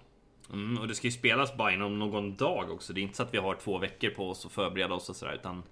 Mm, 0.53 0.77
och 0.77 0.87
det 0.87 0.95
ska 0.95 1.07
ju 1.07 1.11
spelas 1.11 1.57
bara 1.57 1.71
inom 1.71 1.99
någon 1.99 2.35
dag 2.35 2.71
också. 2.71 2.93
Det 2.93 2.99
är 2.99 3.03
inte 3.03 3.17
så 3.17 3.23
att 3.23 3.33
vi 3.33 3.37
har 3.37 3.55
två 3.55 3.77
veckor 3.77 4.09
på 4.09 4.29
oss 4.29 4.45
att 4.45 4.51
förbereda 4.51 4.93
oss 4.93 5.09
och 5.09 5.15
sådär 5.15 5.33
utan 5.33 5.63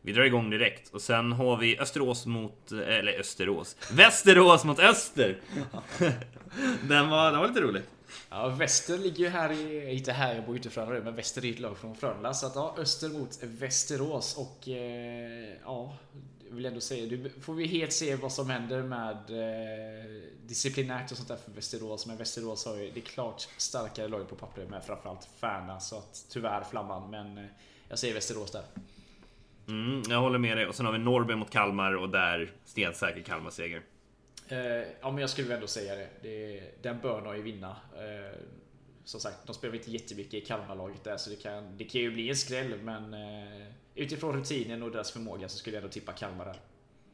vi 0.00 0.12
drar 0.12 0.24
igång 0.24 0.50
direkt 0.50 0.94
och 0.94 1.00
sen 1.00 1.32
har 1.32 1.56
vi 1.56 1.78
Österås 1.78 2.26
mot, 2.26 2.72
eller 2.72 3.20
Österås, 3.20 3.76
Västerås 3.92 4.64
mot 4.64 4.78
Öster. 4.78 5.40
den, 6.88 7.08
var, 7.08 7.30
den 7.30 7.40
var 7.40 7.48
lite 7.48 7.60
rolig. 7.60 7.82
Ja, 8.30 8.48
Väster 8.48 8.98
ligger 8.98 9.24
ju 9.24 9.28
här 9.28 9.52
i, 9.52 9.94
inte 9.94 10.12
här, 10.12 10.34
jag 10.34 10.46
bor 10.46 10.56
inte 10.56 10.68
i 10.68 10.70
Frölunda 10.70 11.04
men 11.04 11.16
Väster 11.16 11.44
är 11.44 11.50
ett 11.50 11.60
lag 11.60 11.78
från 11.78 11.96
Frölunda. 11.96 12.34
Så 12.34 12.46
att 12.46 12.54
ja, 12.54 12.76
Öster 12.78 13.08
mot 13.08 13.42
Västerås 13.42 14.36
och 14.36 14.68
eh, 14.68 15.56
ja, 15.64 15.96
vill 16.50 16.66
ändå 16.66 16.80
säga, 16.80 17.06
nu 17.06 17.30
får 17.40 17.54
vi 17.54 17.66
helt 17.66 17.92
se 17.92 18.16
vad 18.16 18.32
som 18.32 18.50
händer 18.50 18.82
med 18.82 19.16
eh, 19.30 20.22
disciplinärt 20.46 21.10
och 21.10 21.16
sånt 21.16 21.28
där 21.28 21.36
för 21.36 21.50
Västerås. 21.50 22.06
Men 22.06 22.16
Västerås 22.16 22.66
har 22.66 22.76
ju 22.76 22.90
det 22.90 23.00
klart 23.00 23.48
starkare 23.56 24.08
laget 24.08 24.28
på 24.28 24.36
pappret 24.36 24.70
med 24.70 24.84
framförallt 24.84 25.28
Färna. 25.40 25.80
Så 25.80 25.98
att 25.98 26.26
tyvärr 26.30 26.64
Flamman, 26.64 27.10
men 27.10 27.38
eh, 27.38 27.44
jag 27.88 27.98
säger 27.98 28.14
Västerås 28.14 28.50
där. 28.50 28.62
Mm, 29.68 30.02
jag 30.08 30.20
håller 30.20 30.38
med 30.38 30.56
dig. 30.56 30.66
Och 30.66 30.74
sen 30.74 30.86
har 30.86 30.92
vi 30.92 30.98
Norrby 30.98 31.34
mot 31.34 31.50
Kalmar 31.50 31.92
och 31.92 32.08
där 32.08 32.52
stensäker 32.64 33.22
Kalmar-seger. 33.22 33.82
Eh, 34.48 34.58
ja, 35.00 35.10
men 35.10 35.18
jag 35.18 35.30
skulle 35.30 35.54
ändå 35.54 35.66
säga 35.66 35.94
det. 35.94 36.08
det 36.22 36.62
den 36.82 37.00
bör 37.00 37.34
ju 37.34 37.42
vinna. 37.42 37.76
Eh, 37.94 38.38
som 39.04 39.20
sagt, 39.20 39.46
de 39.46 39.54
spelar 39.54 39.74
inte 39.74 39.90
jättemycket 39.90 40.34
i 40.34 40.40
Kalmarlaget 40.40 41.04
där 41.04 41.16
så 41.16 41.30
det 41.30 41.36
kan, 41.36 41.76
det 41.76 41.84
kan 41.84 42.00
ju 42.00 42.10
bli 42.10 42.28
en 42.28 42.36
skräll 42.36 42.82
men 42.82 43.14
eh, 43.14 43.66
utifrån 43.94 44.36
rutinen 44.36 44.82
och 44.82 44.90
deras 44.90 45.12
förmåga 45.12 45.48
så 45.48 45.58
skulle 45.58 45.76
jag 45.76 45.82
ändå 45.82 45.92
tippa 45.92 46.12
Kalmar 46.12 46.44
där. 46.44 46.56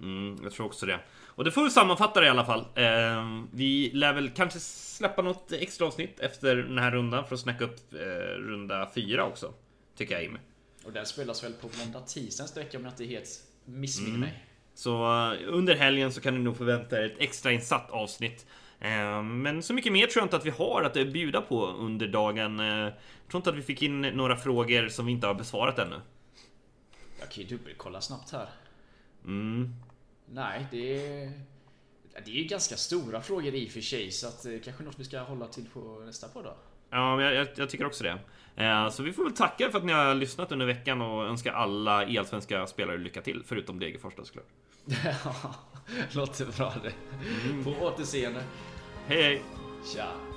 Mm, 0.01 0.39
jag 0.43 0.53
tror 0.53 0.67
också 0.67 0.87
det. 0.87 1.01
Och 1.25 1.45
det 1.45 1.51
får 1.51 1.65
vi 1.65 1.71
sammanfatta 1.71 2.21
det 2.21 2.27
i 2.27 2.31
alla 2.31 2.45
fall. 2.45 2.61
Eh, 2.61 3.43
vi 3.53 3.91
lär 3.95 4.13
väl 4.13 4.31
kanske 4.31 4.61
släppa 4.61 5.23
något 5.23 5.53
extra 5.53 5.87
avsnitt 5.87 6.21
efter 6.21 6.57
den 6.57 6.79
här 6.79 6.91
rundan 6.91 7.27
för 7.27 7.35
att 7.35 7.41
snacka 7.41 7.65
upp 7.65 7.93
eh, 7.93 7.99
runda 8.39 8.91
fyra 8.95 9.25
också. 9.25 9.55
Tycker 9.97 10.15
jag 10.15 10.23
Jimmy. 10.23 10.39
Och 10.85 10.93
den 10.93 11.07
spelas 11.07 11.45
väl 11.45 11.53
på 11.53 11.71
måndag, 11.79 12.01
tisdag 12.01 12.45
nästa 12.45 12.61
vecka 12.61 12.79
om 12.79 12.85
jag 12.85 12.93
inte 12.93 13.05
helt 13.05 13.29
missminner 13.65 14.17
mm. 14.17 14.21
mig. 14.21 14.45
Så 14.75 14.93
uh, 14.93 15.39
under 15.47 15.75
helgen 15.75 16.13
så 16.13 16.21
kan 16.21 16.35
ni 16.35 16.41
nog 16.41 16.57
förvänta 16.57 16.99
er 16.99 17.07
ett 17.07 17.17
extra 17.19 17.53
insatt 17.53 17.91
avsnitt. 17.91 18.47
Uh, 18.83 19.23
men 19.23 19.63
så 19.63 19.75
mycket 19.75 19.93
mer 19.93 20.07
tror 20.07 20.21
jag 20.21 20.27
inte 20.27 20.37
att 20.37 20.47
vi 20.47 20.51
har 20.51 20.83
att 20.83 21.13
bjuda 21.13 21.41
på 21.41 21.67
under 21.67 22.09
dagen. 22.09 22.61
Uh, 22.61 22.67
jag 22.67 22.93
tror 23.31 23.39
inte 23.39 23.51
att 23.51 23.57
vi 23.57 23.63
fick 23.63 23.83
in 23.83 24.01
några 24.01 24.37
frågor 24.37 24.89
som 24.89 25.07
vi 25.07 25.13
inte 25.13 25.27
har 25.27 25.35
besvarat 25.35 25.79
ännu. 25.79 26.01
Kan 27.31 27.45
ju 27.45 27.57
dubbelkolla 27.57 28.01
snabbt 28.01 28.33
här. 28.33 28.49
Mm. 29.25 29.75
Nej, 30.27 30.67
det 30.71 31.17
är... 31.17 31.33
Det 32.25 32.31
är 32.31 32.35
ju 32.35 32.45
ganska 32.45 32.77
stora 32.77 33.23
frågor 33.23 33.55
i 33.55 33.67
och 33.67 33.71
för 33.71 33.81
sig, 33.81 34.11
så 34.11 34.29
att 34.29 34.43
det 34.43 34.59
kanske 34.59 34.85
något 34.85 34.99
vi 34.99 35.05
ska 35.05 35.21
hålla 35.21 35.47
till 35.47 35.67
på 35.73 35.81
nästa 35.81 36.29
podd 36.29 36.45
då. 36.45 36.57
Ja, 36.91 37.23
jag, 37.23 37.49
jag, 37.57 37.71
tycker 37.71 37.87
också 37.87 38.05
det. 38.05 38.19
Eh, 38.65 38.91
så 38.91 39.03
vi 39.03 39.13
får 39.13 39.25
väl 39.25 39.33
tacka 39.33 39.71
för 39.71 39.79
att 39.79 39.85
ni 39.85 39.93
har 39.93 40.15
lyssnat 40.15 40.53
under 40.53 40.67
veckan 40.67 41.03
och 41.03 41.27
önska 41.27 41.53
alla 41.53 42.03
elsvenska 42.03 42.67
spelare 42.67 42.99
lycka 42.99 43.23
till, 43.23 43.43
förutom 43.47 43.79
Degerfors 43.79 44.15
såklart. 44.17 44.47
Ja, 45.25 45.55
låter 46.13 46.47
bra 46.57 46.75
det. 46.83 46.93
Mm. 47.51 47.65
På 47.65 47.71
återseende. 47.71 48.45
Hej 49.07 49.23
hej! 49.23 49.43
Tja! 49.95 50.30